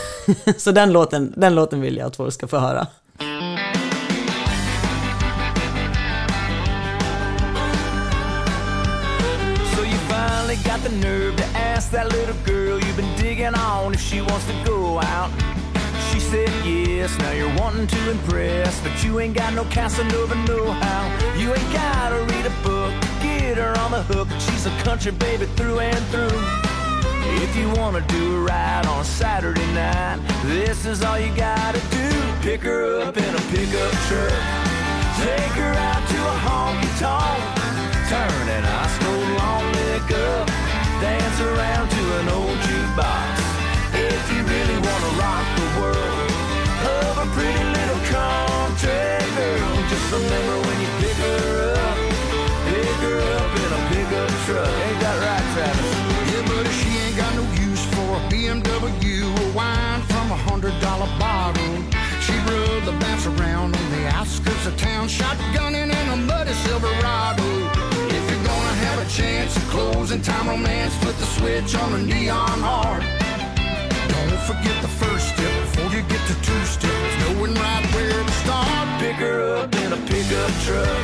så 0.57 0.71
den 0.71 0.91
låten, 0.93 1.33
den 1.37 1.55
låten 1.55 1.81
vill 1.81 1.97
jag 1.97 2.07
att 2.07 2.15
folk 2.15 2.33
ska 2.33 2.47
få 2.47 2.57
höra. 2.57 2.87
Got 10.81 10.89
the 10.89 10.97
nerve 10.97 11.35
to 11.35 11.45
ask 11.57 11.91
that 11.91 12.09
little 12.11 12.35
girl 12.45 12.79
you've 12.79 12.95
been 12.95 13.15
digging 13.17 13.53
on 13.55 13.93
if 13.93 14.01
she 14.01 14.21
wants 14.21 14.45
to 14.45 14.53
go 14.65 14.99
out. 14.99 15.29
She 16.11 16.19
said 16.19 16.49
yes, 16.65 17.17
now 17.19 17.31
you're 17.31 17.53
wanting 17.57 17.87
to 17.87 18.11
impress, 18.11 18.79
but 18.81 19.03
you 19.03 19.19
ain't 19.19 19.35
got 19.35 19.53
no 19.53 19.63
Casanova 19.65 20.35
know-how. 20.47 21.35
You 21.37 21.53
ain't 21.53 21.73
gotta 21.73 22.23
read 22.33 22.45
a 22.45 22.63
book 22.63 22.93
get 23.21 23.57
her 23.57 23.77
on 23.79 23.91
the 23.91 24.03
hook. 24.03 24.27
She's 24.39 24.65
a 24.65 24.83
country 24.83 25.11
baby 25.11 25.45
through 25.57 25.79
and 25.79 26.05
through. 26.07 26.39
If 27.43 27.55
you 27.55 27.69
wanna 27.79 28.01
do 28.01 28.37
a 28.37 28.41
ride 28.41 28.85
on 28.85 29.01
a 29.01 29.03
Saturday 29.03 29.65
night, 29.73 30.19
this 30.43 30.85
is 30.85 31.03
all 31.03 31.19
you 31.19 31.35
gotta 31.35 31.79
do. 31.91 32.09
Pick 32.41 32.61
her 32.61 33.01
up 33.01 33.17
in 33.17 33.35
a 33.35 33.41
pickup 33.51 33.93
truck. 34.07 34.39
Take 35.19 35.55
her 35.59 35.73
out 35.91 36.03
to 36.07 36.19
a 36.33 36.37
honky 36.45 36.91
tonk. 36.99 37.59
Turn 38.09 38.49
an 38.49 38.65
ice 38.65 38.97
cold 38.99 39.29
long 39.37 39.71
neck 39.71 40.11
up. 40.11 40.48
Dance 41.01 41.39
around 41.39 41.89
to 41.89 42.03
an 42.19 42.27
old 42.27 42.57
jukebox. 42.67 43.39
If 43.93 44.23
you 44.35 44.43
really 44.43 44.79
wanna 44.83 45.11
rock 45.15 45.45
the 45.55 45.67
world 45.79 46.31
of 46.99 47.13
a 47.23 47.27
pretty 47.31 47.63
little 47.77 48.01
country 48.11 49.15
girl, 49.39 49.75
just 49.87 50.11
remember 50.11 50.55
when 50.67 50.77
you 50.83 50.89
pick 50.99 51.15
her 51.23 51.71
up, 51.79 51.97
pick 52.67 52.99
her 53.07 53.19
up 53.39 53.51
in 53.63 53.69
a 53.79 53.81
pickup 53.91 54.29
truck. 54.43 54.67
Ain't 54.67 54.99
that 54.99 55.17
right, 55.23 55.45
Travis? 55.55 55.89
Yeah, 56.31 56.43
buddy, 56.51 56.71
she 56.83 56.91
ain't 56.99 57.15
got 57.15 57.31
no 57.33 57.45
use 57.63 57.83
for 57.95 58.07
a 58.17 58.21
BMW 58.27 59.23
or 59.39 59.55
wine 59.55 60.01
from 60.11 60.31
a 60.31 60.39
hundred 60.51 60.75
dollar 60.81 61.07
bottle. 61.17 61.75
She 62.19 62.35
rubbed 62.43 62.85
the 62.87 62.95
bounce 62.99 63.25
around 63.25 63.73
on 63.73 63.87
the 63.95 64.03
outskirts 64.19 64.65
of 64.65 64.75
town, 64.75 65.07
shotgunning 65.07 65.95
in 65.95 66.05
a 66.11 66.17
muddy 66.17 66.51
Silverado. 66.67 67.88
A 69.09 69.11
chance 69.11 69.57
of 69.57 69.63
closing 69.69 70.21
time 70.21 70.47
romance, 70.47 70.95
put 71.01 71.17
the 71.17 71.25
switch 71.25 71.73
on 71.73 71.93
the 71.93 71.97
neon 71.97 72.61
hard. 72.61 73.01
Don't 74.05 74.41
forget 74.45 74.77
the 74.83 74.87
first 75.01 75.33
step 75.33 75.49
before 75.65 75.89
you 75.89 76.03
get 76.05 76.21
to 76.29 76.35
two 76.45 76.61
steps, 76.61 77.13
knowing 77.25 77.55
right 77.55 77.85
where 77.97 78.13
to 78.13 78.31
start. 78.45 78.85
Pick 79.01 79.17
her 79.17 79.57
up 79.57 79.73
in 79.81 79.93
a 79.93 79.99
pickup 80.05 80.53
truck 80.61 81.01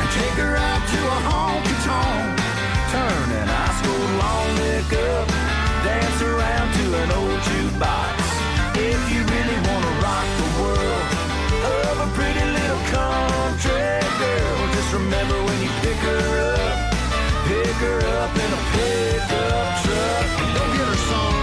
and 0.00 0.08
take 0.16 0.36
her 0.40 0.56
out 0.56 0.80
to 0.80 0.96
a 0.96 1.18
honky 1.28 1.76
tonk. 1.84 2.40
Turn 2.88 3.28
an 3.36 3.48
ice 3.52 3.80
cold 3.84 4.12
long 4.16 4.48
neck 4.56 4.88
up, 4.96 5.28
dance 5.84 6.20
around 6.24 6.68
to 6.72 6.84
an 7.04 7.10
old 7.20 7.40
jukebox. 7.52 8.16
If 8.80 9.00
you 9.12 9.20
really 9.28 9.58
wanna 9.68 9.92
rock 10.00 10.28
the 10.40 10.48
world 10.56 11.04
of 11.84 12.00
a 12.00 12.08
pretty 12.16 12.44
little 12.48 12.82
country 12.96 14.00
girl, 14.24 14.56
just 14.72 14.88
remember 14.96 15.36
when 15.44 15.58
you 15.60 15.72
pick 15.84 16.00
her 16.00 16.24
up, 16.56 16.85
pick 17.66 17.82
her 17.82 17.98
up 18.22 18.30
in 18.30 18.50
a 18.58 18.62
pickup 18.74 19.68
truck. 19.82 20.26
Go 20.54 20.62
get 20.76 20.86
her, 20.86 21.00
son. 21.08 21.34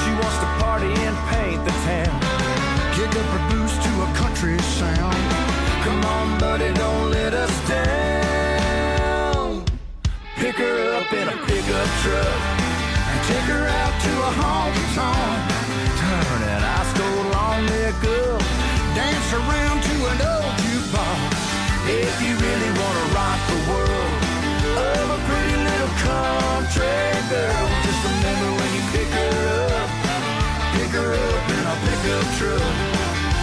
She 0.00 0.10
wants 0.18 0.38
to 0.42 0.48
party 0.58 0.92
and 1.06 1.16
paint 1.30 1.60
the 1.64 1.74
town. 1.86 2.18
Kick 2.96 3.12
up 3.20 3.28
her 3.34 3.42
boots 3.50 3.76
to 3.84 3.90
a 4.02 4.08
country 4.18 4.58
sound. 4.58 5.22
Come 5.84 6.02
on, 6.16 6.26
buddy, 6.40 6.72
don't 6.74 7.10
let 7.12 7.32
us 7.32 7.54
down. 7.68 9.64
Pick 10.34 10.56
her 10.56 10.96
up 10.98 11.12
in 11.12 11.28
a 11.28 11.36
pickup 11.46 11.88
truck 12.02 12.40
and 13.10 13.20
take 13.30 13.46
her 13.54 13.66
out 13.68 13.94
to 14.02 14.12
a 14.28 14.32
honky 14.40 14.94
tonk. 14.96 15.53
An 16.54 16.62
ice 16.62 16.92
cold 16.94 17.26
long 17.34 17.66
neck 17.66 17.98
up. 18.04 18.40
Dance 18.94 19.30
around 19.34 19.82
to 19.82 19.94
an 20.12 20.18
old 20.32 20.52
jukebox. 20.62 21.34
If 21.90 22.14
you 22.22 22.32
really 22.46 22.72
wanna 22.78 23.06
rock 23.18 23.40
the 23.50 23.60
world 23.70 24.14
of 24.78 25.06
a 25.16 25.20
pretty 25.26 25.56
little 25.68 25.94
country 26.06 27.10
girl, 27.26 27.66
just 27.82 28.00
remember 28.06 28.48
when 28.58 28.70
you 28.76 28.82
pick 28.94 29.10
her 29.18 29.34
up, 29.74 29.90
pick 30.78 30.90
her 30.94 31.12
up 31.26 31.44
in 31.56 31.62
a 31.74 31.76
pickup 31.86 32.26
truck. 32.38 32.74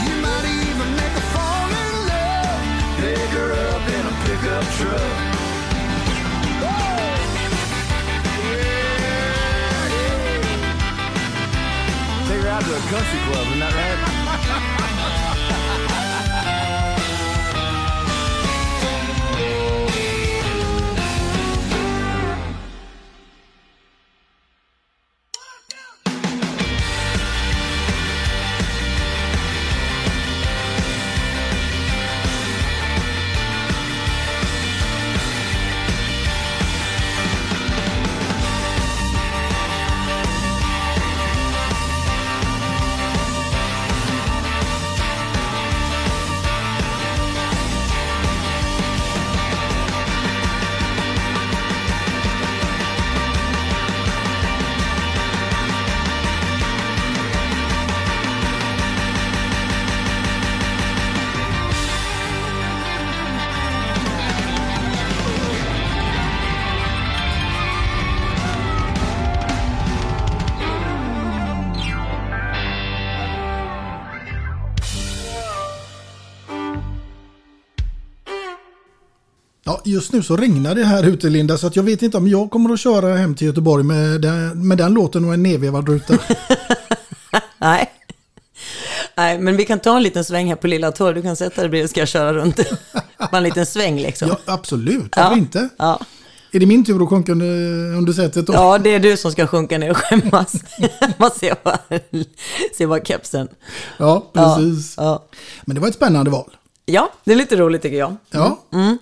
You 0.08 0.14
might 0.24 0.48
even 0.64 0.90
make 0.96 1.16
her 1.20 1.28
fall 1.36 1.70
in 1.84 1.94
love. 2.12 2.62
Pick 3.04 3.30
her 3.40 3.52
up 3.68 3.84
in 3.98 4.04
a 4.08 4.16
pickup 4.24 4.66
truck. 4.80 5.41
Her 12.52 12.60
to 12.60 12.76
a 12.76 12.80
country 12.90 13.20
club, 13.32 13.48
isn't 13.48 13.60
that 13.60 13.74
right? 13.74 14.21
Just 79.92 80.14
nu 80.14 80.24
så 80.24 80.36
regnar 80.38 80.76
det 80.76 80.84
här 80.86 81.04
ute 81.04 81.30
Linda 81.30 81.58
så 81.58 81.68
att 81.68 81.76
jag 81.76 81.84
vet 81.84 82.02
inte 82.02 82.18
om 82.18 82.28
jag 82.28 82.52
kommer 82.52 82.74
att 82.74 82.80
köra 82.80 83.16
hem 83.16 83.36
till 83.36 83.48
Göteborg 83.48 83.84
med 83.84 84.22
den, 84.22 84.68
med 84.68 84.78
den 84.78 84.94
låten 84.94 85.26
och 85.26 85.34
en 85.34 85.44
nedvevad 85.44 85.90
ruta. 85.90 86.18
Nej. 87.58 87.92
Nej, 89.18 89.40
men 89.40 89.58
vi 89.58 89.66
kan 89.66 89.80
ta 89.80 89.98
en 89.98 90.04
liten 90.04 90.24
sväng 90.26 90.48
här 90.48 90.56
på 90.56 90.68
Lilla 90.68 90.92
Torg. 90.92 91.16
Du 91.16 91.22
kan 91.22 91.36
sätta 91.36 91.62
dig 91.62 91.70
bredvid 91.70 91.90
ska 91.90 92.00
jag 92.00 92.08
köra 92.08 92.34
runt. 92.34 92.60
Bara 93.32 93.38
en 93.38 93.44
liten 93.44 93.66
sväng 93.66 94.00
liksom. 94.00 94.28
Ja, 94.28 94.38
absolut. 94.54 95.16
Varför 95.16 95.32
Ja. 95.32 95.38
inte? 95.38 95.70
Ja. 95.78 96.00
Är 96.54 96.60
det 96.60 96.66
min 96.66 96.86
tur 96.86 97.04
att 97.04 97.10
sjunka 97.10 97.32
under, 97.32 97.48
under 97.98 98.14
sätet 98.14 98.48
då? 98.48 98.54
Ja, 98.54 98.78
det 98.78 98.90
är 98.90 99.00
du 99.00 99.18
som 99.18 99.32
ska 99.32 99.48
sjunka 99.48 99.78
ner 99.78 99.92
och 99.92 99.98
skämmas. 99.98 100.54
Man 101.18 101.32
ser 101.32 101.56
bara, 101.64 101.80
ser 102.78 102.88
bara 102.88 103.00
kepsen. 103.04 103.48
Ja, 103.98 104.30
precis. 104.34 104.94
Ja, 104.98 105.26
Men 105.66 105.76
det 105.76 105.82
var 105.82 105.88
ett 105.88 105.96
spännande 105.96 106.32
val. 106.32 106.56
ja, 106.86 107.12
det 107.24 107.32
är 107.32 107.36
lite 107.36 107.56
roligt 107.56 107.82
tycker 107.82 107.98
jag. 107.98 108.16
Ja. 108.30 108.60
Mm. 108.74 108.98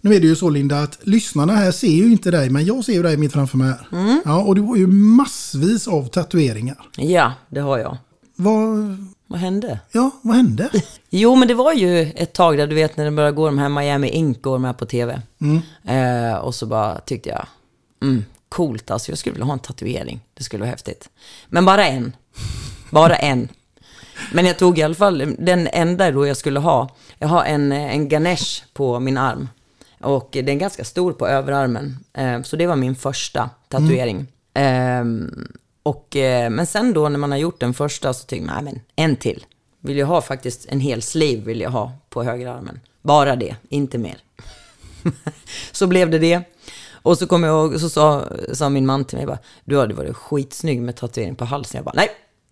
Nu 0.00 0.14
är 0.14 0.20
det 0.20 0.26
ju 0.26 0.36
så 0.36 0.50
Linda 0.50 0.78
att 0.78 0.98
lyssnarna 1.02 1.52
här 1.56 1.72
ser 1.72 1.88
ju 1.88 2.12
inte 2.12 2.30
dig 2.30 2.50
men 2.50 2.64
jag 2.64 2.84
ser 2.84 2.92
ju 2.92 3.02
dig 3.02 3.16
mitt 3.16 3.32
framför 3.32 3.58
mig 3.58 3.68
här. 3.68 3.88
Mm. 3.92 4.22
Ja, 4.24 4.42
och 4.42 4.54
du 4.54 4.60
har 4.60 4.76
ju 4.76 4.86
massvis 4.86 5.88
av 5.88 6.08
tatueringar. 6.08 6.76
Ja, 6.96 7.32
det 7.48 7.60
har 7.60 7.78
jag. 7.78 7.96
Vad, 8.36 8.96
Vad 9.26 9.40
hände? 9.40 9.80
ja, 9.92 10.10
vad 10.22 10.36
hände? 10.36 10.70
Jo, 11.10 11.34
men 11.36 11.48
det 11.48 11.54
var 11.54 11.72
ju 11.72 12.00
ett 12.02 12.32
tag 12.32 12.58
där, 12.58 12.66
du 12.66 12.74
vet 12.74 12.96
när 12.96 13.04
det 13.04 13.10
började 13.10 13.36
gå 13.36 13.46
de 13.46 13.58
här 13.58 13.68
Miami 13.68 14.08
Ink 14.08 14.42
går 14.42 14.58
med 14.58 14.78
på 14.78 14.86
tv. 14.86 15.22
Mm. 15.40 15.60
Eh, 15.84 16.36
och 16.38 16.54
så 16.54 16.66
bara 16.66 17.00
tyckte 17.00 17.28
jag, 17.28 17.46
mm, 18.02 18.24
coolt 18.48 18.90
alltså, 18.90 19.10
jag 19.10 19.18
skulle 19.18 19.32
vilja 19.32 19.46
ha 19.46 19.52
en 19.52 19.58
tatuering. 19.58 20.20
Det 20.34 20.42
skulle 20.44 20.60
vara 20.60 20.70
häftigt. 20.70 21.08
Men 21.48 21.64
bara 21.64 21.86
en. 21.86 22.12
Bara 22.90 23.16
en. 23.16 23.48
Men 24.32 24.46
jag 24.46 24.58
tog 24.58 24.78
i 24.78 24.82
alla 24.82 24.94
fall 24.94 25.34
den 25.38 25.68
enda 25.72 26.10
då 26.10 26.26
jag 26.26 26.36
skulle 26.36 26.60
ha. 26.60 26.96
Jag 27.18 27.28
har 27.28 27.44
en, 27.44 27.72
en 27.72 28.08
Ganesh 28.08 28.62
på 28.74 29.00
min 29.00 29.18
arm. 29.18 29.48
Och 30.00 30.28
den 30.32 30.48
är 30.48 30.54
ganska 30.54 30.84
stor 30.84 31.12
på 31.12 31.28
överarmen. 31.28 31.98
Eh, 32.12 32.42
så 32.42 32.56
det 32.56 32.66
var 32.66 32.76
min 32.76 32.96
första 32.96 33.50
tatuering. 33.68 34.26
Mm. 34.54 35.52
och, 35.82 36.16
eh, 36.16 36.50
men 36.50 36.66
sen 36.66 36.92
då 36.92 37.08
när 37.08 37.18
man 37.18 37.30
har 37.30 37.38
gjort 37.38 37.60
den 37.60 37.74
första 37.74 38.12
så 38.12 38.26
tycker 38.26 38.46
man, 38.46 38.64
nej 38.64 38.74
men 38.74 38.80
en 38.96 39.16
till. 39.16 39.46
Vill 39.80 39.98
jag 39.98 40.06
ha 40.06 40.22
faktiskt 40.22 40.66
en 40.68 40.80
hel 40.80 41.02
sleeve 41.02 41.42
vill 41.42 41.60
jag 41.60 41.70
ha 41.70 41.92
på 42.08 42.22
högerarmen. 42.22 42.80
Bara 43.02 43.36
det, 43.36 43.56
inte 43.68 43.98
mer. 43.98 44.16
så 45.72 45.86
blev 45.86 46.10
det 46.10 46.18
det. 46.18 46.42
Och 47.02 47.18
så 47.18 47.26
kom 47.26 47.44
jag 47.44 47.52
ihåg, 47.52 47.80
så 47.80 47.90
sa, 47.90 48.24
sa 48.52 48.68
min 48.68 48.86
man 48.86 49.04
till 49.04 49.18
mig 49.18 49.26
bara, 49.26 49.38
du 49.64 49.78
hade 49.78 49.94
varit 49.94 50.16
skitsnygg 50.16 50.82
med 50.82 50.96
tatuering 50.96 51.34
på 51.34 51.44
halsen. 51.44 51.78
Jag 51.78 51.84
bara, 51.84 51.94
nej, 51.94 52.08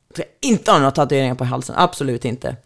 jag 0.09 0.16
ska 0.16 0.24
inte 0.40 0.70
ha 0.70 0.78
några 0.78 0.90
tatueringar 0.90 1.34
på 1.34 1.44
halsen, 1.44 1.74
absolut 1.78 2.24
inte. 2.24 2.57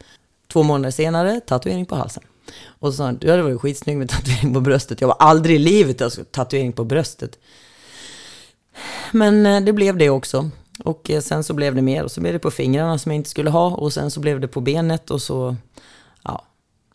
Två 0.52 0.62
månader 0.62 0.90
senare, 0.90 1.40
tatuering 1.40 1.86
på 1.86 1.94
halsen. 1.94 2.22
Och 2.64 2.92
så 2.92 2.96
sa 2.96 3.04
han, 3.04 3.16
du 3.16 3.30
hade 3.30 3.42
varit 3.42 3.60
skitsnygg 3.60 3.96
med 3.96 4.08
tatuering 4.08 4.54
på 4.54 4.60
bröstet. 4.60 5.00
Jag 5.00 5.08
var 5.08 5.16
aldrig 5.18 5.56
i 5.56 5.58
livet 5.58 6.02
alltså, 6.02 6.24
tatuering 6.24 6.72
på 6.72 6.84
bröstet. 6.84 7.38
Men 9.12 9.46
eh, 9.46 9.60
det 9.60 9.72
blev 9.72 9.96
det 9.96 10.10
också. 10.10 10.50
Och 10.84 11.10
eh, 11.10 11.20
sen 11.20 11.44
så 11.44 11.54
blev 11.54 11.74
det 11.74 11.82
mer. 11.82 12.04
Och 12.04 12.10
så 12.10 12.20
blev 12.20 12.32
det 12.32 12.38
på 12.38 12.50
fingrarna 12.50 12.98
som 12.98 13.12
jag 13.12 13.16
inte 13.16 13.30
skulle 13.30 13.50
ha. 13.50 13.70
Och 13.70 13.92
sen 13.92 14.10
så 14.10 14.20
blev 14.20 14.40
det 14.40 14.48
på 14.48 14.60
benet 14.60 15.10
och 15.10 15.22
så... 15.22 15.56
Ja. 16.24 16.44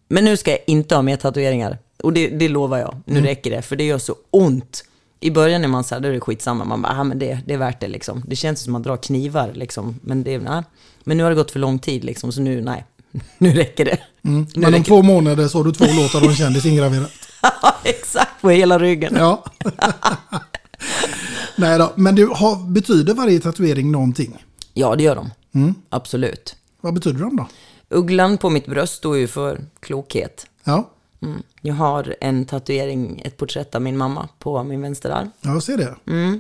Men 0.08 0.26
nu 0.26 0.38
ska 0.38 0.52
jag 0.52 0.60
inte 0.68 0.96
ha 0.96 1.02
mer 1.02 1.18
tatueringar. 1.18 1.78
Och 2.04 2.14
det, 2.14 2.28
det 2.28 2.50
lovar 2.50 2.78
jag. 2.78 2.96
Nu 3.06 3.22
räcker 3.22 3.52
det. 3.52 3.62
För 3.62 3.76
det 3.76 3.84
gör 3.84 3.98
så 3.98 4.16
ont. 4.32 4.84
I 5.20 5.32
början 5.32 5.64
är 5.64 5.68
man 5.68 5.84
så 5.84 5.96
här, 5.96 6.02
då 6.02 6.08
är 6.08 6.14
det 6.14 6.20
skitsamma. 6.20 6.66
Man 6.66 6.82
bara, 6.82 7.00
ah, 7.00 7.04
men 7.04 7.20
det, 7.20 7.40
det 7.46 7.54
är 7.54 7.58
värt 7.58 7.80
det 7.80 7.88
liksom. 7.88 8.24
Det 8.28 8.36
känns 8.36 8.62
som 8.62 8.72
att 8.72 8.74
man 8.74 8.82
drar 8.82 8.98
knivar 8.98 9.52
liksom. 9.54 10.00
Men, 10.02 10.24
det, 10.24 10.38
nej. 10.38 10.64
men 11.04 11.18
nu 11.18 11.24
har 11.24 11.30
det 11.30 11.36
gått 11.36 11.52
för 11.52 11.60
lång 11.60 11.80
tid 11.80 12.04
liksom. 12.04 12.32
Så 12.32 12.42
nu, 12.42 12.62
nej. 12.62 12.86
Nu 13.38 13.52
räcker 13.52 13.86
det. 13.86 13.98
Mm. 14.24 14.48
Men 14.56 14.74
om 14.74 14.84
två 14.84 15.02
månader 15.02 15.48
så 15.48 15.58
har 15.58 15.64
du 15.64 15.72
två 15.72 15.86
låtar 16.02 16.22
och 16.24 16.30
en 16.30 16.36
kändis 16.36 16.66
ingraverat. 16.66 17.12
Ja, 17.42 17.76
exakt. 17.84 18.42
På 18.42 18.50
hela 18.50 18.80
ryggen. 18.80 19.16
Ja. 19.18 19.44
Nej 21.56 21.78
då, 21.78 21.94
men 21.96 22.16
du, 22.16 22.26
har, 22.28 22.70
betyder 22.70 23.14
varje 23.14 23.40
tatuering 23.40 23.92
någonting? 23.92 24.44
Ja, 24.74 24.96
det 24.96 25.04
gör 25.04 25.16
de. 25.16 25.32
Mm. 25.54 25.76
Absolut. 25.90 26.56
Vad 26.82 26.94
betyder 26.94 27.20
de 27.20 27.36
då? 27.36 27.48
Ugglan 27.90 28.38
på 28.38 28.50
mitt 28.50 28.66
bröst 28.66 28.94
står 28.94 29.18
ju 29.18 29.28
för 29.28 29.62
klokhet. 29.80 30.48
Ja, 30.64 30.90
Mm. 31.22 31.44
Jag 31.62 31.74
har 31.74 32.16
en 32.22 32.46
tatuering, 32.46 33.22
ett 33.26 33.38
porträtt 33.38 33.76
av 33.76 33.82
min 33.82 33.98
mamma 33.98 34.30
på 34.40 34.64
min 34.64 34.82
vänsterarm. 34.82 35.30
jag 35.42 35.64
ser 35.64 35.78
det. 35.78 35.96
Mm. 36.08 36.40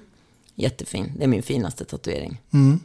Jättefin. 0.56 1.14
Det 1.18 1.24
är 1.24 1.28
min 1.28 1.44
finaste 1.44 1.86
tatuering. 1.86 2.42
Mm. 2.54 2.80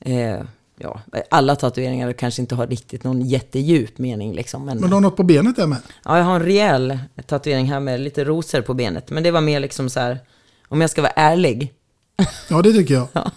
Eh, 0.00 0.44
ja, 0.78 1.00
alla 1.30 1.56
tatueringar 1.56 2.12
kanske 2.12 2.42
inte 2.42 2.54
har 2.54 2.66
riktigt 2.66 3.04
någon 3.04 3.22
jättedjup 3.22 3.98
mening 3.98 4.34
liksom. 4.34 4.64
Men, 4.64 4.78
Men 4.78 4.90
du 4.90 4.94
har 4.96 5.00
något 5.00 5.16
på 5.16 5.22
benet 5.22 5.56
där 5.56 5.66
med? 5.66 5.78
ja, 6.04 6.18
jag 6.18 6.24
har 6.24 6.34
en 6.34 6.42
rejäl 6.42 6.98
tatuering 7.26 7.66
här 7.66 7.80
med 7.80 8.00
lite 8.00 8.24
rosor 8.24 8.60
på 8.60 8.74
benet. 8.74 9.10
Men 9.10 9.22
det 9.22 9.30
var 9.30 9.40
mer 9.40 9.60
liksom 9.60 9.90
så 9.90 10.00
här, 10.00 10.18
om 10.68 10.80
jag 10.80 10.90
ska 10.90 11.02
vara 11.02 11.12
ärlig, 11.16 11.72
Ja, 12.48 12.62
det 12.62 12.72
tycker 12.72 12.94
jag. 12.94 13.08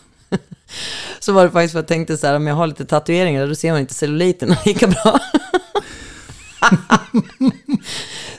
så 1.19 1.33
var 1.33 1.43
det 1.43 1.51
faktiskt 1.51 1.71
för 1.71 1.79
att 1.79 1.83
jag 1.83 1.97
tänkte 1.97 2.17
så 2.17 2.27
här, 2.27 2.35
om 2.35 2.47
jag 2.47 2.55
har 2.55 2.67
lite 2.67 2.85
tatueringar, 2.85 3.47
då 3.47 3.55
ser 3.55 3.71
man 3.71 3.81
inte 3.81 3.93
celluliterna 3.93 4.57
lika 4.65 4.87
bra. 4.87 5.19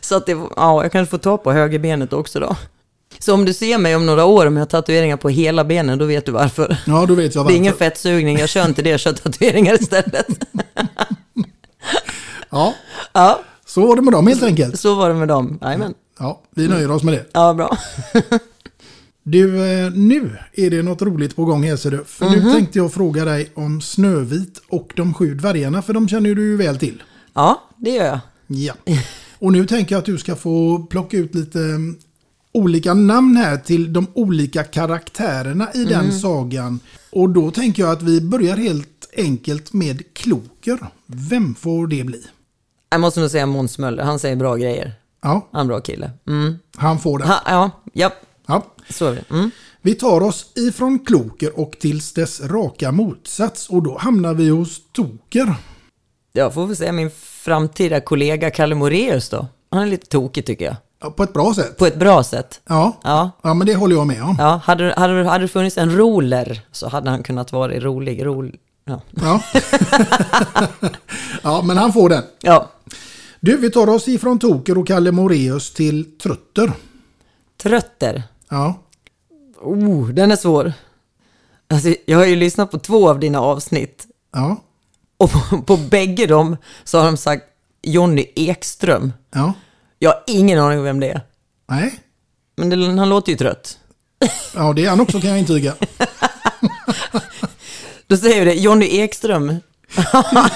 så 0.01 0.17
att 0.17 0.27
det, 0.27 0.33
ja, 0.57 0.83
jag 0.83 0.93
kanske 0.93 1.11
får 1.11 1.19
ta 1.19 1.39
på 1.39 1.53
högerbenet 1.53 2.13
också 2.13 2.41
då. 2.41 2.57
Så 3.19 3.35
om 3.35 3.45
du 3.45 3.53
ser 3.55 3.79
mig 3.79 3.97
om 3.97 4.07
några 4.07 4.25
år 4.25 4.47
om 4.47 4.57
jag 4.57 4.61
har 4.61 4.67
tatueringar 4.67 5.17
på 5.17 5.29
hela 5.29 5.65
benen, 5.65 5.99
då 5.99 6.05
vet 6.05 6.27
du 6.27 6.33
varför. 6.33 6.77
Ja, 6.87 7.07
då 7.07 7.15
vet 7.15 7.35
jag 7.35 7.35
Det 7.35 7.39
är 7.41 7.43
varför. 7.45 7.57
ingen 7.57 7.75
fettsugning, 7.75 8.39
jag 8.39 8.49
kör 8.49 8.65
inte 8.67 8.83
det, 8.83 8.91
jag 8.91 9.01
kör 9.01 9.13
tatueringar 9.13 9.75
istället. 9.83 10.27
Ja, 12.51 12.75
Ja, 13.13 13.41
så 13.67 13.87
var 13.87 13.97
det 13.97 14.03
med 14.03 14.13
dem 14.13 14.27
helt 14.27 14.43
enkelt. 14.43 14.81
så 14.81 14.95
var 14.95 15.09
det 15.09 15.15
med 15.15 15.29
dem. 15.29 15.59
Jajamän. 15.63 15.95
Ja, 16.19 16.43
vi 16.55 16.69
nöjer 16.69 16.91
oss 16.91 17.03
med 17.03 17.15
det. 17.15 17.25
Ja, 17.33 17.55
bra. 17.55 17.79
Du, 19.29 19.57
eh, 19.85 19.91
nu 19.91 20.37
är 20.53 20.71
det 20.71 20.83
något 20.83 21.03
roligt 21.03 21.37
på 21.37 21.45
gång 21.45 21.63
här 21.65 21.77
ser 21.77 21.91
du. 21.91 22.05
För 22.07 22.27
Mhm. 22.27 22.35
nu 22.45 22.53
tänkte 22.53 22.79
jag 22.79 22.93
fråga 22.93 23.25
dig 23.25 23.51
om 23.55 23.81
Snövit 23.81 24.63
och 24.69 24.93
de 24.97 25.15
sju 25.15 25.35
dvärgarna, 25.35 25.83
för 25.83 25.93
de 25.93 26.09
känner 26.09 26.35
du 26.35 26.43
ju 26.43 26.57
väl 26.57 26.79
till. 26.79 27.03
Ja, 27.35 27.63
det 27.77 27.91
gör 27.91 28.05
jag. 28.05 28.19
Ja. 28.47 28.75
Och 29.39 29.53
nu 29.53 29.67
tänker 29.67 29.95
jag 29.95 29.99
att 29.99 30.05
du 30.07 30.19
ska 30.19 30.37
få 30.37 30.79
plocka 30.91 31.17
ut 31.17 31.35
lite 31.35 31.59
mm, 31.59 31.97
olika 32.57 32.95
namn 32.95 33.37
här 33.37 33.57
till 33.57 33.93
de 33.93 34.07
olika 34.15 34.65
karaktärerna 34.65 35.69
i 35.75 35.85
den 35.85 36.13
sagan. 36.13 36.81
Och 37.11 37.31
då 37.31 37.51
tänker 37.51 37.83
jag 37.83 37.93
att 37.93 38.03
vi 38.03 38.21
börjar 38.21 38.57
helt 38.57 39.09
enkelt 39.17 39.73
med 39.73 40.15
Kloker. 40.15 40.79
Vem 41.07 41.55
får 41.55 41.87
det 41.87 42.05
bli? 42.05 42.23
Jag 42.91 43.01
måste 43.01 43.21
nog 43.21 43.31
säga 43.31 43.47
Måns 43.47 43.79
Möller, 43.79 44.03
han 44.03 44.19
säger 44.19 44.37
bra 44.37 44.57
grejer. 44.57 44.93
Ja, 45.23 45.49
Han 45.53 45.59
är 45.59 45.61
en 45.61 45.69
bra 45.69 45.81
kille. 45.81 46.11
Mm. 46.29 46.59
han 46.77 46.99
får 46.99 47.19
den. 47.19 47.29
Ha, 47.29 47.43
ja, 47.47 47.71
ja, 47.93 48.11
Ja. 48.47 48.67
så 48.91 49.07
är 49.07 49.13
det. 49.15 49.35
Mm. 49.35 49.51
Vi 49.83 49.95
tar 49.95 50.21
oss 50.21 50.47
ifrån 50.55 50.99
Kloker 50.99 51.59
och 51.61 51.77
tills 51.81 52.13
dess 52.13 52.41
raka 52.41 52.93
motsats 52.93 53.69
och 53.69 53.83
då 53.83 53.99
hamnar 53.99 54.35
vi 54.35 54.49
hos 54.49 54.81
Toker. 54.93 55.55
Jag 56.33 56.55
får 56.55 56.67
väl 56.67 56.77
säga 56.77 56.93
min 56.93 57.11
framtida 57.21 58.01
kollega 58.01 58.51
Kalle 58.51 58.75
Moreus 58.75 59.29
då. 59.29 59.47
Han 59.71 59.83
är 59.83 59.87
lite 59.87 60.07
tokig 60.07 60.47
tycker 60.47 60.65
jag. 60.65 60.77
Ja, 61.01 61.11
På 61.11 61.23
ett 61.23 61.33
bra 61.33 61.55
sätt. 61.55 61.77
På 61.77 61.87
ett 61.87 61.99
bra 61.99 62.25
sätt. 62.25 62.61
Ja. 62.69 63.01
Ja. 63.05 63.31
ja, 63.43 63.55
men 63.55 63.67
det 63.67 63.75
håller 63.75 63.97
jag 63.97 64.07
med 64.07 64.23
om. 64.23 64.37
Ja, 64.39 64.61
hade, 64.65 64.95
hade, 64.97 65.25
hade 65.25 65.45
det 65.45 65.49
funnits 65.49 65.79
en 65.79 65.97
roller 65.97 66.61
så 66.73 66.89
hade 66.89 67.11
han 67.11 67.23
kunnat 67.23 67.53
vara 67.53 67.81
rolig. 67.81 68.27
Rol, 68.27 68.57
ja. 68.85 69.01
Ja. 69.11 69.43
ja, 71.43 71.63
men 71.63 71.77
han 71.77 71.93
får 71.93 72.09
den. 72.09 72.23
ja. 72.41 72.71
Du, 73.41 73.57
vi 73.57 73.71
tar 73.71 73.89
oss 73.89 74.09
ifrån 74.09 74.39
Toker 74.39 74.79
och 74.79 74.87
Kalle 74.87 75.13
Moreus 75.13 75.73
till 75.73 76.19
Trötter. 76.19 76.73
Trötter. 77.63 78.23
Ja. 78.49 78.75
Oh, 79.61 80.09
den 80.09 80.31
är 80.33 80.37
svår. 80.37 80.73
Alltså, 81.69 81.95
jag 82.07 82.19
har 82.19 82.25
ju 82.27 82.37
lyssnat 82.37 82.71
på 82.71 82.79
två 82.79 83.09
av 83.11 83.21
dina 83.21 83.41
avsnitt. 83.41 84.07
Ja. 84.33 84.57
Och 85.17 85.31
på, 85.31 85.63
på 85.63 85.77
bägge 85.77 86.27
dem 86.27 86.57
så 86.85 86.99
har 86.99 87.05
de 87.07 87.17
sagt 87.17 87.45
Jonny 87.83 88.27
Ekström. 88.35 89.13
Ja. 89.35 89.53
Jag 89.99 90.11
har 90.11 90.23
ingen 90.27 90.59
aning 90.59 90.79
om 90.79 90.85
vem 90.85 91.01
det 91.01 91.09
är. 91.09 91.21
Nej. 91.69 92.01
Men 92.57 92.69
det, 92.71 92.87
han 92.99 93.09
låter 93.09 93.33
ju 93.33 93.39
trött. 93.39 93.79
Ja, 94.55 94.73
det 94.73 94.85
är 94.85 94.91
han 94.91 95.01
också 95.01 95.21
kan 95.21 95.31
jag 95.31 95.39
intyga. 95.39 95.75
Då 98.07 98.17
säger 98.17 98.45
vi 98.45 98.45
det, 98.45 98.55
Jonny 98.55 98.87
Ekström. 98.87 99.57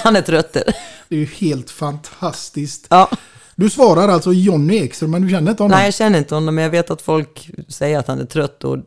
han 0.03 0.15
är 0.15 0.21
trötter. 0.21 0.63
Det 1.09 1.15
är 1.15 1.19
ju 1.19 1.25
helt 1.25 1.69
fantastiskt. 1.69 2.87
Ja. 2.89 3.09
Du 3.55 3.69
svarar 3.69 4.07
alltså 4.07 4.33
Jonny 4.33 4.77
Ekström, 4.77 5.11
men 5.11 5.21
du 5.21 5.29
känner 5.29 5.51
inte 5.51 5.63
honom? 5.63 5.77
Nej, 5.77 5.85
jag 5.85 5.93
känner 5.93 6.19
inte 6.19 6.35
honom, 6.35 6.55
men 6.55 6.63
jag 6.63 6.71
vet 6.71 6.91
att 6.91 7.01
folk 7.01 7.49
säger 7.67 7.99
att 7.99 8.07
han 8.07 8.19
är 8.19 8.25
trött 8.25 8.63
och 8.63 8.77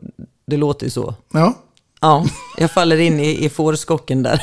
det 0.47 0.57
låter 0.57 0.85
ju 0.85 0.89
så. 0.89 1.15
Ja, 1.33 1.53
Ja, 2.01 2.25
jag 2.57 2.71
faller 2.71 2.97
in 2.97 3.19
i, 3.19 3.45
i 3.45 3.49
fårskocken 3.49 4.23
där. 4.23 4.41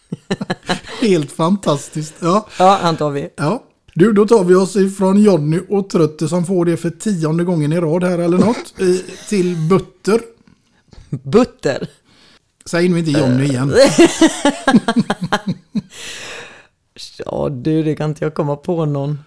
helt 1.00 1.32
fantastiskt. 1.32 2.14
Ja. 2.20 2.46
Ja, 2.58 2.78
han 2.82 2.96
tar 2.96 3.10
vi. 3.10 3.28
ja. 3.36 3.62
Du, 3.94 4.12
då 4.12 4.26
tar 4.26 4.44
vi 4.44 4.54
oss 4.54 4.76
ifrån 4.76 5.22
Jonny 5.22 5.60
och 5.68 5.90
Trötter 5.90 6.26
som 6.26 6.46
får 6.46 6.64
det 6.64 6.76
för 6.76 6.90
tionde 6.90 7.44
gången 7.44 7.72
i 7.72 7.80
rad 7.80 8.04
här 8.04 8.18
eller 8.18 8.38
något. 8.38 8.74
Till 9.28 9.56
Butter. 9.56 10.20
Butter. 11.10 11.88
Säg 12.66 12.88
nu 12.88 12.98
inte 12.98 13.10
Jonny 13.10 13.44
igen. 13.44 13.72
Ja, 17.26 17.48
du, 17.48 17.82
det 17.82 17.94
kan 17.96 18.10
inte 18.10 18.24
jag 18.24 18.34
komma 18.34 18.56
på 18.56 18.84
någon. 18.84 19.18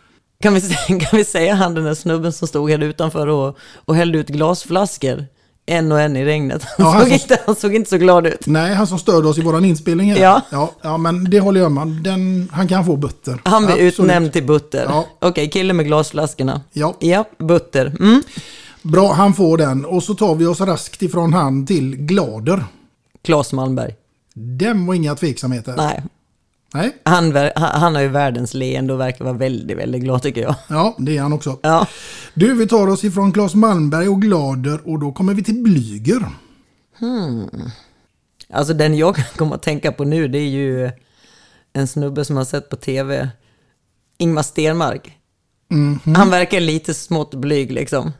Kan 0.41 0.53
vi, 0.53 0.61
säga- 0.61 0.99
kan 0.99 1.17
vi 1.17 1.25
säga 1.25 1.53
han 1.55 1.73
den 1.75 1.83
där 1.83 1.93
snubben 1.93 2.33
som 2.33 2.47
stod 2.47 2.69
här 2.71 2.83
utanför 2.83 3.27
och, 3.27 3.57
och 3.75 3.95
hällde 3.95 4.17
ut 4.17 4.27
glasflaskor? 4.27 5.25
En 5.69 5.91
och 5.91 6.01
en 6.01 6.15
i 6.17 6.25
regnet. 6.25 6.63
Han, 6.63 6.85
Ja, 6.85 6.91
han 6.91 6.99
såg, 6.99 7.07
som- 7.07 7.13
inte, 7.13 7.39
han 7.45 7.55
såg 7.55 7.75
inte 7.75 7.89
så 7.89 7.97
glad 7.97 8.27
ut. 8.27 8.47
Nej, 8.47 8.73
han 8.73 8.87
som 8.87 8.99
störde 8.99 9.27
oss 9.27 9.37
i 9.37 9.41
våran 9.41 9.65
inspelning 9.65 10.11
här. 10.11 10.19
Ja. 10.21 10.41
Ja, 10.49 10.71
ja 10.81 10.97
men 10.97 11.23
det 11.29 11.39
håller 11.39 11.61
jag 11.61 11.71
med 11.71 11.87
Den, 11.87 12.49
Han 12.53 12.67
kan 12.67 12.85
få 12.85 12.95
Butter. 12.95 13.41
Han 13.45 13.61
blev 13.65 13.73
Absolut. 13.73 13.99
utnämnd 13.99 14.33
till 14.33 14.43
Butter. 14.43 14.85
Ja. 14.89 15.05
Okej, 15.19 15.49
kille 15.49 15.73
med 15.73 15.85
glasflaskorna. 15.85 16.61
Ja. 16.73 16.95
Ja, 16.99 17.25
Butter. 17.39 17.85
Mm. 17.99 18.23
Bra, 18.81 19.13
han 19.13 19.33
får 19.33 19.57
den. 19.57 19.85
Och 19.85 20.03
så 20.03 20.13
tar 20.15 20.35
vi 20.35 20.45
oss 20.45 20.61
raskt 20.61 21.01
ifrån 21.01 21.33
han 21.33 21.65
till 21.65 21.95
Glader. 21.95 22.63
Claes 23.23 23.53
Malmberg. 23.53 23.95
Den 24.33 24.85
var 24.85 24.93
inga 24.93 25.15
tveksamheter. 25.15 25.73
Nej, 25.77 26.03
Nej. 26.73 26.97
han, 27.03 27.51
han, 27.55 27.95
har 27.95 28.01
ju 28.01 28.07
världens 28.07 28.53
leende 28.53 28.93
och 28.93 28.99
verkar 28.99 29.25
vara 29.25 29.37
väldigt, 29.37 29.77
väldigt 29.77 30.01
glad 30.01 30.21
tycker 30.21 30.41
jag. 30.41 30.55
Ja, 30.69 30.95
det 30.99 31.17
är 31.17 31.21
han 31.21 31.33
också. 31.33 31.59
Ja. 31.61 31.87
Du, 32.33 32.53
vi 32.53 32.67
tar 32.67 32.87
oss 32.87 33.03
ifrån 33.03 33.33
Claes 33.33 33.55
Malmberg 33.55 34.07
och 34.07 34.21
Glader 34.21 34.89
och 34.89 34.99
då 34.99 35.11
kommer 35.11 35.33
vi 35.33 35.43
till 35.43 35.63
Blyger. 35.63 36.29
Alltså 38.49 38.73
den 38.73 38.97
jag 38.97 39.15
kan 39.15 39.25
komma 39.35 39.55
att 39.55 39.63
tänka 39.63 39.91
på 39.91 40.03
nu 40.03 40.27
det 40.27 40.37
är 40.37 40.49
ju 40.49 40.91
en 41.73 41.87
snubbe 41.87 42.25
som 42.25 42.37
har 42.37 42.45
sett 42.45 42.69
på 42.69 42.75
tv. 42.75 43.29
Ingmar 44.17 44.43
Stenmark. 44.43 45.17
Han 46.15 46.29
verkar 46.29 46.59
lite 46.59 46.93
smått 46.93 47.35
blyg 47.35 47.71
liksom. 47.71 48.11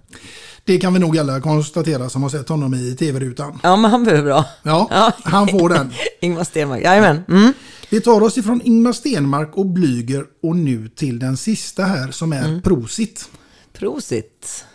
Det 0.68 0.78
kan 0.78 0.94
vi 0.94 1.00
nog 1.00 1.18
alla 1.18 1.42
konstatera 1.42 2.10
som 2.10 2.24
har 2.24 2.30
sett 2.30 2.50
honom 2.50 2.74
i 2.74 2.96
tv-rutan. 2.96 3.60
Ja, 3.64 3.76
men 3.76 3.92
han 3.92 4.04
behöver 4.04 4.24
bra. 4.24 4.46
Ja, 4.64 5.12
han 5.24 5.48
får 5.48 5.70
den. 5.70 5.94
Ingmar 6.22 6.44
Stenmark, 6.44 6.84
jajamän. 6.84 7.24
Mm. 7.30 7.54
Vi 7.90 8.02
tar 8.02 8.22
oss 8.24 8.38
ifrån 8.38 8.62
Ingmar 8.64 8.92
Stenmark 8.94 9.52
och 9.58 9.66
Blyger 9.66 10.26
och 10.44 10.56
nu 10.56 10.90
till 10.90 11.20
den 11.20 11.38
sista 11.38 11.84
här 11.84 12.12
som 12.12 12.34
är 12.34 12.62
Prosit. 12.62 13.30
Prosit. 13.74 14.66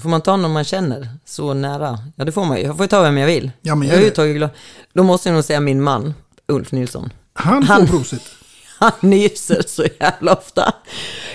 Får 0.00 0.08
man 0.08 0.20
ta 0.20 0.36
någon 0.36 0.52
man 0.52 0.64
känner 0.64 1.08
så 1.24 1.54
nära? 1.54 1.98
Ja, 2.16 2.24
det 2.24 2.32
får 2.32 2.44
man 2.44 2.56
ju. 2.56 2.62
Jag 2.64 2.76
får 2.76 2.84
ju 2.84 2.88
ta 2.88 3.02
vem 3.02 3.18
jag 3.18 3.26
vill. 3.26 3.50
Ja, 3.62 3.74
men 3.74 3.88
jag 3.88 3.94
har 3.96 4.02
ju 4.02 4.10
tagit 4.10 4.36
gla- 4.36 4.50
Då 4.92 5.02
måste 5.02 5.28
jag 5.28 5.34
nog 5.34 5.44
säga 5.44 5.60
min 5.60 5.82
man, 5.82 6.14
Ulf 6.48 6.72
Nilsson. 6.72 7.12
Han 7.32 7.66
får 7.66 7.74
Han- 7.74 7.86
prosit. 7.86 8.22
Han 8.78 8.92
nyser 9.00 9.62
så 9.66 9.84
jävla 10.00 10.32
ofta. 10.34 10.74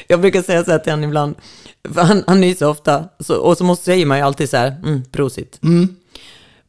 Jag 0.08 0.22
brukar 0.22 0.42
säga 0.42 0.64
så 0.64 0.72
här 0.72 0.80
till 0.80 0.92
honom 0.92 1.04
ibland. 1.10 1.36
Han, 1.96 2.24
han 2.28 2.42
nyser 2.42 2.68
ofta. 2.68 3.10
Så, 3.20 3.36
och 3.36 3.58
så 3.58 3.64
måste, 3.64 3.86
säger 3.86 4.06
man 4.06 4.18
ju 4.18 4.24
alltid 4.24 4.50
så 4.50 4.58
här, 4.58 4.82
mm, 4.84 5.04
prosit. 5.12 5.60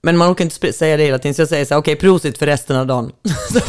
Men 0.03 0.17
man 0.17 0.33
orkar 0.33 0.45
inte 0.45 0.73
säga 0.73 0.97
det 0.97 1.05
hela 1.05 1.19
tiden, 1.19 1.35
så 1.35 1.43
jag 1.43 1.49
säger 1.49 1.65
så 1.65 1.75
här, 1.75 1.81
okej, 1.81 1.97
prosit 1.97 2.39
för 2.39 2.47
resten 2.47 2.77
av 2.77 2.87
dagen. 2.87 3.13
så, 3.53 3.61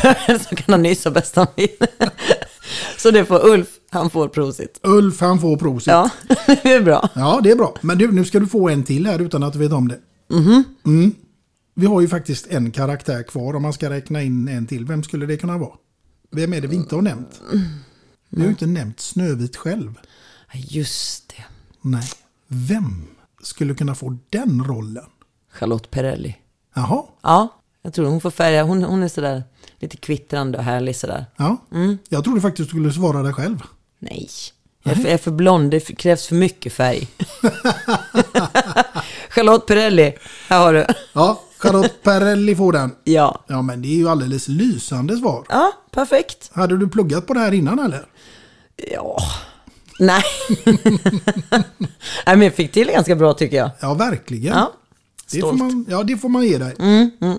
så 0.50 0.56
kan 0.56 0.74
han 0.74 0.84
nysa 0.84 1.12
bäst 1.12 1.36
han 1.36 1.48
vill. 1.56 1.70
så 2.98 3.12
det 3.12 3.26
får 3.26 3.48
Ulf, 3.48 3.68
han 3.90 4.10
får 4.10 4.28
prosit. 4.28 4.80
Ulf 4.84 5.20
han 5.20 5.40
får 5.40 5.58
prosit. 5.58 5.88
Ja, 5.88 6.10
det 6.64 6.74
är 6.74 6.82
bra. 6.82 7.10
Ja, 7.16 7.40
det 7.44 7.52
är 7.52 7.56
bra. 7.56 7.76
Men 7.82 7.98
du, 7.98 8.12
nu 8.12 8.26
ska 8.26 8.40
du 8.40 8.48
få 8.48 8.70
en 8.70 8.84
till 8.84 9.06
här 9.06 9.20
utan 9.20 9.44
att 9.44 9.54
du 9.54 9.60
vet 9.60 9.72
om 9.72 9.88
det. 9.88 10.00
Mhm. 10.30 10.64
Mm. 10.86 11.16
Vi 11.76 11.86
har 11.86 12.02
ju 12.02 12.08
faktiskt 12.08 12.48
en 12.48 12.72
karaktär 12.72 13.24
kvar 13.24 13.56
om 13.56 13.62
man 13.62 13.74
ska 13.74 13.90
räkna 13.90 14.22
in 14.22 14.48
en 14.48 14.68
till. 14.68 14.86
Vem 14.86 15.04
skulle 15.04 15.26
det 15.26 15.38
kunna 15.38 15.58
vara? 15.58 15.74
Vem 16.32 16.54
är 16.54 16.62
det 16.62 16.68
vi 16.68 16.76
inte 16.76 16.96
har 16.96 17.02
nämnt? 17.02 17.42
Vi 18.30 18.40
har 18.40 18.46
ju 18.46 18.52
inte 18.52 18.66
nämnt 18.66 19.00
Snövit 19.00 19.56
själv. 19.56 20.00
Just 20.54 21.30
det. 21.30 21.44
Nej. 21.82 22.10
Vem 22.48 23.08
skulle 23.42 23.74
kunna 23.74 23.96
få 23.96 24.18
den 24.30 24.64
rollen? 24.64 25.06
Charlotte 25.52 25.92
Perrelli. 25.92 26.36
Jaha. 26.76 27.04
Ja, 27.22 27.48
jag 27.82 27.94
tror 27.94 28.06
hon 28.06 28.22
får 28.22 28.32
färga. 28.32 28.64
Hon, 28.64 28.84
hon 28.84 29.04
är 29.04 29.08
sådär 29.08 29.44
lite 29.80 29.98
kvittrande 29.98 30.58
och 30.58 30.64
härlig 30.64 30.96
sådär. 30.96 31.26
Ja. 31.38 31.58
Mm. 31.72 31.98
Jag 32.10 32.24
trodde 32.24 32.42
faktiskt 32.42 32.70
du 32.70 32.70
skulle 32.70 32.94
svara 32.94 33.24
dig 33.24 33.34
själv. 33.34 33.62
Nej, 34.00 34.30
jag 34.84 34.92
är, 34.92 34.96
för, 34.96 35.04
jag 35.04 35.14
är 35.14 35.18
för 35.18 35.32
blond. 35.32 35.72
Det 35.72 35.80
krävs 35.80 36.28
för 36.28 36.36
mycket 36.36 36.74
färg. 36.74 37.08
Charlotte 39.30 39.68
Perrelli, 39.68 40.18
här 40.50 40.60
har 40.60 40.74
du. 40.74 40.86
Ja, 41.14 41.42
Charlotte 41.58 42.04
Perrelli 42.04 42.56
får 42.56 42.74
den. 42.74 42.96
Ja. 43.04 43.44
Ja, 43.48 43.62
men 43.62 43.82
det 43.82 43.88
är 43.88 43.98
ju 43.98 44.10
alldeles 44.10 44.48
lysande 44.48 45.18
svar. 45.18 45.46
Ja, 45.50 45.72
perfekt. 45.92 46.52
Hade 46.54 46.78
du 46.78 46.88
pluggat 46.88 47.28
på 47.28 47.34
det 47.34 47.40
här 47.40 47.52
innan 47.52 47.80
eller? 47.80 48.06
Ja. 48.92 49.18
Nej. 50.06 50.24
Nej, 52.26 52.38
men 52.38 52.42
jag 52.42 52.54
fick 52.56 52.72
till 52.72 52.88
det 52.88 52.94
ganska 52.94 53.16
bra 53.16 53.34
tycker 53.34 53.58
jag. 53.58 53.70
Ja, 53.80 53.94
verkligen. 53.94 54.54
Ja, 54.54 54.74
det, 55.32 55.42
får 55.42 55.54
man, 55.54 55.86
ja, 55.90 56.04
det 56.04 56.18
får 56.18 56.30
man 56.30 56.46
ge 56.46 56.58
dig. 56.58 56.76
Mm, 56.80 57.12
mm. 57.22 57.38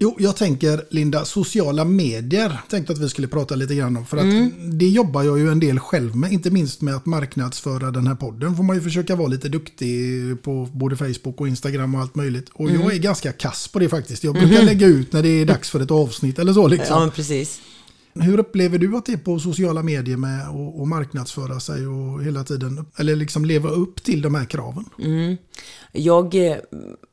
Jo, 0.00 0.16
jag 0.18 0.36
tänker 0.36 0.84
Linda, 0.90 1.24
sociala 1.24 1.84
medier 1.84 2.60
tänkte 2.70 2.92
att 2.92 2.98
vi 2.98 3.08
skulle 3.08 3.28
prata 3.28 3.54
lite 3.54 3.74
grann 3.74 3.96
om. 3.96 4.06
För 4.06 4.16
att 4.16 4.22
Mm. 4.22 4.50
det 4.78 4.88
jobbar 4.88 5.22
jag 5.22 5.38
ju 5.38 5.50
en 5.52 5.60
del 5.60 5.78
själv 5.80 6.16
med, 6.16 6.32
inte 6.32 6.50
minst 6.50 6.80
med 6.80 6.94
att 6.94 7.06
marknadsföra 7.06 7.90
den 7.90 8.06
här 8.06 8.14
podden. 8.14 8.56
får 8.56 8.62
man 8.62 8.76
ju 8.76 8.82
försöka 8.82 9.16
vara 9.16 9.28
lite 9.28 9.48
duktig 9.48 10.12
på 10.42 10.68
både 10.72 10.96
Facebook 10.96 11.40
och 11.40 11.48
Instagram 11.48 11.94
och 11.94 12.00
allt 12.00 12.14
möjligt. 12.14 12.48
Och 12.54 12.70
Mm. 12.70 12.82
jag 12.82 12.94
är 12.94 12.98
ganska 12.98 13.32
kass 13.32 13.68
på 13.68 13.78
det 13.78 13.88
faktiskt. 13.88 14.24
Jag 14.24 14.34
brukar 14.40 14.56
Mhm. 14.56 14.66
lägga 14.66 14.86
ut 14.86 15.12
när 15.12 15.22
det 15.22 15.28
är 15.28 15.46
dags 15.46 15.70
för 15.70 15.80
ett 15.80 15.90
avsnitt 15.90 16.38
eller 16.38 16.52
så 16.52 16.68
liksom. 16.68 16.94
Ja, 16.94 17.00
men 17.00 17.10
precis. 17.10 17.60
Hur 18.14 18.38
upplever 18.38 18.78
du 18.78 18.96
att 18.96 19.06
det 19.06 19.12
är 19.12 19.16
på 19.16 19.38
sociala 19.38 19.82
medier 19.82 20.16
med 20.16 20.48
att 20.48 20.88
marknadsföra 20.88 21.60
sig 21.60 21.86
och 21.86 22.24
hela 22.24 22.44
tiden, 22.44 22.86
eller 22.96 23.16
liksom 23.16 23.44
leva 23.44 23.68
upp 23.68 24.02
till 24.02 24.22
de 24.22 24.34
här 24.34 24.44
kraven? 24.44 24.84
Mm. 24.98 25.36
Jag, 25.92 26.34
eh, 26.34 26.56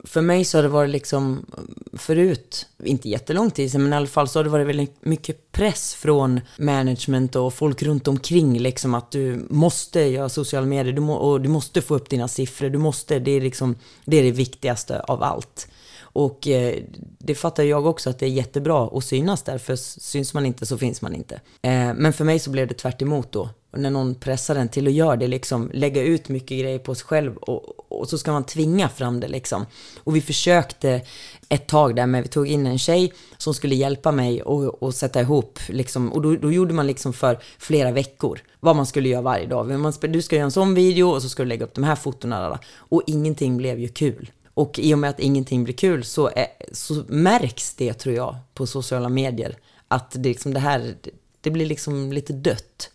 för 0.04 0.22
mig 0.22 0.46
så 0.46 0.58
har 0.58 0.64
det 0.64 0.70
varit 0.70 0.89
liksom 0.89 1.46
förut, 1.93 2.68
inte 2.84 3.10
jättelång 3.10 3.52
tid 3.52 3.72
sedan, 3.72 3.84
men 3.84 3.93
i 3.93 3.96
alla 3.96 4.08
fall 4.08 4.28
så 4.28 4.39
har 4.39 4.43
det 4.43 4.50
varit 4.50 4.68
väldigt 4.68 5.06
mycket 5.06 5.52
press 5.52 5.93
från 5.93 6.41
management 6.60 7.36
och 7.36 7.54
folk 7.54 7.84
runt 7.84 8.08
omkring 8.08 8.60
liksom 8.60 8.93
att 8.93 9.12
du 9.12 9.46
måste 9.50 10.00
göra 10.00 10.30
sociala 10.30 10.66
medier 10.66 10.93
du 10.93 11.02
må, 11.02 11.14
och 11.14 11.41
du 11.41 11.50
måste 11.50 11.82
få 11.82 11.96
upp 11.96 12.10
dina 12.10 12.28
siffror, 12.28 12.70
du 12.70 12.78
måste, 12.78 13.20
det 13.20 13.32
är 13.32 13.41
liksom, 13.41 13.76
det 14.06 14.18
är 14.18 14.24
det 14.24 14.32
viktigaste 14.32 15.00
av 15.00 15.24
allt. 15.24 15.68
Och 16.16 16.47
eh, 16.47 16.80
det 17.20 17.36
fattar 17.36 17.63
jag 17.63 17.86
också 17.86 18.09
att 18.09 18.20
det 18.20 18.26
är 18.26 18.30
jättebra 18.30 18.89
att 18.93 19.03
synas 19.03 19.43
där, 19.43 19.57
för 19.57 19.76
syns 19.76 20.34
man 20.34 20.45
inte 20.45 20.66
så 20.66 20.78
finns 20.78 21.01
man 21.01 21.16
inte. 21.16 21.36
Eh, 21.61 21.93
men 21.95 22.13
för 22.13 22.24
mig 22.24 22.39
så 22.39 22.49
blev 22.49 22.68
det 22.68 22.74
tvärt 22.74 23.01
emot 23.01 23.32
då. 23.32 23.49
Och 23.72 23.80
när 23.80 23.89
någon 23.89 24.16
pressar 24.16 24.55
en 24.55 24.70
till 24.70 24.88
att 24.88 24.93
göra 24.93 25.16
det, 25.16 25.28
liksom 25.28 25.70
lägga 25.74 26.03
ut 26.03 26.30
mycket 26.30 26.59
grejer 26.59 26.80
på 26.80 26.95
sig 26.95 27.05
själv 27.05 27.38
och, 27.38 27.91
och 27.91 28.09
så 28.09 28.18
ska 28.18 28.32
man 28.32 28.43
tvinga 28.43 28.89
fram 28.89 29.20
det 29.20 29.28
liksom. 29.28 29.66
Och 30.03 30.16
vi 30.16 30.22
försökte 30.22 31.01
ett 31.49 31.68
tag 31.68 31.95
där, 31.95 32.05
men 32.05 32.24
vi 32.24 32.30
tog 32.30 32.47
in 32.47 32.68
en 32.68 32.80
tjej 32.80 33.13
som 33.38 33.53
skulle 33.53 33.76
hjälpa 33.76 34.11
mig 34.11 34.41
och, 34.41 34.84
och 34.84 34.93
sätta 34.93 35.22
ihop, 35.22 35.59
liksom, 35.68 36.13
och 36.13 36.22
då, 36.22 36.36
då 36.36 36.51
gjorde 36.51 36.74
man 36.74 36.88
liksom 36.88 37.13
för 37.13 37.39
flera 37.57 37.91
veckor 37.91 38.41
vad 38.59 38.76
man 38.76 38.86
skulle 38.86 39.09
göra 39.09 39.22
varje 39.22 39.47
dag. 39.47 39.80
Man, 39.80 39.93
du 40.01 40.22
ska 40.22 40.36
göra 40.36 40.45
en 40.45 40.51
sån 40.51 40.74
video 40.74 41.09
och 41.09 41.22
så 41.22 41.30
ska 41.30 41.43
du 41.43 41.49
lägga 41.49 41.66
upp 41.66 41.74
de 41.74 41.84
här 41.84 41.95
fotona. 41.95 42.59
Och 42.76 43.01
ingenting 43.07 43.57
blev 43.57 43.80
ju 43.80 43.88
kul. 43.88 44.32
Och 44.56 44.80
i 44.80 44.93
och 44.93 44.99
med 44.99 45.10
att 45.10 45.20
ingenting 45.20 45.64
blir 45.64 45.74
kul 45.74 46.03
så, 46.03 46.28
är, 46.36 46.47
så 46.72 47.03
märks 47.08 47.74
det 47.74 47.93
tror 47.93 48.16
jag 48.16 48.36
på 48.53 48.68
sociala 48.68 49.10
medier. 49.10 49.58
Att 49.88 50.12
det, 50.12 50.30
liksom 50.30 50.53
det 50.53 50.60
här, 50.60 50.95
det 51.41 51.51
blir 51.51 51.66
liksom 51.66 52.14
lite 52.14 52.34
dött. 52.34 52.89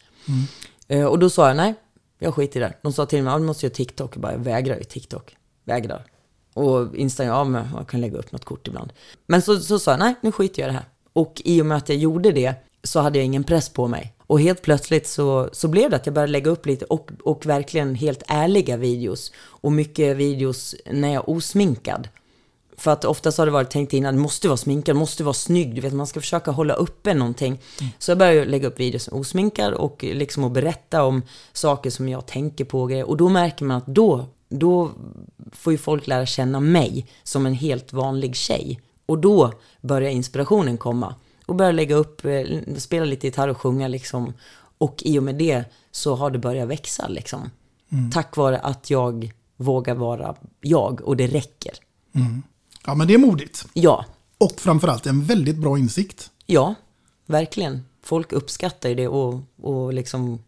Eh, 0.88 1.04
och 1.04 1.18
då 1.18 1.30
sa 1.30 1.46
jag 1.48 1.56
nej, 1.56 1.74
jag 2.18 2.34
skiter 2.34 2.60
i 2.60 2.62
det. 2.62 2.74
De 2.82 2.92
sa 2.92 3.06
till 3.06 3.22
mig, 3.22 3.32
ja, 3.32 3.38
du 3.38 3.44
måste 3.44 3.66
göra 3.66 3.74
TikTok. 3.74 4.16
Jag 4.16 4.22
bara, 4.22 4.32
jag 4.32 4.38
vägrar 4.38 4.76
ju 4.76 4.84
TikTok. 4.84 5.36
Vägrar. 5.64 6.04
Och 6.54 6.96
Instagram, 6.96 7.34
ja 7.36 7.44
men 7.44 7.68
jag 7.76 7.88
kan 7.88 8.00
lägga 8.00 8.18
upp 8.18 8.32
något 8.32 8.44
kort 8.44 8.68
ibland. 8.68 8.92
Men 9.26 9.42
så, 9.42 9.60
så 9.60 9.78
sa 9.78 9.90
jag, 9.90 10.00
nej 10.00 10.14
nu 10.20 10.32
skiter 10.32 10.62
jag 10.62 10.68
i 10.68 10.72
det 10.72 10.78
här. 10.78 10.88
Och 11.12 11.42
i 11.44 11.62
och 11.62 11.66
med 11.66 11.76
att 11.76 11.88
jag 11.88 11.98
gjorde 11.98 12.32
det 12.32 12.54
så 12.82 13.00
hade 13.00 13.18
jag 13.18 13.26
ingen 13.26 13.44
press 13.44 13.68
på 13.68 13.88
mig. 13.88 14.14
Och 14.30 14.40
helt 14.40 14.62
plötsligt 14.62 15.06
så, 15.06 15.48
så 15.52 15.68
blev 15.68 15.90
det 15.90 15.96
att 15.96 16.06
jag 16.06 16.14
började 16.14 16.32
lägga 16.32 16.50
upp 16.50 16.66
lite 16.66 16.84
och, 16.84 17.10
och 17.24 17.46
verkligen 17.46 17.94
helt 17.94 18.22
ärliga 18.28 18.76
videos. 18.76 19.32
Och 19.38 19.72
mycket 19.72 20.16
videos 20.16 20.74
när 20.92 21.08
jag 21.08 21.28
är 21.28 21.30
osminkad. 21.30 22.08
För 22.76 22.90
att 22.90 23.04
oftast 23.04 23.38
har 23.38 23.46
det 23.46 23.52
varit 23.52 23.70
tänkt 23.70 23.92
innan, 23.92 24.14
du 24.14 24.20
måste 24.20 24.48
vara 24.48 24.56
sminkad, 24.56 24.96
måste 24.96 25.24
vara 25.24 25.34
snygg, 25.34 25.74
du 25.74 25.80
vet, 25.80 25.92
man 25.92 26.06
ska 26.06 26.20
försöka 26.20 26.50
hålla 26.50 26.74
uppe 26.74 27.14
någonting. 27.14 27.58
Så 27.98 28.10
jag 28.10 28.18
började 28.18 28.44
lägga 28.44 28.68
upp 28.68 28.80
videos 28.80 29.08
osminkad 29.08 29.74
och 29.74 30.02
liksom 30.02 30.44
att 30.44 30.52
berätta 30.52 31.04
om 31.04 31.22
saker 31.52 31.90
som 31.90 32.08
jag 32.08 32.26
tänker 32.26 32.64
på 32.64 32.82
och 32.82 32.90
grejer. 32.90 33.08
Och 33.08 33.16
då 33.16 33.28
märker 33.28 33.64
man 33.64 33.76
att 33.76 33.86
då, 33.86 34.26
då 34.48 34.90
får 35.52 35.72
ju 35.72 35.78
folk 35.78 36.06
lära 36.06 36.26
känna 36.26 36.60
mig 36.60 37.06
som 37.22 37.46
en 37.46 37.54
helt 37.54 37.92
vanlig 37.92 38.36
tjej. 38.36 38.80
Och 39.06 39.18
då 39.18 39.52
börjar 39.80 40.10
inspirationen 40.10 40.78
komma. 40.78 41.14
Och 41.50 41.56
börjar 41.56 41.72
lägga 41.72 41.94
upp, 41.94 42.24
eh, 42.24 42.44
spela 42.76 43.04
lite 43.04 43.26
gitarr 43.26 43.48
och 43.48 43.56
sjunga 43.56 43.88
liksom. 43.88 44.32
Och 44.78 45.02
i 45.04 45.18
och 45.18 45.22
med 45.22 45.34
det 45.34 45.64
så 45.90 46.14
har 46.14 46.30
det 46.30 46.38
börjat 46.38 46.68
växa 46.68 47.08
liksom. 47.08 47.50
Mm. 47.92 48.10
Tack 48.10 48.36
vare 48.36 48.58
att 48.58 48.90
jag 48.90 49.32
vågar 49.56 49.94
vara 49.94 50.34
jag 50.60 51.00
och 51.00 51.16
det 51.16 51.26
räcker. 51.26 51.72
Mm. 52.14 52.42
Ja, 52.86 52.94
men 52.94 53.08
det 53.08 53.14
är 53.14 53.18
modigt. 53.18 53.66
Ja. 53.72 54.04
Och 54.38 54.60
framförallt 54.60 55.06
en 55.06 55.24
väldigt 55.24 55.56
bra 55.56 55.78
insikt. 55.78 56.30
Ja, 56.46 56.74
verkligen. 57.26 57.84
Folk 58.02 58.32
uppskattar 58.32 58.88
ju 58.88 58.94
det 58.94 59.08
och, 59.08 59.40
och 59.62 59.94
liksom 59.94 60.38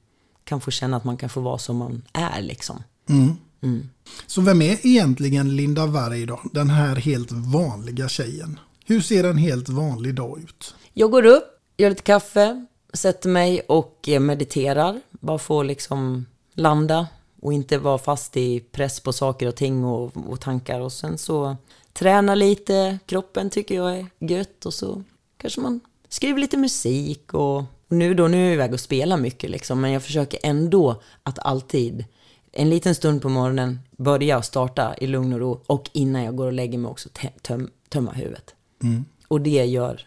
kan 0.45 0.61
få 0.61 0.71
känna 0.71 0.97
att 0.97 1.05
man 1.05 1.17
kan 1.17 1.29
få 1.29 1.41
vara 1.41 1.59
som 1.59 1.77
man 1.77 2.03
är 2.13 2.43
liksom. 2.43 2.83
Mm. 3.09 3.37
Mm. 3.63 3.89
Så 4.27 4.41
vem 4.41 4.63
är 4.63 4.87
egentligen 4.87 5.57
Linda 5.57 5.87
Varg 5.87 6.27
då? 6.27 6.41
Den 6.53 6.71
här 6.71 6.97
helt 6.97 7.33
vanliga 7.33 8.09
tjejen. 8.09 8.59
Hur 8.87 9.01
ser 9.01 9.25
en 9.25 9.39
helt 9.39 9.69
vanlig 9.69 10.15
dag 10.15 10.41
ut? 10.41 10.75
Jag 10.95 11.11
går 11.11 11.27
upp, 11.27 11.61
gör 11.77 11.91
lite 11.91 12.03
kaffe, 12.03 12.67
sätter 12.93 13.29
mig 13.29 13.61
och 13.61 14.09
eh, 14.09 14.21
mediterar. 14.21 15.01
Bara 15.11 15.39
får 15.39 15.65
liksom 15.65 16.27
landa 16.55 17.07
och 17.41 17.53
inte 17.53 17.79
vara 17.79 17.99
fast 17.99 18.37
i 18.37 18.61
press 18.61 19.01
på 19.01 19.13
saker 19.13 19.49
och 19.49 19.57
ting 19.57 19.85
och, 19.85 20.17
och 20.29 20.41
tankar. 20.41 20.81
Och 20.81 20.93
sen 20.93 21.19
så 21.19 21.57
träna 21.93 22.35
lite, 22.35 22.99
kroppen 23.07 23.51
tycker 23.51 23.75
jag 23.75 23.99
är 23.99 24.07
gött 24.19 24.67
och 24.67 24.75
så 24.75 25.03
kanske 25.37 25.61
man 25.61 25.81
skriver 26.09 26.41
lite 26.41 26.57
musik 26.57 27.35
och, 27.35 27.65
nu 27.89 28.15
då, 28.15 28.29
nu 28.29 28.41
är 28.41 28.45
jag 28.45 28.55
iväg 28.55 28.73
och 28.73 28.81
spelar 28.81 29.17
mycket 29.17 29.51
liksom, 29.51 29.81
men 29.81 29.91
jag 29.91 30.03
försöker 30.03 30.41
ändå 30.43 31.03
att 31.23 31.39
alltid 31.39 32.05
en 32.53 32.71
liten 32.71 32.95
stund 32.95 33.23
på 33.23 33.29
morgonen 33.29 33.81
börja 33.91 34.39
och 34.39 34.45
starta 34.45 34.95
i 34.97 35.07
lugn 35.07 35.33
och 35.33 35.39
ro 35.39 35.61
och 35.67 35.91
innan 35.93 36.23
jag 36.23 36.37
går 36.37 36.47
och 36.47 36.53
lägger 36.53 36.79
mig 36.79 36.91
också 36.91 37.09
töm, 37.43 37.71
tömma 37.89 38.13
huvudet. 38.13 38.55
Mm. 38.83 39.05
Och 39.29 39.41
det 39.41 39.65
gör 39.65 40.07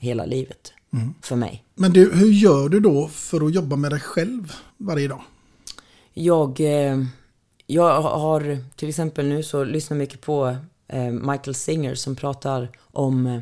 hela 0.00 0.24
livet 0.24 0.72
Mm. 0.92 1.14
för 1.22 1.36
mig. 1.36 1.64
Men 1.74 1.92
du, 1.92 2.14
hur 2.14 2.30
gör 2.32 2.68
du 2.68 2.80
då 2.80 3.08
för 3.08 3.46
att 3.46 3.54
jobba 3.54 3.76
med 3.76 3.92
dig 3.92 4.00
själv 4.00 4.52
varje 4.76 5.08
dag? 5.08 5.22
Jag, 6.14 6.60
eh, 6.60 7.04
jag 7.66 8.02
har 8.02 8.58
till 8.76 8.88
exempel 8.88 9.26
nu 9.26 9.42
så 9.42 9.64
lyssnar 9.64 9.96
mycket 9.96 10.20
på 10.20 10.56
eh, 10.88 11.10
Michael 11.10 11.54
Singer 11.54 11.94
som 11.94 12.16
pratar 12.16 12.70
om, 12.92 13.26
eh, 13.26 13.40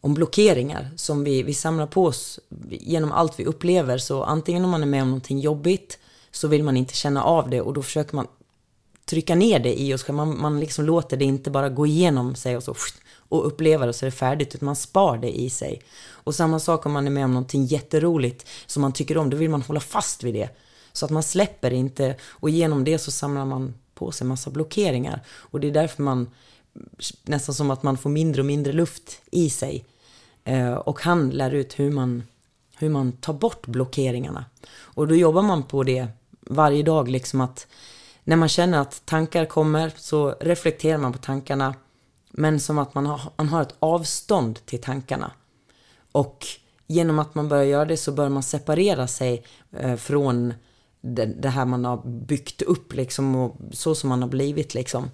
om 0.00 0.14
blockeringar 0.14 0.90
som 0.96 1.24
vi, 1.24 1.42
vi 1.42 1.54
samlar 1.54 1.86
på 1.86 2.04
oss 2.04 2.40
genom 2.70 3.12
allt 3.12 3.40
vi 3.40 3.44
upplever. 3.44 3.98
Så 3.98 4.22
antingen 4.22 4.64
om 4.64 4.70
man 4.70 4.82
är 4.82 4.86
med 4.86 5.02
om 5.02 5.08
någonting 5.08 5.40
jobbigt 5.40 5.98
så 6.30 6.48
vill 6.48 6.64
man 6.64 6.76
inte 6.76 6.94
känna 6.94 7.22
av 7.24 7.50
det 7.50 7.60
och 7.60 7.74
då 7.74 7.82
försöker 7.82 8.16
man 8.16 8.26
trycka 9.04 9.34
ner 9.34 9.58
det 9.58 9.80
i 9.80 9.94
oss. 9.94 10.08
Man, 10.08 10.40
man 10.40 10.60
liksom 10.60 10.84
låter 10.84 11.16
det 11.16 11.24
inte 11.24 11.50
bara 11.50 11.68
gå 11.68 11.86
igenom 11.86 12.34
sig 12.34 12.56
och 12.56 12.62
så 12.62 12.74
och 13.30 13.46
uppleva 13.46 13.86
det 13.86 13.92
så 13.92 14.06
är 14.06 14.10
det 14.10 14.16
färdigt, 14.16 14.54
utan 14.54 14.66
man 14.66 14.76
spar 14.76 15.18
det 15.18 15.40
i 15.40 15.50
sig. 15.50 15.82
Och 16.10 16.34
samma 16.34 16.58
sak 16.58 16.86
om 16.86 16.92
man 16.92 17.06
är 17.06 17.10
med 17.10 17.24
om 17.24 17.30
någonting 17.30 17.64
jätteroligt 17.64 18.48
som 18.66 18.80
man 18.80 18.92
tycker 18.92 19.18
om, 19.18 19.30
då 19.30 19.36
vill 19.36 19.50
man 19.50 19.62
hålla 19.62 19.80
fast 19.80 20.22
vid 20.22 20.34
det. 20.34 20.48
Så 20.92 21.04
att 21.04 21.10
man 21.10 21.22
släpper 21.22 21.70
inte 21.70 22.16
och 22.22 22.50
genom 22.50 22.84
det 22.84 22.98
så 22.98 23.10
samlar 23.10 23.44
man 23.44 23.74
på 23.94 24.12
sig 24.12 24.26
massa 24.26 24.50
blockeringar. 24.50 25.20
Och 25.28 25.60
det 25.60 25.66
är 25.66 25.72
därför 25.72 26.02
man, 26.02 26.30
nästan 27.22 27.54
som 27.54 27.70
att 27.70 27.82
man 27.82 27.98
får 27.98 28.10
mindre 28.10 28.42
och 28.42 28.46
mindre 28.46 28.72
luft 28.72 29.20
i 29.30 29.50
sig. 29.50 29.84
Eh, 30.44 30.74
och 30.74 31.00
han 31.00 31.30
lär 31.30 31.50
ut 31.50 31.78
hur 31.78 31.90
man, 31.90 32.22
hur 32.76 32.88
man 32.88 33.12
tar 33.12 33.32
bort 33.32 33.66
blockeringarna. 33.66 34.44
Och 34.72 35.08
då 35.08 35.14
jobbar 35.14 35.42
man 35.42 35.62
på 35.62 35.82
det 35.82 36.06
varje 36.40 36.82
dag, 36.82 37.08
liksom 37.08 37.40
att 37.40 37.66
när 38.24 38.36
man 38.36 38.48
känner 38.48 38.78
att 38.78 39.02
tankar 39.04 39.44
kommer 39.44 39.92
så 39.96 40.34
reflekterar 40.40 40.98
man 40.98 41.12
på 41.12 41.18
tankarna. 41.18 41.74
Men 42.30 42.60
som 42.60 42.78
att 42.78 42.94
man 42.94 43.06
har, 43.06 43.20
man 43.36 43.48
har 43.48 43.62
ett 43.62 43.74
avstånd 43.78 44.66
till 44.66 44.80
tankarna. 44.80 45.32
Och 46.12 46.46
genom 46.86 47.18
att 47.18 47.34
man 47.34 47.48
börjar 47.48 47.64
göra 47.64 47.84
det 47.84 47.96
så 47.96 48.12
börjar 48.12 48.30
man 48.30 48.42
separera 48.42 49.06
sig 49.06 49.44
eh, 49.76 49.96
från 49.96 50.54
det, 51.00 51.26
det, 51.26 51.48
här 51.48 51.64
man 51.64 51.84
har 51.84 52.02
byggt 52.04 52.62
upp 52.62 52.92
liksom 52.92 53.36
och 53.36 53.56
så 53.72 53.94
som 53.94 54.08
man 54.08 54.22
har 54.22 54.28
blivit 54.28 54.74
liksom. 54.74 55.10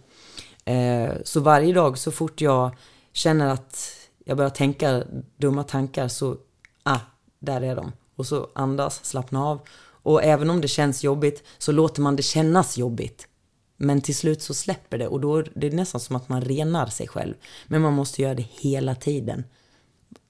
Eh, 0.64 1.12
så 1.24 1.40
varje 1.40 1.74
dag 1.74 1.98
så 1.98 2.12
fort 2.12 2.40
jag 2.40 2.76
känner 3.12 3.46
att 3.46 3.96
jag 4.24 4.36
börjar 4.36 4.50
tänka 4.50 5.02
dumma 5.36 5.62
tankar 5.62 6.08
så, 6.08 6.36
ah, 6.82 7.00
där 7.38 7.60
är 7.60 7.76
de. 7.76 7.92
Och 8.16 8.26
så 8.26 8.48
andas, 8.54 9.04
slappna 9.04 9.44
av. 9.44 9.60
Och 10.02 10.24
även 10.24 10.50
om 10.50 10.60
det 10.60 10.68
känns 10.68 11.04
jobbigt 11.04 11.42
så 11.58 11.72
låter 11.72 12.02
man 12.02 12.16
det 12.16 12.22
kännas 12.22 12.78
jobbigt. 12.78 13.28
Men 13.76 14.00
till 14.00 14.16
slut 14.16 14.42
så 14.42 14.54
släpper 14.54 14.98
det 14.98 15.08
och 15.08 15.20
då 15.20 15.36
är 15.36 15.52
det 15.54 15.70
nästan 15.70 16.00
som 16.00 16.16
att 16.16 16.28
man 16.28 16.40
renar 16.40 16.86
sig 16.86 17.08
själv. 17.08 17.34
Men 17.66 17.82
man 17.82 17.92
måste 17.92 18.22
göra 18.22 18.34
det 18.34 18.46
hela 18.50 18.94
tiden. 18.94 19.44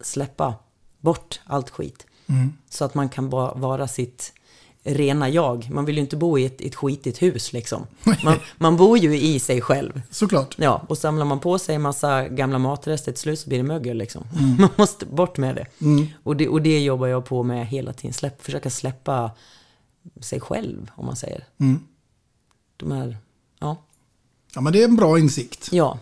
Släppa 0.00 0.54
bort 1.00 1.40
allt 1.44 1.70
skit. 1.70 2.06
Mm. 2.26 2.52
Så 2.70 2.84
att 2.84 2.94
man 2.94 3.08
kan 3.08 3.30
bara 3.30 3.54
vara 3.54 3.88
sitt 3.88 4.32
rena 4.86 5.28
jag. 5.28 5.70
Man 5.70 5.84
vill 5.84 5.96
ju 5.96 6.00
inte 6.00 6.16
bo 6.16 6.38
i 6.38 6.44
ett, 6.44 6.60
ett 6.60 6.74
skitigt 6.74 7.22
hus 7.22 7.52
liksom. 7.52 7.86
Man, 8.24 8.38
man 8.58 8.76
bor 8.76 8.98
ju 8.98 9.18
i 9.18 9.38
sig 9.38 9.60
själv. 9.60 10.02
Såklart. 10.10 10.54
Ja, 10.58 10.82
och 10.88 10.98
samlar 10.98 11.24
man 11.24 11.40
på 11.40 11.58
sig 11.58 11.74
en 11.74 11.82
massa 11.82 12.28
gamla 12.28 12.58
matrester 12.58 13.12
till 13.12 13.20
slut 13.20 13.38
så 13.40 13.48
blir 13.48 13.58
det 13.58 13.64
mögel 13.64 13.96
liksom. 13.96 14.24
Mm. 14.38 14.56
Man 14.60 14.70
måste 14.76 15.06
bort 15.06 15.38
med 15.38 15.54
det. 15.54 15.66
Mm. 15.80 16.06
Och 16.22 16.36
det. 16.36 16.48
Och 16.48 16.62
det 16.62 16.84
jobbar 16.84 17.06
jag 17.06 17.24
på 17.24 17.42
med 17.42 17.66
hela 17.66 17.92
tiden. 17.92 18.12
Släpp, 18.12 18.42
försöka 18.42 18.70
släppa 18.70 19.30
sig 20.20 20.40
själv, 20.40 20.90
om 20.94 21.06
man 21.06 21.16
säger. 21.16 21.44
Mm. 21.60 21.80
De 22.76 22.92
här, 22.92 23.16
ja. 23.58 23.76
Ja, 24.54 24.60
men 24.60 24.72
det 24.72 24.80
är 24.80 24.84
en 24.84 24.96
bra 24.96 25.18
insikt. 25.18 25.68
Ja. 25.72 25.98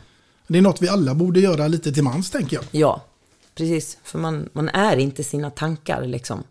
Det 0.47 0.59
är 0.59 0.63
något 0.63 0.83
vi 0.83 0.89
alla 0.89 1.15
borde 1.15 1.41
göra 1.41 1.69
lite 1.69 1.93
till 1.93 2.03
mans, 2.03 2.31
tänker 2.31 2.57
jag. 2.57 2.65
Ja, 2.71 3.05
precis. 3.55 3.99
För 4.03 4.19
man, 4.19 4.49
man 4.53 4.69
är 4.69 4.97
inte 4.97 5.25
sina 5.25 5.51
tankar 5.51 6.07
liksom. 6.07 6.43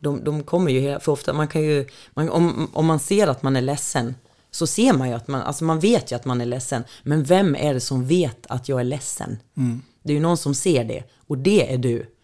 De, 0.00 0.24
de 0.24 0.42
kommer 0.42 0.70
ju 0.70 1.00
för 1.00 1.12
ofta, 1.12 1.32
man 1.32 1.48
kan 1.48 1.62
ju, 1.62 1.86
man, 2.14 2.30
om, 2.30 2.70
om 2.72 2.86
man 2.86 2.98
ser 2.98 3.26
att 3.26 3.42
man 3.42 3.56
är 3.56 3.60
ledsen 3.60 4.14
så 4.50 4.66
ser 4.66 4.92
man 4.92 5.08
ju 5.08 5.14
att 5.14 5.28
man, 5.28 5.42
alltså 5.42 5.64
man 5.64 5.80
vet 5.80 6.12
ju 6.12 6.16
att 6.16 6.24
man 6.24 6.40
är 6.40 6.46
ledsen. 6.46 6.84
Men 7.02 7.24
vem 7.24 7.56
är 7.56 7.74
det 7.74 7.80
som 7.80 8.06
vet 8.06 8.46
att 8.46 8.68
jag 8.68 8.80
är 8.80 8.84
ledsen? 8.84 9.38
Mm. 9.56 9.82
Det 10.02 10.12
är 10.12 10.14
ju 10.14 10.20
någon 10.20 10.36
som 10.36 10.54
ser 10.54 10.84
det 10.84 11.02
och 11.26 11.38
det 11.38 11.72
är 11.72 11.78
du. 11.78 12.14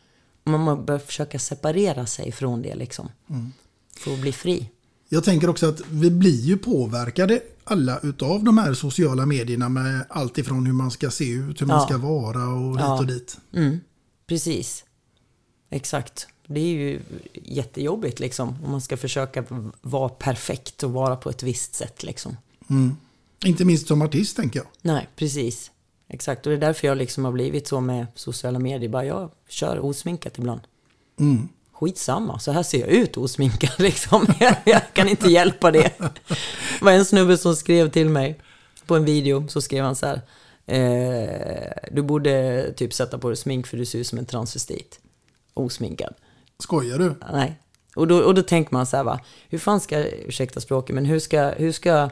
Man 0.45 0.85
bör 0.85 0.99
försöka 0.99 1.39
separera 1.39 2.07
sig 2.07 2.33
från 2.33 2.63
det 2.63 2.75
liksom. 2.75 3.09
Mm. 3.31 3.53
För 3.97 4.13
att 4.13 4.21
bli 4.21 4.33
fri. 4.33 4.71
Jag 5.15 5.25
tänker 5.25 5.51
också 5.51 5.69
att 5.69 5.81
vi 5.91 6.11
blir 6.11 6.41
ju 6.41 6.57
påverkade 6.59 7.41
alla 7.65 7.99
utav 8.03 8.45
de 8.45 8.59
här 8.59 8.75
sociala 8.75 9.27
medierna 9.27 9.69
med 9.69 10.07
allt 10.09 10.39
ifrån 10.39 10.67
hur 10.67 10.73
man 10.73 10.91
ska 10.91 11.11
se 11.11 11.31
ut, 11.31 11.61
hur 11.61 11.67
man 11.67 11.77
Ja. 11.81 11.87
ska 11.87 11.99
vara 11.99 12.49
och 12.49 12.73
dit 12.77 12.81
Ja. 12.81 12.99
och 12.99 13.07
dit. 13.07 13.39
Mm, 13.53 13.81
precis. 14.27 14.85
Exakt. 15.71 16.27
Det 16.47 16.61
är 16.61 16.65
ju 16.67 17.01
jättejobbigt 17.45 18.21
liksom. 18.21 18.49
Om 18.65 18.71
man 18.71 18.81
ska 18.81 18.97
försöka 18.97 19.45
vara 19.81 20.09
perfekt 20.09 20.83
och 20.83 20.93
vara 20.93 21.17
på 21.17 21.31
ett 21.31 21.43
visst 21.43 21.75
sätt 21.75 22.03
liksom. 22.03 22.37
Mm. 22.71 22.97
Inte 23.45 23.65
minst 23.65 23.87
som 23.87 24.03
artist, 24.03 24.37
tänker 24.37 24.59
jag. 24.61 24.67
Nej, 24.83 25.09
precis. 25.17 25.71
Exakt. 26.09 26.47
Och 26.47 26.51
det 26.51 26.57
är 26.59 26.61
därför 26.61 26.87
jag 26.89 26.99
liksom 26.99 27.25
har 27.25 27.33
blivit 27.33 27.69
så 27.69 27.81
med 27.81 28.07
sociala 28.15 28.59
medier. 28.59 28.89
Bara 28.91 29.05
jag 29.05 29.31
kör 29.49 29.85
osminkat 29.85 30.39
ibland. 30.39 30.61
Mm. 31.21 31.49
Skitsamma, 31.75 32.39
så 32.39 32.53
här 32.53 32.63
ser 32.63 32.81
jag 32.81 32.89
ut 32.89 33.17
osminkad 33.17 33.71
liksom. 33.79 34.27
Jag, 34.65 34.83
kan 34.93 35.09
inte 35.09 35.29
hjälpa 35.29 35.71
det. 35.71 35.99
Det 35.99 36.81
var 36.81 36.93
en 36.93 37.05
snubbe 37.05 37.39
som 37.39 37.57
skrev 37.57 37.91
till 37.91 38.09
mig 38.09 38.41
på 38.87 38.97
en 38.97 39.05
video, 39.05 39.49
så 39.49 39.61
skrev 39.61 39.85
han 39.85 39.97
så 39.97 40.07
här. 40.07 40.21
Eh, 40.67 41.71
du 41.93 42.03
borde 42.03 42.73
typ 42.77 42.95
sätta 42.95 43.19
på 43.19 43.29
dig 43.29 43.37
smink 43.37 43.67
för 43.67 43.77
du 43.77 43.85
ser 43.85 43.99
ut 43.99 44.07
som 44.07 44.19
en 44.19 44.27
transvestit. 44.27 45.01
Osminkad. 45.55 46.15
Skojar 46.59 46.99
du? 46.99 47.15
Nej. 47.33 47.59
Och 47.97 48.09
då, 48.09 48.19
och 48.19 48.35
då 48.35 48.43
tänker 48.43 48.73
man 48.73 48.87
så 48.87 48.97
här 48.97 49.05
va, 49.05 49.21
hur 49.49 49.59
fan 49.59 49.81
ska, 49.81 50.05
ursäkta 50.05 50.61
språket, 50.61 50.95
men 50.95 51.05
hur 51.05 51.19
ska, 51.19 51.49
hur 51.49 51.73
ska 51.73 52.11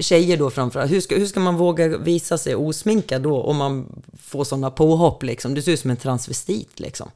tjejer 0.00 0.36
då 0.36 0.50
framförallt, 0.50 0.90
hur 0.90 1.00
ska, 1.00 1.16
hur 1.16 1.26
ska 1.26 1.40
man 1.40 1.56
våga 1.56 1.98
visa 1.98 2.38
sig 2.38 2.54
osminkad 2.54 3.22
då 3.22 3.42
om 3.42 3.56
man 3.56 4.02
får 4.22 4.44
sådana 4.44 4.70
påhopp 4.70 5.22
liksom? 5.22 5.54
Du 5.54 5.62
ser 5.62 5.72
ut 5.72 5.80
som 5.80 5.90
en 5.90 5.96
transvestit 5.96 6.80
liksom. 6.80 7.10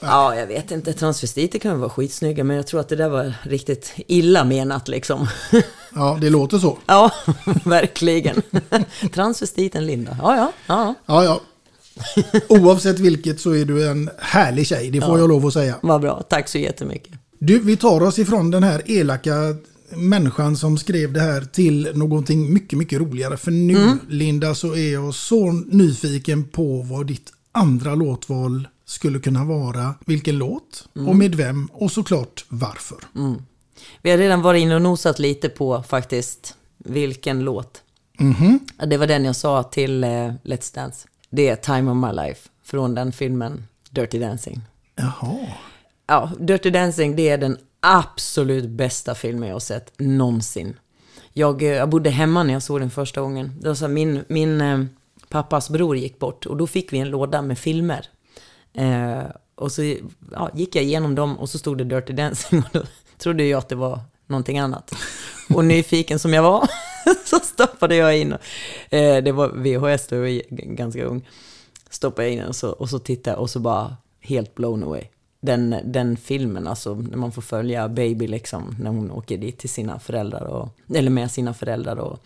Ja, 0.00 0.36
jag 0.36 0.46
vet 0.46 0.70
inte. 0.70 0.92
Transvestiter 0.92 1.58
kan 1.58 1.70
väl 1.70 1.80
vara 1.80 1.90
skitsnygga, 1.90 2.44
men 2.44 2.56
jag 2.56 2.66
tror 2.66 2.80
att 2.80 2.88
det 2.88 2.96
där 2.96 3.08
var 3.08 3.34
riktigt 3.42 3.92
illa 3.96 4.44
menat 4.44 4.88
liksom. 4.88 5.26
Ja, 5.94 6.18
det 6.20 6.30
låter 6.30 6.58
så. 6.58 6.78
Ja, 6.86 7.12
verkligen. 7.64 8.42
Transvestiten 9.14 9.86
Linda. 9.86 10.16
Ja, 10.22 10.36
ja, 10.36 10.52
ja. 10.66 10.94
Ja, 11.06 11.24
ja. 11.24 11.40
Oavsett 12.48 12.98
vilket 12.98 13.40
så 13.40 13.50
är 13.54 13.64
du 13.64 13.88
en 13.88 14.10
härlig 14.18 14.66
tjej, 14.66 14.90
det 14.90 15.00
får 15.00 15.10
Ja. 15.10 15.18
jag 15.18 15.28
lov 15.28 15.46
att 15.46 15.52
säga. 15.52 15.74
Vad 15.82 16.00
bra. 16.00 16.22
Tack 16.22 16.48
så 16.48 16.58
jättemycket. 16.58 17.12
Du, 17.38 17.58
vi 17.58 17.76
tar 17.76 18.00
oss 18.02 18.18
ifrån 18.18 18.50
den 18.50 18.62
här 18.62 18.82
elaka 18.90 19.34
människan 19.96 20.56
som 20.56 20.78
skrev 20.78 21.12
det 21.12 21.20
här 21.20 21.40
till 21.40 21.88
någonting 21.94 22.52
mycket, 22.52 22.78
mycket 22.78 23.00
roligare. 23.00 23.36
För 23.36 23.50
nu, 23.50 23.76
Mm. 23.76 23.98
Linda, 24.08 24.54
så 24.54 24.74
är 24.76 24.92
jag 24.92 25.14
så 25.14 25.52
nyfiken 25.52 26.44
på 26.44 26.82
vad 26.82 27.06
ditt 27.06 27.32
andra 27.52 27.94
låtval 27.94 28.68
skulle 28.90 29.18
kunna 29.18 29.44
vara. 29.44 29.94
Vilken 30.06 30.38
låt 30.38 30.88
Mm. 30.96 31.08
och 31.08 31.16
med 31.16 31.34
vem 31.34 31.66
och 31.72 31.92
såklart 31.92 32.44
varför. 32.48 32.98
Mm. 33.16 33.42
Vi 34.02 34.10
har 34.10 34.18
redan 34.18 34.42
varit 34.42 34.60
inne 34.62 34.74
och 34.74 34.82
nosat 34.82 35.18
lite 35.18 35.48
på 35.48 35.82
faktiskt 35.82 36.54
vilken 36.78 37.40
låt. 37.40 37.82
Mhm. 38.18 38.58
Ja, 38.78 38.86
Det 38.86 38.96
var 38.96 39.06
den 39.06 39.24
jag 39.24 39.36
sa 39.36 39.62
till 39.62 40.04
eh, 40.04 40.08
Let's 40.44 40.74
Dance. 40.74 41.08
Det 41.30 41.48
är 41.48 41.56
Time 41.56 41.90
of 41.90 41.96
My 41.96 42.22
Life 42.22 42.48
från 42.64 42.94
den 42.94 43.12
filmen 43.12 43.64
Dirty 43.90 44.18
Dancing. 44.18 44.60
Jaha. 44.96 45.38
Ja, 46.06 46.30
Dirty 46.40 46.70
Dancing 46.70 47.16
det 47.16 47.28
är 47.28 47.38
den 47.38 47.58
absolut 47.80 48.68
bästa 48.70 49.14
filmen 49.14 49.48
jag 49.48 49.54
har 49.54 49.60
sett 49.60 49.92
någonsin. 49.98 50.76
Jag, 51.32 51.62
eh, 51.62 51.68
jag 51.68 51.88
bodde 51.88 52.10
hemma 52.10 52.42
när 52.42 52.52
jag 52.52 52.62
såg 52.62 52.80
den 52.80 52.90
första 52.90 53.20
gången. 53.20 53.52
Det 53.60 53.68
var 53.68 53.74
så 53.74 53.84
här, 53.86 53.92
min 53.92 54.24
min 54.28 54.60
eh, 54.60 54.84
pappas 55.28 55.70
bror 55.70 55.96
gick 55.96 56.18
bort 56.18 56.46
och 56.46 56.56
då 56.56 56.66
fick 56.66 56.92
vi 56.92 56.98
en 56.98 57.10
låda 57.10 57.42
med 57.42 57.58
filmer. 57.58 58.06
Eh, 58.74 59.22
och 59.54 59.72
så 59.72 59.82
ja, 60.32 60.50
gick 60.54 60.76
jag 60.76 60.84
igenom 60.84 61.14
dem 61.14 61.38
och 61.38 61.50
så 61.50 61.58
stod 61.58 61.78
det 61.78 61.84
Dirty 61.84 62.12
Dancing 62.12 62.58
och 62.58 62.68
då 62.72 62.82
trodde 63.18 63.44
jag 63.44 63.58
att 63.58 63.68
det 63.68 63.74
var 63.74 64.00
någonting 64.26 64.58
annat. 64.58 64.94
Och 65.54 65.64
nyfiken 65.64 66.18
som 66.18 66.34
jag 66.34 66.42
var 66.42 66.68
så 67.24 67.38
stoppade 67.38 67.96
jag 67.96 68.18
in, 68.18 68.32
eh, 68.90 69.16
det 69.16 69.32
var 69.32 69.48
VHS 69.48 70.06
då 70.06 70.16
jag 70.16 70.22
var 70.22 70.74
ganska 70.74 71.04
ung, 71.04 71.28
stoppade 71.90 72.28
jag 72.28 72.32
in 72.32 72.38
den 72.38 72.48
och 72.48 72.56
så, 72.56 72.70
och 72.70 72.90
så 72.90 72.98
tittade 72.98 73.36
jag 73.36 73.40
och 73.40 73.50
så 73.50 73.60
bara 73.60 73.96
helt 74.20 74.54
blown 74.54 74.82
away. 74.82 75.04
Den, 75.40 75.76
den 75.84 76.16
filmen, 76.16 76.66
alltså 76.66 76.94
när 76.94 77.16
man 77.16 77.32
får 77.32 77.42
följa 77.42 77.88
Baby 77.88 78.26
liksom, 78.26 78.76
när 78.80 78.90
hon 78.90 79.10
åker 79.10 79.38
dit 79.38 79.58
till 79.58 79.70
sina 79.70 79.98
föräldrar, 79.98 80.44
och, 80.44 80.68
eller 80.94 81.10
med 81.10 81.30
sina 81.30 81.54
föräldrar 81.54 81.96
och 81.96 82.18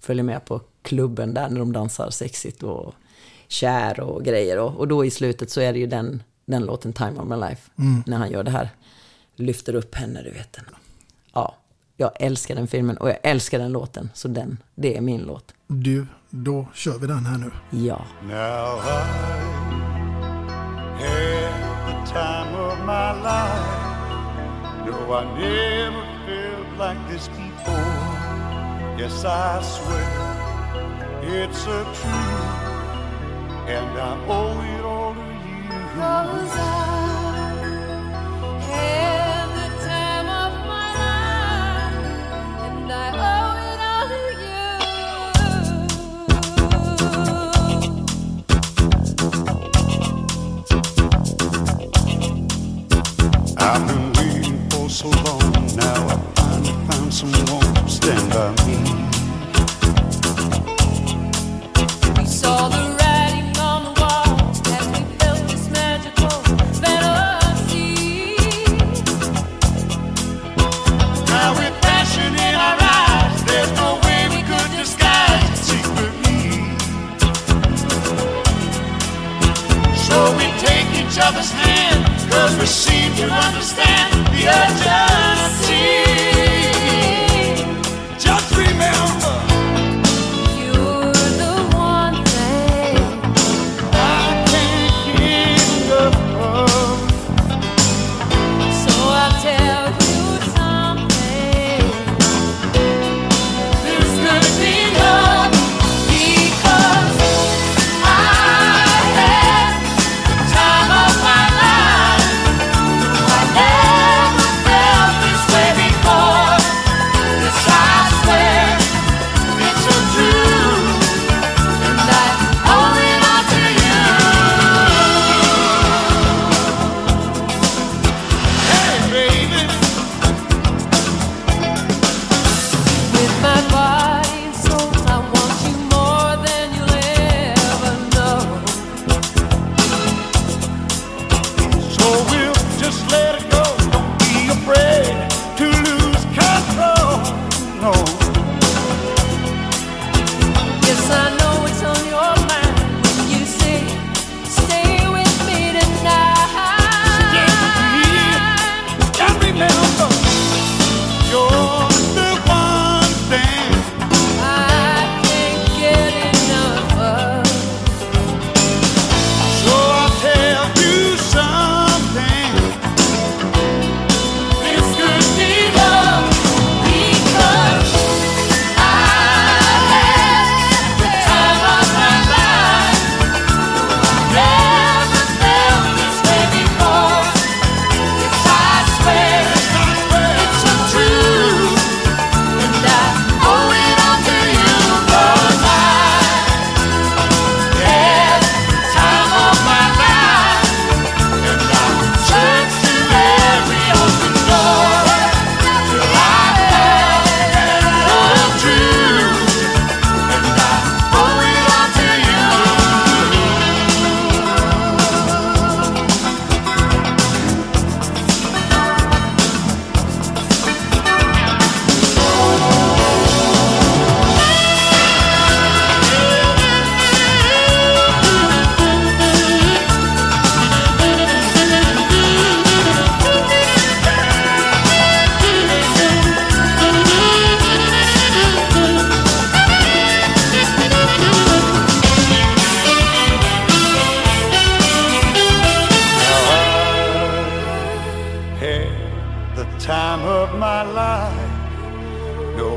följer 0.00 0.24
med 0.24 0.44
på 0.44 0.60
klubben 0.82 1.34
där 1.34 1.48
när 1.48 1.58
de 1.58 1.72
dansar 1.72 2.10
sexigt 2.10 2.62
och 2.62 2.94
kär 3.52 4.00
och 4.00 4.24
grejer. 4.24 4.58
Och, 4.58 4.76
och 4.76 4.88
då 4.88 5.04
i 5.04 5.10
slutet 5.10 5.50
så 5.50 5.60
är 5.60 5.72
det 5.72 5.78
ju 5.78 5.86
den, 5.86 6.22
den 6.44 6.64
låten 6.64 6.92
Time 6.92 7.20
of 7.20 7.28
My 7.28 7.36
Life, 7.36 7.70
Mm. 7.78 8.02
när 8.06 8.16
han 8.18 8.30
gör 8.30 8.42
det 8.42 8.50
här. 8.50 8.68
Lyfter 9.36 9.74
upp 9.74 9.94
henne, 9.94 10.22
du 10.22 10.30
vet. 10.30 10.52
Den. 10.52 10.64
Ja, 11.32 11.56
jag 11.96 12.10
älskar 12.20 12.54
den 12.54 12.66
filmen 12.66 12.96
och 12.96 13.08
jag 13.08 13.16
älskar 13.22 13.58
den 13.58 13.72
låten. 13.72 14.10
Så 14.14 14.28
den, 14.28 14.58
det 14.74 14.96
är 14.96 15.00
min 15.00 15.20
låt. 15.20 15.54
Du, 15.66 16.06
då 16.30 16.66
kör 16.74 16.98
vi 16.98 17.06
den 17.06 17.26
här 17.26 17.38
nu. 17.38 17.50
Ja. 17.86 18.04
Now 18.22 18.78
I 18.78 19.02
had 21.02 21.86
the 21.88 22.12
time 22.12 22.56
of 22.66 22.78
my 22.86 23.12
life. 23.22 23.82
No, 24.86 25.14
I 25.14 25.24
never 25.38 26.04
felt 26.26 26.78
like 26.78 27.00
this 27.10 27.28
before. 27.28 28.08
Yes, 29.00 29.24
I 29.24 29.62
swear 29.62 30.32
it's 31.22 31.66
a 31.66 31.84
truth, 31.94 32.71
and 33.66 33.98
I 33.98 34.26
owe 34.28 34.60
it 34.60 34.84
all 34.84 35.14
to 35.14 35.20
you. 35.20 35.70
Cause 35.94 36.56
I 36.56 36.60
had 38.68 39.46
the 39.58 39.68
time 39.86 40.28
of 40.28 40.52
my 40.66 40.88
life, 41.02 42.06
and 42.66 42.92
I 42.92 42.94
owe 43.30 43.56
it 43.70 43.80
all 43.90 44.06
to 44.12 44.22
you. 44.42 44.62
I've 53.58 53.82
been 53.86 54.06
waiting 54.14 54.58
for 54.70 54.86
so 54.90 55.08
long, 55.08 55.52
now 55.76 56.08
I 56.08 56.16
finally 56.34 56.74
found 56.88 57.10
someone 57.14 57.74
to 57.74 57.88
stand 57.88 58.26
by 58.32 58.50
me. 58.66 58.76
We 62.18 62.24
saw 62.26 62.68
the 62.68 62.91
each 81.12 81.18
other's 81.20 81.50
hand, 81.50 82.06
cause 82.30 82.58
we 82.58 82.64
seem 82.64 83.14
to 83.16 83.24
understand 83.24 84.26
the 84.28 84.48
urgency. 84.48 86.41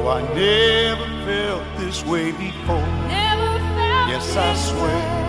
I 0.07 0.21
never 0.35 1.07
felt 1.25 1.63
this 1.77 2.05
way 2.05 2.31
before. 2.31 2.87
Never 3.07 3.57
felt 3.75 4.09
Yes, 4.11 4.35
I 4.35 4.53
swear 4.55 5.25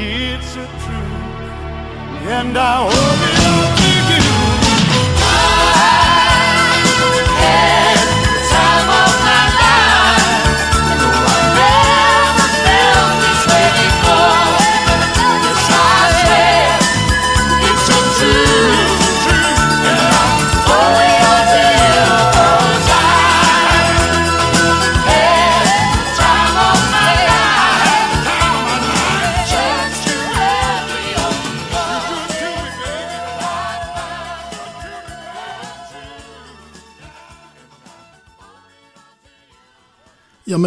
it's 0.00 0.56
a 0.56 0.66
truth, 0.82 2.28
and 2.28 2.58
I 2.58 2.90
hope 2.90 3.74
it 3.74 3.77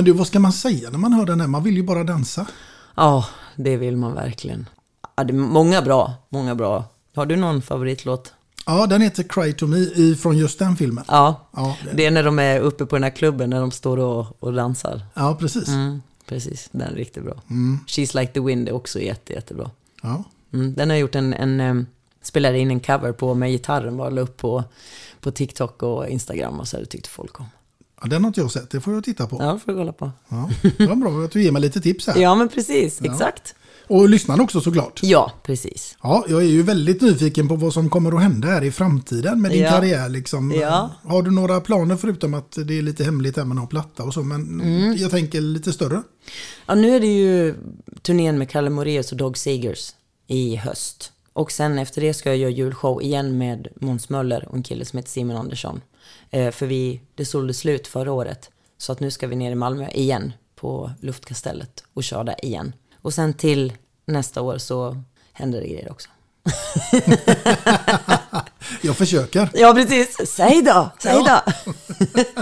men 0.02 0.06
du, 0.06 0.12
vad 0.12 0.28
ska 0.28 0.40
man 0.40 0.54
säga 0.54 0.90
när 0.90 0.98
man 0.98 1.14
hör 1.14 1.26
den 1.26 1.42
här? 1.42 1.48
Man 1.48 1.64
vill 1.64 1.76
ju 1.78 1.84
bara 1.84 2.04
dansa. 2.04 2.46
Ja, 2.96 3.26
det 3.56 3.78
vill 3.78 3.98
man 3.98 4.14
verkligen. 4.14 4.70
Ja, 5.16 5.24
det 5.24 5.34
är 5.34 5.38
många 5.38 5.82
bra, 5.82 6.14
många 6.30 6.56
bra. 6.56 6.86
Har 7.16 7.26
du 7.26 7.36
någon 7.36 7.62
favoritlåt? 7.62 8.34
Ja, 8.66 8.88
den 8.88 9.02
heter 9.02 9.24
Cry 9.24 9.54
to 9.54 9.68
Me 9.68 10.16
från 10.16 10.38
just 10.38 10.60
den 10.60 10.76
filmen. 10.76 11.04
Ja, 11.08 11.48
Ja, 11.56 11.78
det- 11.84 11.92
det 11.98 12.06
är 12.06 12.12
när 12.12 12.24
de 12.24 12.40
är 12.40 12.60
uppe 12.60 12.86
på 12.86 12.96
den 12.96 13.04
här 13.04 13.10
klubben, 13.10 13.50
när 13.50 13.60
de 13.60 13.72
står 13.72 13.98
och, 14.00 14.44
och 14.44 14.54
dansar. 14.54 15.02
Ja, 15.14 15.36
precis. 15.40 15.68
Mm, 15.68 16.02
precis, 16.26 16.70
den 16.72 16.82
är 16.82 16.96
riktigt 16.96 17.24
bra. 17.24 17.42
Mm. 17.50 17.80
She's 17.88 18.20
like 18.20 18.34
the 18.34 18.40
wind 18.40 18.70
är 18.70 18.74
också 18.74 19.00
jätte, 19.00 19.34
jättebra. 19.34 19.70
Ja. 20.04 20.24
Mm, 20.54 20.74
den 20.74 20.90
har 20.90 20.96
jag 20.96 21.02
gjort 21.02 21.16
en, 21.16 21.34
en 21.34 21.88
spelade 22.22 22.60
in 22.60 22.72
en 22.72 22.80
cover 22.80 23.12
på 23.12 23.34
med 23.34 23.50
gitarren, 23.52 23.98
bara 23.98 24.10
la 24.10 24.22
upp 24.22 24.38
på, 24.38 24.64
på 25.22 25.32
TikTok 25.32 25.84
och 25.84 26.08
Instagram 26.08 26.60
och 26.60 26.68
så 26.68 26.78
här, 26.78 26.84
det 26.84 26.90
tyckte 26.90 27.10
folk 27.10 27.40
om. 27.40 27.46
Ja, 28.02 28.08
den 28.10 28.24
har 28.24 28.28
inte 28.28 28.42
jag 28.42 28.52
sett, 28.52 28.70
det 28.70 28.82
får 28.82 28.94
jag 28.94 29.04
titta 29.04 29.28
på. 29.28 29.38
Ja, 29.40 29.60
får 29.66 29.72
du 29.72 29.78
kolla 29.78 29.94
på. 29.94 30.12
Ja, 30.30 30.50
det 30.78 30.88
var 30.88 30.96
bra 30.96 31.24
att 31.26 31.32
du 31.32 31.44
ger 31.44 31.52
mig 31.52 31.62
lite 31.62 31.82
tips 31.82 32.08
här. 32.08 32.18
Ja, 32.22 32.36
men 32.36 32.50
precis, 32.50 33.00
Ja. 33.04 33.12
exakt. 33.14 33.56
Och 33.88 34.10
lyssnarna 34.10 34.44
också 34.44 34.62
såklart. 34.62 35.00
Ja, 35.04 35.32
precis. 35.44 35.98
Ja, 36.04 36.26
jag 36.30 36.42
är 36.42 36.46
ju 36.48 36.64
väldigt 36.64 37.02
nyfiken 37.02 37.48
på 37.48 37.56
vad 37.56 37.74
som 37.74 37.90
kommer 37.90 38.12
att 38.16 38.22
hända 38.22 38.48
här 38.48 38.64
i 38.64 38.72
framtiden 38.72 39.42
med 39.42 39.52
din 39.52 39.62
Ja. 39.64 39.70
karriär. 39.70 40.10
Liksom. 40.10 40.52
Ja. 40.52 40.90
Har 41.04 41.24
du 41.24 41.32
några 41.32 41.62
planer 41.62 41.96
förutom 41.96 42.34
att 42.34 42.52
det 42.66 42.78
är 42.78 42.82
lite 42.82 43.04
hemligt 43.04 43.38
här 43.38 43.46
med 43.46 43.56
någon 43.56 43.68
platta 43.68 44.04
och 44.04 44.14
så, 44.14 44.24
men 44.24 44.62
Mm. 44.62 44.96
jag 44.98 45.12
tänker 45.12 45.42
lite 45.42 45.74
större. 45.74 46.02
Ja, 46.66 46.76
nu 46.76 46.96
är 46.96 47.00
det 47.00 47.08
ju 47.18 47.56
turnén 48.02 48.38
med 48.38 48.50
Kalle 48.50 48.70
Moraeus 48.70 49.12
och 49.12 49.18
Dog 49.18 49.38
Seegers 49.38 49.90
i 50.28 50.56
höst. 50.56 51.12
Och 51.34 51.52
sen 51.52 51.80
efter 51.80 52.02
det 52.02 52.14
ska 52.14 52.30
jag 52.30 52.38
göra 52.38 52.52
julshow 52.52 53.02
igen 53.02 53.38
med 53.38 53.68
Måns 53.82 54.10
Möller 54.10 54.48
och 54.50 54.56
en 54.58 54.64
kille 54.64 54.86
som 54.86 54.98
heter 54.98 55.10
Simon 55.10 55.38
Andersson. 55.38 55.82
Eh, 56.32 56.52
för 56.52 56.66
vi, 56.66 57.02
det 57.16 57.26
sålde 57.26 57.54
slut 57.54 57.88
förra 57.88 58.12
året. 58.12 58.50
Så 58.78 58.92
att 58.92 59.00
nu 59.00 59.12
ska 59.12 59.28
vi 59.28 59.36
ner 59.36 59.52
i 59.52 59.56
Malmö 59.56 59.88
igen 59.94 60.34
på 60.56 60.92
Luftkastellet 61.00 61.84
och 61.94 62.04
köra 62.04 62.24
där 62.24 62.46
igen. 62.46 62.74
Och 63.02 63.14
sen 63.14 63.34
till 63.34 63.74
nästa 64.06 64.42
år 64.42 64.58
så 64.58 65.02
händer 65.34 65.62
det 65.62 65.68
grejer 65.68 65.92
också. 65.92 66.10
Jag 68.82 68.98
försöker. 68.98 69.50
Ja, 69.54 69.74
precis. 69.74 70.18
Säg 70.28 70.62
då, 70.62 70.92
säg 71.00 71.14
Ja. 71.26 71.44
då. 71.66 71.74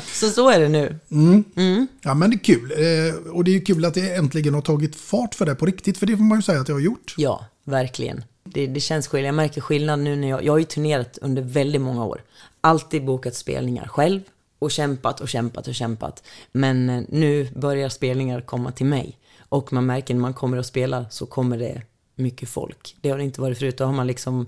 så 0.14 0.30
så 0.30 0.50
är 0.50 0.60
det 0.60 0.70
nu. 0.70 1.00
Mm. 1.12 1.88
Ja, 2.02 2.14
men 2.14 2.30
det 2.30 2.36
är 2.36 2.40
kul. 2.40 2.72
Eh, 2.72 3.32
Och 3.34 3.44
det 3.44 3.52
är 3.52 3.54
ju 3.54 3.62
kul 3.62 3.86
att 3.86 3.94
det 3.94 4.16
äntligen 4.16 4.54
har 4.54 4.62
tagit 4.62 4.96
fart 4.96 5.36
för 5.36 5.46
det 5.46 5.56
på 5.56 5.66
riktigt, 5.66 5.98
för 5.98 6.06
det 6.06 6.18
får 6.18 6.24
man 6.24 6.38
ju 6.38 6.42
säga 6.42 6.62
att 6.62 6.68
jag 6.68 6.76
har 6.76 6.82
gjort. 6.82 7.14
Ja, 7.18 7.46
verkligen. 7.64 8.24
Det, 8.44 8.68
det 8.68 8.80
känns 8.80 9.08
skillnad. 9.08 9.28
Jag 9.28 9.36
märker 9.36 9.62
skillnad 9.62 10.00
nu 10.00 10.16
när 10.16 10.30
jag... 10.30 10.44
Jag 10.44 10.54
har 10.54 10.58
ju 10.60 10.66
turnerat 10.66 11.18
under 11.22 11.42
väldigt 11.42 11.82
många 11.82 12.06
år. 12.06 12.22
Alltid 12.62 13.06
bokat 13.06 13.36
spelningar 13.36 13.88
själv. 13.88 14.22
Och 14.60 14.72
kämpat 14.72 15.22
och 15.22 15.30
kämpat 15.30 15.68
och 15.68 15.76
kämpat. 15.76 16.24
Men 16.52 16.90
eh, 16.90 17.04
nu 17.10 17.50
börjar 17.56 17.90
spelningar 17.90 18.42
komma 18.42 18.72
till 18.72 18.86
mig. 18.86 19.18
Och 19.50 19.74
man 19.74 19.86
märker 19.86 20.14
när 20.14 20.22
man 20.22 20.34
kommer 20.34 20.58
och 20.58 20.66
spelar 20.66 21.06
så 21.10 21.26
kommer 21.26 21.58
det 21.58 21.82
mycket 22.16 22.50
folk. 22.50 22.96
Det 23.02 23.10
har 23.10 23.18
det 23.18 23.24
inte 23.24 23.42
varit 23.42 23.60
förut. 23.60 23.78
Då 23.78 23.86
har 23.86 23.94
man 23.94 24.08
liksom 24.08 24.48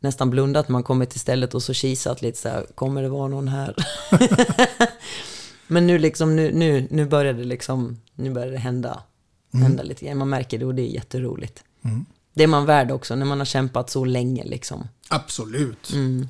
nästan 0.00 0.30
blundat 0.30 0.68
när 0.68 0.72
man 0.72 0.82
kommer 0.82 1.06
till 1.06 1.20
stället 1.20 1.54
och 1.54 1.62
så 1.62 1.74
kisat 1.74 2.22
lite 2.22 2.38
så 2.38 2.48
här, 2.48 2.66
kommer 2.74 3.02
det 3.02 3.08
vara 3.08 3.28
någon 3.28 3.48
här? 3.48 3.76
Men 5.66 5.86
nu 5.86 5.98
liksom, 5.98 6.36
nu, 6.36 6.52
nu, 6.52 6.86
nu 6.90 7.06
börjar 7.06 7.32
det 7.32 7.44
liksom, 7.44 8.00
nu 8.14 8.30
börjar 8.30 8.50
det 8.50 8.58
hända, 8.58 9.02
hända 9.52 9.82
lite 9.82 10.04
grann. 10.04 10.18
Man 10.18 10.28
märker 10.28 10.58
det 10.58 10.66
och 10.66 10.74
det 10.74 10.82
är 10.82 10.94
jätteroligt. 10.94 11.64
Mm. 11.84 12.04
Det 12.34 12.42
är 12.42 12.46
man 12.46 12.66
värd 12.66 12.90
också 12.90 13.14
när 13.14 13.26
man 13.26 13.38
har 13.38 13.44
kämpat 13.44 13.90
så 13.90 14.04
länge 14.04 14.44
liksom. 14.44 14.88
Absolut. 15.08 15.92
Mm. 15.92 16.28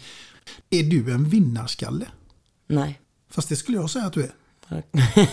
Är 0.71 0.83
du 0.83 1.13
en 1.13 1.25
vinnarskalle? 1.29 2.07
Nej. 2.67 3.01
Fast 3.31 3.49
det 3.49 3.57
skulle 3.57 3.79
jag 3.79 3.91
säga 3.91 4.05
att 4.05 4.13
du 4.13 4.23
är. 4.23 4.33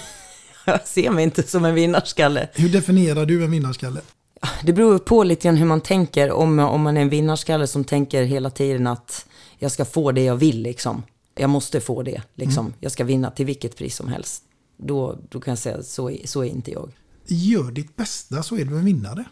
Jag 0.65 0.87
ser 0.87 1.09
mig 1.09 1.23
inte 1.23 1.43
som 1.43 1.65
en 1.65 1.75
vinnarskalle. 1.75 2.49
Hur 2.53 2.69
definierar 2.69 3.25
du 3.25 3.43
en 3.43 3.51
vinnarskalle? 3.51 4.01
Det 4.63 4.73
beror 4.73 4.99
på 4.99 5.23
lite 5.23 5.47
grann 5.47 5.57
hur 5.57 5.65
man 5.65 5.81
tänker. 5.81 6.31
Om, 6.31 6.59
om 6.59 6.81
man 6.81 6.97
är 6.97 7.01
en 7.01 7.09
vinnarskalle 7.09 7.67
som 7.67 7.83
tänker 7.83 8.23
hela 8.23 8.49
tiden 8.49 8.87
att 8.87 9.25
jag 9.59 9.71
ska 9.71 9.85
få 9.85 10.11
det 10.11 10.23
jag 10.23 10.35
vill 10.35 10.61
liksom. 10.61 11.03
Jag 11.35 11.49
måste 11.49 11.81
få 11.81 12.03
det 12.03 12.21
liksom. 12.35 12.65
Mm. 12.65 12.77
Jag 12.79 12.91
ska 12.91 13.03
vinna 13.03 13.31
till 13.31 13.45
vilket 13.45 13.77
pris 13.77 13.95
som 13.95 14.07
helst. 14.07 14.43
Då, 14.77 15.17
då 15.29 15.39
kan 15.41 15.51
jag 15.51 15.57
säga 15.59 15.77
att 15.77 15.85
så, 15.85 16.09
är- 16.09 16.27
så 16.27 16.41
är 16.43 16.49
inte 16.49 16.71
jag. 16.71 16.91
Gör 17.27 17.71
ditt 17.71 17.95
bästa 17.95 18.43
så 18.43 18.55
är 18.57 18.65
du 18.65 18.77
en 18.77 18.85
vinnare. 18.85 19.25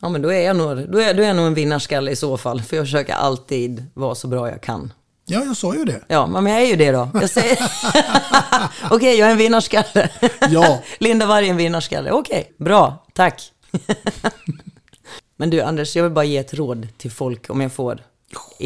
Ja 0.00 0.08
men 0.08 0.22
då 0.22 0.32
är 0.32 0.40
jag 0.40 0.56
nog, 0.56 0.68
då 0.90 0.98
är, 0.98 1.14
då 1.14 1.22
är 1.22 1.26
jag 1.26 1.36
nog 1.36 1.46
en 1.46 1.54
vinnarskalle 1.54 2.10
i 2.10 2.16
så 2.16 2.36
fall. 2.36 2.62
För 2.62 2.76
jag 2.76 2.84
försöker 2.86 3.14
alltid 3.14 3.84
vara 3.94 4.14
så 4.14 4.28
bra 4.28 4.48
jag 4.50 4.60
kan. 4.62 4.92
Ja, 5.26 5.44
jag 5.44 5.56
sa 5.56 5.74
ju 5.74 5.84
det. 5.84 6.04
Ja, 6.08 6.26
men 6.26 6.46
jag 6.46 6.62
är 6.62 6.66
ju 6.66 6.76
det 6.76 6.92
då. 6.92 7.10
Jag 7.14 7.30
säger... 7.30 7.58
Okej, 8.90 9.18
jag 9.18 9.28
är 9.28 9.32
en 9.32 9.38
vinnarskalle. 9.38 10.10
Ja. 10.50 10.82
Linda 10.98 11.26
Varg 11.26 11.46
är 11.46 11.50
en 11.50 11.56
vinnarskalle. 11.56 12.10
Okej, 12.10 12.52
bra, 12.56 13.04
tack. 13.12 13.52
men 15.36 15.50
du 15.50 15.60
Anders, 15.60 15.96
jag 15.96 16.02
vill 16.02 16.12
bara 16.12 16.24
ge 16.24 16.38
ett 16.38 16.54
råd 16.54 16.88
till 16.96 17.10
folk 17.10 17.50
om 17.50 17.60
jag 17.60 17.72
får. 17.72 18.02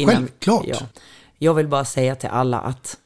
Självklart. 0.05 0.65
Ja. 0.67 0.77
Jag 1.37 1.53
vill 1.53 1.67
bara 1.67 1.85
säga 1.85 2.15
till 2.15 2.29
alla 2.29 2.59
att 2.59 2.97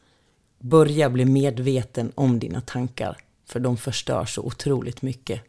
börja 0.59 1.09
bli 1.09 1.25
medveten 1.25 2.11
om 2.15 2.39
dina 2.39 2.61
tankar. 2.61 3.17
För 3.47 3.59
de 3.59 3.77
förstör 3.77 4.25
så 4.25 4.41
otroligt 4.41 5.01
mycket 5.01 5.41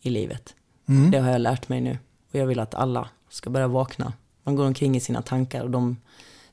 i 0.00 0.10
livet. 0.10 0.54
Mm. 0.88 1.10
Det 1.10 1.18
har 1.18 1.30
jag 1.30 1.40
lärt 1.40 1.68
mig 1.68 1.80
nu. 1.80 1.98
Och 2.32 2.38
jag 2.38 2.46
vill 2.46 2.60
att 2.60 2.74
alla 2.74 3.08
ska 3.30 3.50
börja 3.50 3.68
vakna. 3.68 4.12
Man 4.42 4.56
går 4.56 4.66
omkring 4.66 4.96
i 4.96 5.00
sina 5.00 5.22
tankar 5.22 5.62
och 5.62 5.70
de 5.70 5.96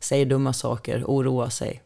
säger 0.08 0.26
dumma 0.26 0.54
saker, 0.54 1.04
oroar 1.08 1.50
sig. 1.50 1.82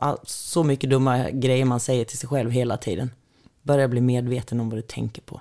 All- 0.00 0.18
Så 0.24 0.64
mycket 0.64 0.90
dumma 0.90 1.30
grejer 1.30 1.64
man 1.64 1.80
säger 1.80 2.04
till 2.04 2.18
sig 2.18 2.28
själv 2.28 2.50
hela 2.50 2.76
tiden. 2.76 3.10
Börja 3.62 3.88
bli 3.88 4.00
medveten 4.00 4.60
om 4.60 4.70
vad 4.70 4.78
du 4.78 4.82
tänker 4.82 5.22
på. 5.22 5.40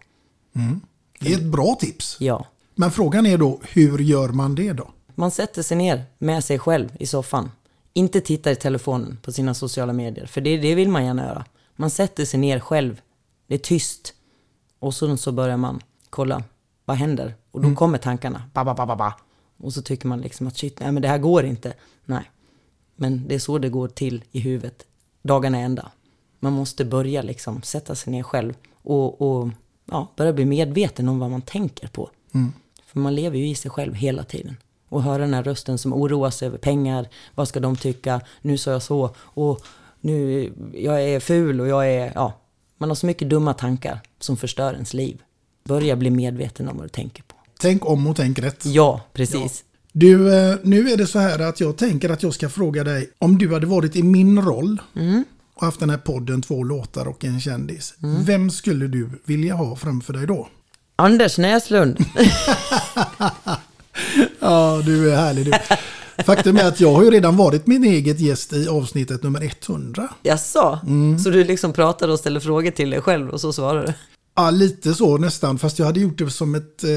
Mm. 0.56 0.82
Det 1.20 1.34
är 1.34 1.38
ett 1.38 1.52
bra 1.52 1.76
tips. 1.80 2.18
Ja. 2.20 2.46
Men 2.76 2.92
frågan 2.92 3.26
är 3.26 3.38
då, 3.38 3.60
hur 3.74 4.00
gör 4.00 4.30
man 4.30 4.56
det 4.56 4.74
då? 4.74 4.88
Man 5.16 5.32
sätter 5.32 5.62
sig 5.64 5.78
ner 5.78 6.04
med 6.18 6.44
sig 6.44 6.60
själv 6.60 6.90
i 7.00 7.06
soffan. 7.06 7.52
Inte 7.94 8.22
tittar 8.22 8.52
i 8.52 8.56
telefonen 8.56 9.18
på 9.22 9.32
sina 9.32 9.54
sociala 9.54 9.94
medier, 9.94 10.26
för 10.26 10.42
det, 10.42 10.58
det 10.58 10.76
vill 10.76 10.90
man 10.90 11.06
gärna 11.06 11.24
göra. 11.26 11.46
Man 11.76 11.90
sätter 11.90 12.26
sig 12.26 12.40
ner 12.40 12.60
själv. 12.60 13.02
Det 13.48 13.54
är 13.54 13.60
tyst. 13.60 14.14
Och 14.80 14.94
så, 14.94 15.18
så 15.18 15.32
börjar 15.32 15.58
man 15.58 15.80
kolla, 16.10 16.44
vad 16.86 16.98
händer? 16.98 17.36
Och 17.52 17.62
då 17.62 17.76
kommer 17.76 17.98
tankarna, 17.98 18.44
ba, 18.54 18.64
ba, 18.64 18.74
ba, 18.74 18.86
ba, 18.86 18.96
ba. 18.96 19.14
Och 19.58 19.74
så 19.74 19.82
tycker 19.82 20.08
man 20.08 20.22
liksom 20.22 20.48
att 20.48 20.58
shit, 20.58 20.80
nej 20.80 20.92
men 20.92 21.02
det 21.02 21.08
här 21.08 21.18
går 21.18 21.46
inte. 21.46 21.74
Nej. 22.06 22.32
Men 22.96 23.28
det 23.28 23.36
är 23.36 23.40
så 23.40 23.58
det 23.58 23.70
går 23.70 23.88
till 23.88 24.24
i 24.32 24.40
huvudet, 24.40 24.86
dagarna 25.22 25.58
ända. 25.58 25.92
Man 26.40 26.54
måste 26.54 26.86
börja 26.86 27.22
liksom 27.22 27.62
sätta 27.62 27.96
sig 27.96 28.12
ner 28.12 28.24
själv 28.24 28.54
och, 28.84 29.22
och 29.22 29.50
ja, 29.86 30.12
börja 30.16 30.34
bli 30.34 30.46
medveten 30.46 31.10
om 31.10 31.20
vad 31.20 31.32
man 31.32 31.42
tänker 31.42 31.88
på. 31.88 32.10
Mm. 32.34 32.54
För 32.86 33.00
man 33.00 33.16
lever 33.16 33.38
ju 33.38 33.48
i 33.48 33.56
sig 33.56 33.72
själv 33.72 33.94
hela 33.94 34.24
tiden. 34.24 34.58
Och 34.90 35.04
höra 35.04 35.18
den 35.18 35.34
här 35.34 35.44
rösten 35.44 35.78
som 35.78 35.94
oroar 35.94 36.30
sig 36.30 36.48
över 36.48 36.58
pengar, 36.58 37.10
vad 37.36 37.48
ska 37.48 37.60
de 37.60 37.76
tycka, 37.76 38.22
nu 38.42 38.58
sa 38.58 38.72
jag 38.72 38.82
så, 38.84 39.16
och 39.18 39.66
nu, 40.02 40.54
jag 40.74 41.04
är 41.04 41.20
ful 41.20 41.62
och 41.62 41.68
jag 41.68 41.92
är, 41.92 42.12
ja. 42.16 42.34
Man 42.78 42.90
har 42.90 42.96
så 42.96 43.06
mycket 43.06 43.30
dumma 43.30 43.54
tankar 43.54 44.00
som 44.20 44.38
förstör 44.38 44.74
ens 44.74 44.94
liv. 44.94 45.22
Börja 45.64 45.96
bli 45.96 46.10
medveten 46.10 46.70
om 46.70 46.78
vad 46.78 46.86
du 46.86 46.90
tänker 46.90 47.24
på. 47.24 47.36
Tänk 47.60 47.86
om 47.86 48.08
och 48.08 48.16
tänk 48.16 48.40
rätt. 48.40 48.66
Ja, 48.66 49.02
precis. 49.14 49.64
Du, 49.98 50.34
eh, 50.38 50.56
nu 50.64 50.90
är 50.90 50.98
det 50.98 51.08
så 51.08 51.20
här 51.20 51.40
att 51.40 51.60
jag 51.60 51.78
tänker 51.78 52.10
att 52.10 52.24
jag 52.24 52.34
ska 52.34 52.50
fråga 52.50 52.84
dig 52.84 53.10
om 53.20 53.38
du 53.38 53.54
hade 53.54 53.66
varit 53.68 53.96
i 53.96 54.04
min 54.04 54.42
roll 54.42 54.82
och 55.56 55.66
haft 55.66 55.80
den 55.80 55.90
här 55.90 55.98
podden 55.98 56.42
Två 56.42 56.64
låtar 56.64 57.08
och 57.08 57.26
en 57.26 57.40
kändis. 57.40 57.94
Vem 58.26 58.50
skulle 58.50 58.88
du 58.88 59.10
vilja 59.26 59.56
ha 59.56 59.76
framför 59.76 60.14
dig 60.14 60.28
då? 60.28 60.48
Anders 60.96 61.38
Näslund. 61.38 61.98
Ja, 64.40 64.82
du 64.86 65.12
är 65.12 65.16
härlig 65.16 65.46
du. 65.46 65.54
Faktum 66.24 66.58
är 66.58 66.68
att 66.68 66.80
jag 66.80 66.94
har 66.94 67.04
ju 67.04 67.12
redan 67.12 67.38
varit 67.38 67.68
min 67.68 67.84
eget 67.84 68.20
gäst 68.20 68.54
i 68.54 68.68
avsnittet 68.68 69.24
nummer 69.24 69.52
100. 69.68 70.10
Jaså? 70.24 70.80
Så 71.24 71.30
du 71.30 71.44
liksom 71.44 71.74
pratade 71.74 72.14
och 72.14 72.20
ställde 72.20 72.42
frågor 72.42 72.72
till 72.72 72.90
dig 72.90 73.02
själv 73.02 73.30
och 73.30 73.42
så 73.42 73.54
svarade 73.54 73.86
du? 73.86 73.94
Ja, 74.36 74.50
lite 74.52 74.94
så 74.94 75.18
nästan. 75.18 75.60
Fast 75.60 75.80
jag 75.80 75.86
hade 75.86 76.00
gjort 76.00 76.18
det 76.18 76.30
som 76.30 76.56
ett 76.56 76.84
eh, 76.84 76.90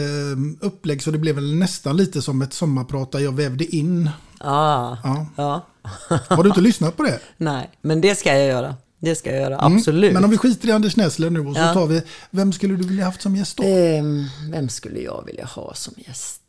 upplägg 0.67 1.03
så 1.03 1.11
det 1.11 1.19
blev 1.19 1.35
väl 1.35 1.55
nästan 1.55 1.97
lite 1.97 2.23
som 2.23 2.43
ett 2.43 2.53
sommarprat 2.53 3.13
där 3.13 3.19
jag 3.19 3.33
vävde 3.33 3.77
in. 3.77 4.11
Ah, 4.41 4.97
Ja. 5.05 5.27
ja. 5.37 5.67
Har 6.29 6.43
du 6.43 6.49
inte 6.49 6.61
lyssnat 6.61 6.97
på 6.97 7.03
det? 7.03 7.21
Nej, 7.37 7.71
men 7.81 8.01
det 8.01 8.15
ska 8.15 8.29
jag 8.39 8.47
göra. 8.47 8.77
Det 9.01 9.15
ska 9.15 9.31
jag 9.31 9.41
göra, 9.41 9.61
absolut. 9.61 10.11
Mm. 10.11 10.15
Men 10.15 10.25
om 10.25 10.31
vi 10.31 10.39
skiter 10.39 10.69
i 10.69 10.73
Anders 10.73 10.97
Näsler 10.97 11.31
nu 11.31 11.41
och 11.47 11.55
så 11.55 11.61
Ja. 11.61 11.75
tar 11.75 11.87
vi, 11.87 12.03
vem 12.31 12.53
skulle 12.53 12.77
du 12.77 12.87
vilja 12.89 13.05
haft 13.05 13.23
som 13.23 13.37
gäst 13.37 13.57
då? 13.57 13.63
Ehm, 13.63 14.25
vem 14.51 14.69
skulle 14.69 15.01
jag 15.01 15.23
vilja 15.27 15.45
ha 15.45 15.75
som 15.75 15.95
gäst? 15.97 16.43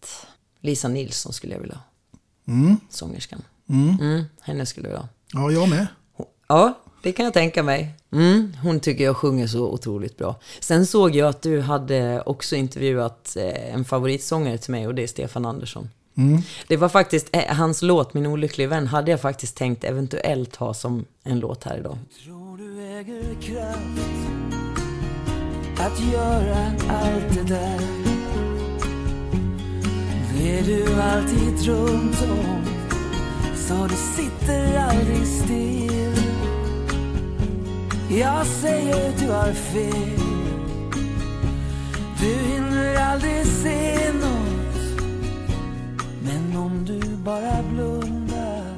Lisa 0.62 0.88
Nilsson 0.88 1.34
skulle 1.34 1.54
jag 1.54 1.62
vilja 1.62 1.76
ha. 1.76 1.84
Mm. 2.54 2.78
Sångerskan. 2.90 3.42
Mm. 3.70 3.98
Mm, 4.02 4.24
henne 4.42 4.66
skulle 4.66 4.90
jag 4.90 4.98
ha. 4.98 5.08
Ja, 5.34 5.52
jag 5.52 5.70
med. 5.70 5.88
Ja, 6.48 6.80
det 7.02 7.12
kan 7.12 7.26
jag 7.26 7.34
tänka 7.34 7.64
mig. 7.64 7.96
Mm, 8.12 8.54
hon 8.64 8.80
tycker 8.80 9.04
jag 9.04 9.18
sjunger 9.18 9.48
så 9.48 9.66
otroligt 9.66 10.18
bra. 10.18 10.36
Sen 10.60 10.86
såg 10.86 11.16
jag 11.16 11.30
att 11.30 11.42
du 11.42 11.62
hade 11.62 12.22
också 12.26 12.56
intervjuat 12.56 13.36
eh, 13.36 13.74
en 13.74 13.86
favoritsångare 13.86 14.58
till 14.58 14.72
mig 14.72 14.88
och 14.88 14.96
det 14.96 15.04
är 15.04 15.08
Stefan 15.08 15.46
Andersson. 15.46 15.90
Mm. 16.18 16.42
Det 16.68 16.78
var 16.78 16.90
faktiskt 16.90 17.30
eh, 17.32 17.56
hans 17.56 17.82
låt 17.82 18.14
Min 18.14 18.26
olyckliga 18.26 18.68
vän 18.68 18.88
hade 18.88 19.12
jag 19.12 19.22
faktiskt 19.22 19.58
tänkt 19.58 19.84
eventuellt 19.84 20.56
ha 20.56 20.74
som 20.74 21.06
en 21.24 21.40
låt 21.40 21.64
här 21.64 21.78
idag. 21.78 21.98
Tror 22.24 22.58
du 22.58 22.84
äger 22.84 23.42
kraft 23.42 24.20
att 25.80 26.14
göra 26.14 26.72
allt 26.90 27.36
det 27.36 27.54
där 27.54 27.80
Det 30.38 30.62
du 30.62 31.02
alltid 31.02 31.66
drömt 31.66 32.22
om 32.22 32.64
så 33.56 33.88
du 33.88 33.96
sitter 33.96 34.78
aldrig 34.78 35.28
still 35.28 35.99
Jag 38.12 38.48
säger 38.48 39.20
du 39.20 39.32
har 39.32 39.54
fel 39.54 40.20
Du 42.20 42.26
hinner 42.26 42.96
aldrig 42.96 43.46
se 43.46 44.14
något 44.14 45.02
Men 46.24 46.58
om 46.58 46.86
du 46.86 47.00
bara 47.18 47.64
blundar 47.64 48.76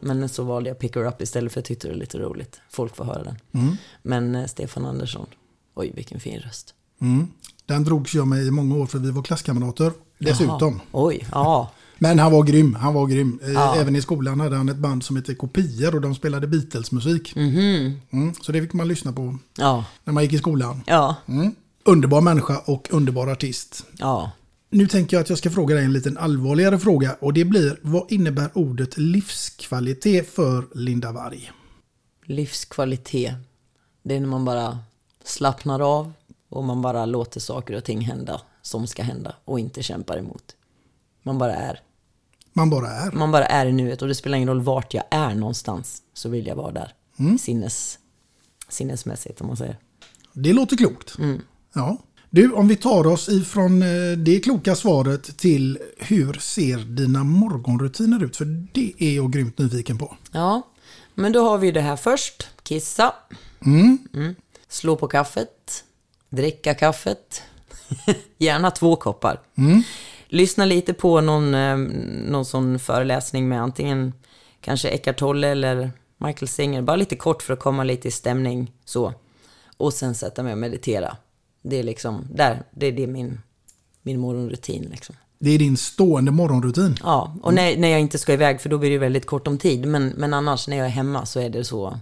Men 0.00 0.28
så 0.28 0.44
valde 0.44 0.70
jag 0.70 0.78
Pick 0.78 0.96
Her 0.96 1.04
Up 1.04 1.22
istället 1.22 1.52
för 1.52 1.60
jag 1.60 1.64
tyckte 1.64 1.88
det 1.88 1.92
var 1.92 2.00
lite 2.00 2.18
roligt. 2.18 2.60
Folk 2.70 2.96
får 2.96 3.04
höra 3.04 3.24
den. 3.24 3.36
Mm. 3.52 3.76
Men 4.02 4.34
eh, 4.34 4.46
Stefan 4.46 4.86
Andersson, 4.86 5.26
oj 5.74 5.92
vilken 5.94 6.20
fin 6.20 6.40
röst. 6.40 6.74
Mm. 7.00 7.28
Den 7.66 7.84
drogs 7.84 8.14
jag 8.14 8.26
med 8.26 8.42
i 8.42 8.50
många 8.50 8.76
år 8.76 8.86
för 8.86 8.98
vi 8.98 9.10
var 9.10 9.22
klasskamrater 9.22 9.92
dessutom. 10.18 10.74
Jaha. 10.74 10.80
Oj, 10.92 11.26
ja. 11.32 11.70
Men 12.08 12.18
han 12.18 12.32
var 12.32 12.42
grym, 12.42 12.74
han 12.74 12.94
var 12.94 13.06
grym. 13.06 13.40
Eh, 13.42 13.52
Ja. 13.52 13.76
Även 13.76 13.96
i 13.96 14.02
skolan 14.02 14.40
hade 14.40 14.56
han 14.56 14.68
ett 14.68 14.76
band 14.76 15.04
som 15.04 15.16
hette 15.16 15.34
Kopior 15.34 15.94
och 15.94 16.00
de 16.00 16.14
spelade 16.14 16.46
Beatles-musik. 16.46 17.36
Mhm. 17.36 18.00
Mm, 18.10 18.34
så 18.42 18.52
det 18.52 18.62
fick 18.62 18.72
man 18.72 18.88
lyssna 18.88 19.12
på 19.12 19.38
Ja. 19.58 19.84
när 20.04 20.12
man 20.12 20.22
gick 20.22 20.32
i 20.32 20.38
skolan. 20.38 20.82
Ja. 20.86 21.16
Mm. 21.28 21.54
Underbar 21.84 22.20
människa 22.20 22.58
och 22.66 22.88
underbar 22.90 23.26
artist. 23.32 23.84
Ja. 23.98 24.30
Nu 24.70 24.86
tänker 24.86 25.16
jag 25.16 25.22
att 25.22 25.28
jag 25.28 25.38
ska 25.38 25.50
fråga 25.50 25.74
dig 25.74 25.84
en 25.84 25.92
liten 25.92 26.18
allvarligare 26.18 26.78
fråga 26.78 27.16
och 27.20 27.32
det 27.32 27.44
blir 27.44 27.78
vad 27.82 28.12
innebär 28.12 28.50
ordet 28.54 28.98
livskvalitet 28.98 30.30
för 30.34 30.66
Linda 30.74 31.12
Varg? 31.12 31.50
Livskvalitet. 32.24 33.34
Det 34.02 34.16
är 34.16 34.20
när 34.20 34.28
man 34.28 34.44
bara 34.44 34.78
slappnar 35.24 35.80
av 35.98 36.12
och 36.48 36.64
man 36.64 36.82
bara 36.82 37.06
låter 37.06 37.40
saker 37.40 37.76
och 37.76 37.84
ting 37.84 38.00
hända 38.00 38.40
som 38.62 38.86
ska 38.86 39.02
hända 39.02 39.34
och 39.44 39.60
inte 39.60 39.82
kämpar 39.82 40.18
emot. 40.18 40.54
Man 41.22 41.38
bara 41.38 41.54
är. 41.54 41.80
Man 42.56 42.70
bara 42.70 42.90
är. 42.90 43.12
Man 43.12 43.30
bara 43.30 43.46
är 43.46 43.66
i 43.66 43.72
nuet 43.72 44.02
och 44.02 44.08
det 44.08 44.14
spelar 44.14 44.36
ingen 44.36 44.48
roll 44.48 44.60
vart 44.60 44.94
jag 44.94 45.04
är 45.10 45.34
någonstans 45.34 46.02
så 46.14 46.28
vill 46.28 46.46
jag 46.46 46.56
vara 46.56 46.72
där. 46.72 46.92
Mm. 47.18 47.38
Sinnes, 47.38 47.98
sinnesmässigt 48.68 49.40
om 49.40 49.46
man 49.46 49.56
säger. 49.56 49.78
Det 50.32 50.52
låter 50.52 50.76
klokt. 50.76 51.18
Mm. 51.18 51.42
Ja. 51.74 51.98
Du, 52.30 52.52
om 52.52 52.68
vi 52.68 52.76
tar 52.76 53.06
oss 53.06 53.28
ifrån 53.28 53.82
eh, 53.82 54.18
det 54.18 54.40
kloka 54.40 54.74
svaret 54.74 55.38
till 55.38 55.78
hur 55.98 56.32
ser 56.32 56.78
dina 56.78 57.24
morgonrutiner 57.24 58.24
ut? 58.24 58.36
För 58.36 58.44
det 58.72 58.92
är 58.98 59.16
jag 59.16 59.32
grymt 59.32 59.58
nyfiken 59.58 59.98
på. 59.98 60.16
Ja, 60.32 60.62
men 61.14 61.32
då 61.32 61.48
har 61.48 61.58
vi 61.58 61.72
det 61.72 61.80
här 61.80 61.96
först. 61.96 62.48
Kissa. 62.62 63.14
Mm. 63.66 63.98
Mm. 64.14 64.34
Slå 64.68 64.96
på 64.96 65.08
kaffet. 65.08 65.84
Dricka 66.30 66.74
kaffet. 66.74 67.42
Gärna 68.38 68.70
två 68.70 68.96
koppar. 68.96 69.40
Mm. 69.54 69.82
Lyssna 70.34 70.64
lite 70.64 70.94
på 70.94 71.20
någon, 71.20 71.54
eh, 71.54 71.76
någon 72.26 72.44
sån 72.44 72.78
föreläsning 72.78 73.48
med 73.48 73.62
antingen 73.62 74.12
kanske 74.60 74.88
Eckart 74.88 75.18
Tolle 75.18 75.48
eller 75.48 75.90
Michael 76.18 76.48
Singer. 76.48 76.82
Bara 76.82 76.96
lite 76.96 77.16
kort 77.16 77.42
för 77.42 77.52
att 77.52 77.60
komma 77.60 77.84
lite 77.84 78.08
i 78.08 78.10
stämning 78.10 78.72
så. 78.84 79.12
Och 79.76 79.92
sen 79.92 80.14
sätta 80.14 80.42
mig 80.42 80.52
och 80.52 80.58
meditera. 80.58 81.16
Det 81.62 81.78
är 81.78 81.82
liksom, 81.82 82.28
där, 82.34 82.62
det 82.70 82.86
är 82.86 82.92
det 82.92 83.06
min, 83.06 83.40
min 84.02 84.20
morgonrutin 84.20 84.88
liksom. 84.90 85.16
Det 85.38 85.50
är 85.50 85.58
din 85.58 85.76
stående 85.76 86.30
morgonrutin. 86.30 86.96
Ja, 87.02 87.36
och 87.42 87.54
när, 87.54 87.76
när 87.76 87.88
jag 87.88 88.00
inte 88.00 88.18
ska 88.18 88.32
iväg 88.32 88.60
för 88.60 88.68
då 88.68 88.78
blir 88.78 88.90
det 88.90 88.98
väldigt 88.98 89.26
kort 89.26 89.46
om 89.46 89.58
tid. 89.58 89.86
Men, 89.86 90.08
men 90.16 90.34
annars 90.34 90.68
när 90.68 90.76
jag 90.76 90.86
är 90.86 90.90
hemma 90.90 91.26
så 91.26 91.40
är 91.40 91.50
det 91.50 91.64
så 91.64 91.98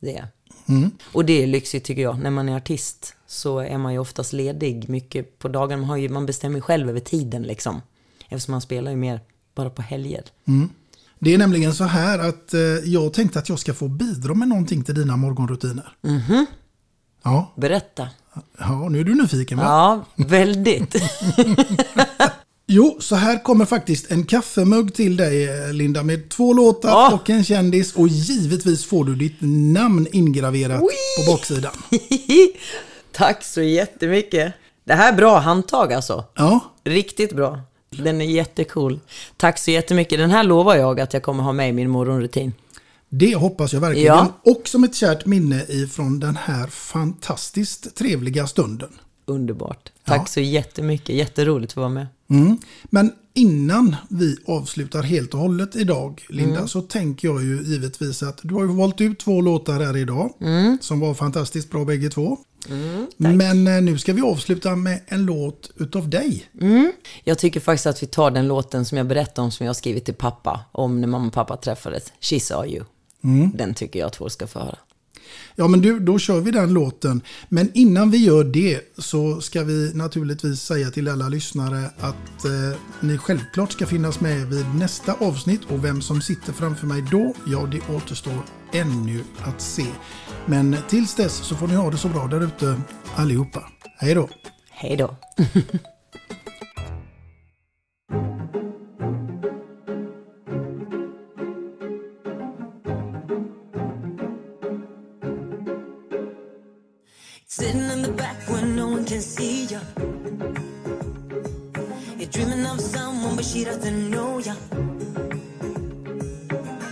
det 0.00 0.16
är. 0.16 0.28
Mm. 0.68 0.90
Och 1.12 1.24
det 1.24 1.42
är 1.42 1.46
lyxigt 1.46 1.86
tycker 1.86 2.02
jag. 2.02 2.18
När 2.18 2.30
man 2.30 2.48
är 2.48 2.56
artist 2.56 3.14
så 3.30 3.58
är 3.58 3.78
man 3.78 3.92
ju 3.92 3.98
oftast 3.98 4.32
ledig 4.32 4.88
mycket 4.88 5.38
på 5.38 5.48
dagen. 5.48 5.80
Man, 5.80 5.88
har 5.88 5.96
ju, 5.96 6.08
man 6.08 6.26
bestämmer 6.26 6.56
ju 6.56 6.60
själv 6.60 6.88
över 6.88 7.00
tiden 7.00 7.42
liksom. 7.42 7.82
Eftersom 8.28 8.52
man 8.52 8.60
spelar 8.60 8.90
ju 8.90 8.96
mer 8.96 9.20
bara 9.54 9.70
på 9.70 9.82
helger. 9.82 10.24
Mm. 10.48 10.68
Det 11.18 11.34
är 11.34 11.38
nämligen 11.38 11.74
så 11.74 11.84
här 11.84 12.18
att 12.18 12.54
eh, 12.54 12.60
jag 12.84 13.12
tänkte 13.12 13.38
att 13.38 13.48
jag 13.48 13.58
ska 13.58 13.74
få 13.74 13.88
bidra 13.88 14.34
med 14.34 14.48
någonting 14.48 14.84
till 14.84 14.94
dina 14.94 15.16
morgonrutiner. 15.16 15.92
Mhm. 16.02 16.46
Ja. 17.22 17.52
Berätta. 17.56 18.08
Ja, 18.58 18.88
nu 18.88 19.00
är 19.00 19.04
du 19.04 19.14
nyfiken 19.14 19.58
va? 19.58 19.64
Ja, 19.64 20.24
väldigt. 20.24 20.94
Jo, 22.72 22.96
så 23.00 23.14
här 23.16 23.42
kommer 23.42 23.64
faktiskt 23.64 24.10
en 24.10 24.24
kaffemugg 24.24 24.94
till 24.94 25.16
dig 25.16 25.48
eh, 25.48 25.72
Linda 25.72 26.02
med 26.02 26.28
två 26.28 26.52
låtar 26.52 26.88
Ja. 26.88 27.14
och 27.14 27.30
en 27.30 27.44
kändis 27.44 27.94
och 27.94 28.08
givetvis 28.08 28.84
får 28.84 29.04
du 29.04 29.14
ditt 29.16 29.36
namn 29.40 30.06
ingraverat 30.12 30.80
på 30.80 31.32
baksidan. 31.32 31.72
Tack 33.12 33.44
så 33.44 33.62
jättemycket. 33.62 34.52
Det 34.84 34.94
här 34.94 35.12
är 35.12 35.16
bra 35.16 35.38
handtag 35.38 35.92
alltså. 35.92 36.24
Ja. 36.36 36.60
Riktigt 36.84 37.32
bra. 37.36 37.60
Den 37.90 38.20
är 38.20 38.24
jättecool. 38.24 39.00
Tack 39.36 39.58
så 39.58 39.70
jättemycket. 39.70 40.18
Den 40.18 40.30
här 40.30 40.44
lovar 40.44 40.76
jag 40.76 41.00
att 41.00 41.12
jag 41.14 41.22
kommer 41.22 41.42
ha 41.42 41.52
med 41.52 41.68
i 41.68 41.72
min 41.72 41.90
morgonrutin. 41.90 42.52
Det 43.08 43.34
hoppas 43.34 43.72
jag 43.72 43.80
verkligen. 43.80 44.06
Ja. 44.06 44.32
Och 44.42 44.68
som 44.68 44.84
ett 44.84 44.94
kärt 44.94 45.26
minne 45.26 45.64
ifrån 45.68 46.20
den 46.20 46.36
här 46.36 46.66
fantastiskt 46.66 47.96
trevliga 47.96 48.46
stunden. 48.46 48.88
Underbart. 49.26 49.92
Tack 50.04 50.28
så 50.28 50.40
jättemycket. 50.40 51.14
Jätteroligt 51.16 51.72
att 51.72 51.76
vara 51.76 51.88
med. 51.88 52.06
Mm. 52.30 52.58
Men 52.84 53.12
innan 53.34 53.96
vi 54.08 54.36
avslutar 54.46 55.02
helt 55.02 55.34
och 55.34 55.40
hållet 55.40 55.76
idag, 55.76 56.26
Linda, 56.28 56.56
Mm. 56.56 56.68
så 56.68 56.80
tänker 56.82 57.28
jag 57.28 57.42
ju 57.42 57.62
givetvis 57.62 58.22
att 58.22 58.38
du 58.42 58.54
har 58.54 58.60
ju 58.62 58.66
valt 58.72 59.00
ut 59.00 59.18
två 59.18 59.40
låtar 59.40 59.80
här 59.80 59.96
idag 59.96 60.32
Mm. 60.40 60.78
som 60.80 61.00
var 61.00 61.14
fantastiskt 61.14 61.70
bra 61.70 61.84
bägge 61.84 62.08
två. 62.10 62.38
Mm, 62.68 63.06
Men 63.16 63.66
eh, 63.66 63.82
nu 63.82 63.98
ska 63.98 64.12
vi 64.12 64.22
avsluta 64.22 64.76
med 64.76 65.00
en 65.06 65.24
låt 65.24 65.70
utav 65.76 66.08
dig. 66.08 66.44
Mm. 66.60 66.92
Jag 67.24 67.38
tycker 67.38 67.60
faktiskt 67.60 67.86
att 67.86 68.02
vi 68.02 68.06
tar 68.06 68.30
den 68.30 68.48
låten 68.48 68.84
som 68.84 68.98
jag 68.98 69.06
berättade 69.06 69.44
om 69.44 69.50
som 69.50 69.66
jag 69.66 69.76
skrivit 69.76 70.04
till 70.04 70.14
pappa 70.14 70.60
om 70.72 71.00
när 71.00 71.08
mamma 71.08 71.26
och 71.26 71.32
pappa 71.32 71.56
träffades. 71.56 72.12
She 72.20 72.40
saw 72.40 72.74
you. 72.74 72.84
Mm. 73.24 73.50
Den 73.54 73.74
tycker 73.74 74.00
jag 74.00 74.06
att 74.06 74.16
folk 74.16 74.32
ska 74.32 74.46
få 74.46 74.58
höra. 74.58 74.78
Ja, 75.54 75.68
men 75.68 75.80
du, 75.80 75.98
då 75.98 76.18
kör 76.18 76.40
vi 76.40 76.50
den 76.50 76.72
låten. 76.72 77.22
Men 77.48 77.70
innan 77.74 78.10
vi 78.10 78.18
gör 78.18 78.44
det 78.44 78.80
så 78.98 79.40
ska 79.40 79.62
vi 79.64 79.94
naturligtvis 79.94 80.62
säga 80.62 80.90
till 80.90 81.08
alla 81.08 81.28
lyssnare 81.28 81.90
att 81.98 82.44
eh, 82.44 82.80
ni 83.00 83.18
självklart 83.18 83.72
ska 83.72 83.86
finnas 83.86 84.20
med 84.20 84.46
vid 84.46 84.74
nästa 84.74 85.12
avsnitt 85.12 85.60
och 85.68 85.84
vem 85.84 86.02
som 86.02 86.22
sitter 86.22 86.52
framför 86.52 86.86
mig 86.86 87.04
då, 87.10 87.34
ja 87.46 87.68
det 87.72 87.94
återstår 87.94 88.44
ännu 88.72 89.24
att 89.38 89.60
se. 89.60 89.86
Men 90.46 90.76
tills 90.88 91.14
dess 91.14 91.34
så 91.34 91.54
får 91.54 91.66
ni 91.66 91.74
ha 91.74 91.90
det 91.90 91.96
så 91.96 92.08
bra 92.08 92.26
där 92.26 92.40
ute 92.40 92.80
allihopa. 93.14 93.64
Hej 93.96 94.14
då! 94.14 94.28
Hej 94.70 94.96
då! 94.96 95.16
Sitting 107.52 107.90
in 107.90 108.02
the 108.02 108.12
back 108.12 108.36
where 108.48 108.64
no 108.64 108.86
one 108.90 109.04
can 109.04 109.20
see 109.20 109.64
ya. 109.64 109.80
You're 112.16 112.30
dreaming 112.30 112.64
of 112.64 112.80
someone, 112.80 113.34
but 113.34 113.44
she 113.44 113.64
doesn't 113.64 114.08
know 114.08 114.38
ya. 114.38 114.54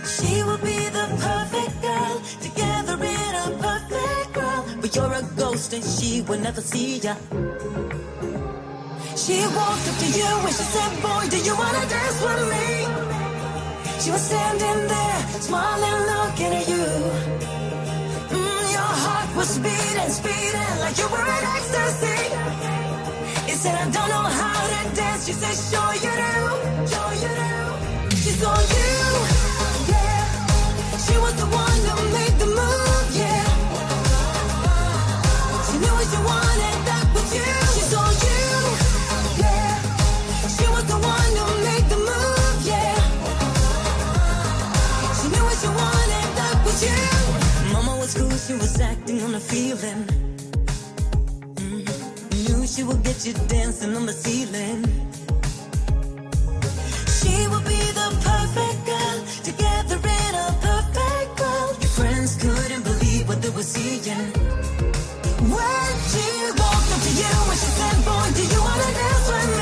She 0.03 0.43
will 0.43 0.57
be 0.57 0.79
the 0.97 1.05
perfect 1.25 1.81
girl, 1.81 2.15
together 2.41 2.97
in 2.99 3.33
a 3.43 3.47
perfect 3.63 4.35
world. 4.35 4.65
But 4.81 4.93
you're 4.97 5.13
a 5.13 5.23
ghost 5.37 5.71
and 5.71 5.81
she 5.81 6.23
will 6.23 6.41
never 6.41 6.59
see 6.59 6.97
ya. 6.97 7.15
She 9.15 9.39
walked 9.55 9.87
up 9.87 9.95
to 10.03 10.07
you 10.19 10.31
and 10.43 10.55
she 10.59 10.65
said, 10.75 10.91
Boy, 11.01 11.23
do 11.29 11.37
you 11.37 11.55
wanna 11.55 11.85
dance 11.87 12.19
with 12.21 12.43
me? 12.51 12.67
She 14.01 14.11
was 14.11 14.23
standing 14.27 14.87
there, 14.89 15.19
smiling, 15.39 15.99
looking 16.11 16.53
at 16.59 16.67
you. 16.67 17.68
Was 19.35 19.57
beating, 19.59 20.09
speeding 20.09 20.79
like 20.81 20.97
you 20.97 21.07
were 21.07 21.27
in 21.37 21.43
ecstasy. 21.55 22.19
You 23.47 23.55
said, 23.55 23.75
I 23.75 23.83
don't 23.89 24.09
know 24.09 24.27
how 24.41 24.61
to 24.73 24.95
dance. 24.95 25.27
You 25.27 25.33
said, 25.35 25.55
sure 25.69 25.93
you 26.03 26.11
do, 26.23 26.33
sure 26.91 27.13
you 27.23 27.29
do. 27.39 28.15
She 28.21 28.31
saw 28.41 28.55
you, 28.75 28.95
yeah. 29.93 30.97
She 31.05 31.15
was 31.23 31.35
the 31.35 31.47
one 31.63 31.79
who 31.87 31.95
made 32.17 32.35
the 32.39 32.58
she 48.49 48.55
was 48.55 48.81
acting 48.81 49.21
on 49.21 49.35
a 49.35 49.39
feeling. 49.39 50.01
Mm. 51.61 51.85
Knew 52.49 52.65
she 52.65 52.81
would 52.81 53.03
get 53.03 53.23
you 53.23 53.33
dancing 53.47 53.95
on 53.95 54.07
the 54.07 54.11
ceiling. 54.11 54.81
She 57.19 57.35
would 57.51 57.65
be 57.73 57.83
the 57.99 58.09
perfect 58.29 58.79
girl, 58.89 59.17
together 59.49 59.99
in 60.17 60.33
a 60.45 60.49
perfect 60.65 61.31
world. 61.39 61.75
Your 61.83 61.93
friends 61.99 62.37
couldn't 62.41 62.83
believe 62.91 63.27
what 63.27 63.39
they 63.43 63.51
were 63.51 63.69
seeing. 63.75 64.31
When 65.53 65.91
she 66.11 66.25
walked 66.59 66.89
up 66.95 67.01
to 67.05 67.11
you 67.21 67.33
and 67.51 67.59
she 67.61 67.69
said, 67.79 67.97
Boy, 68.07 68.27
do 68.33 68.43
you 68.53 68.61
wanna 68.67 68.89
dance 68.97 69.27
with 69.29 69.57
me? 69.57 69.58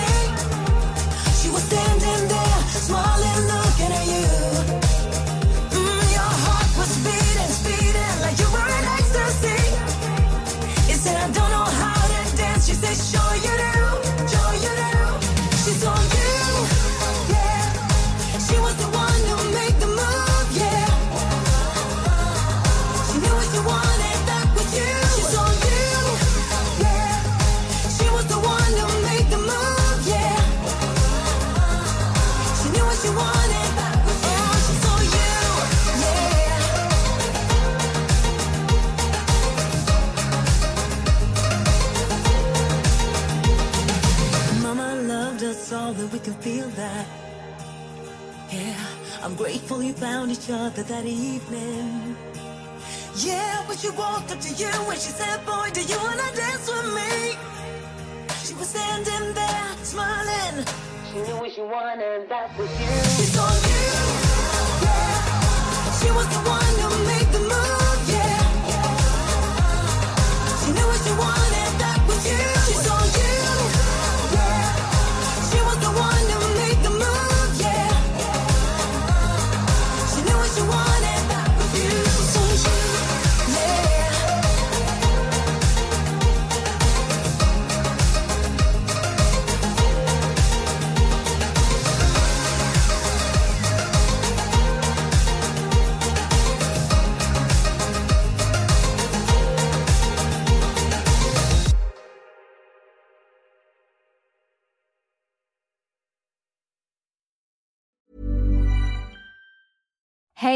Wanted, 62.38 62.50
that 62.50 62.58
was 62.58 62.80
you. 62.80 62.88
She 62.88 62.88
saw 62.88 63.04
you, 63.04 63.07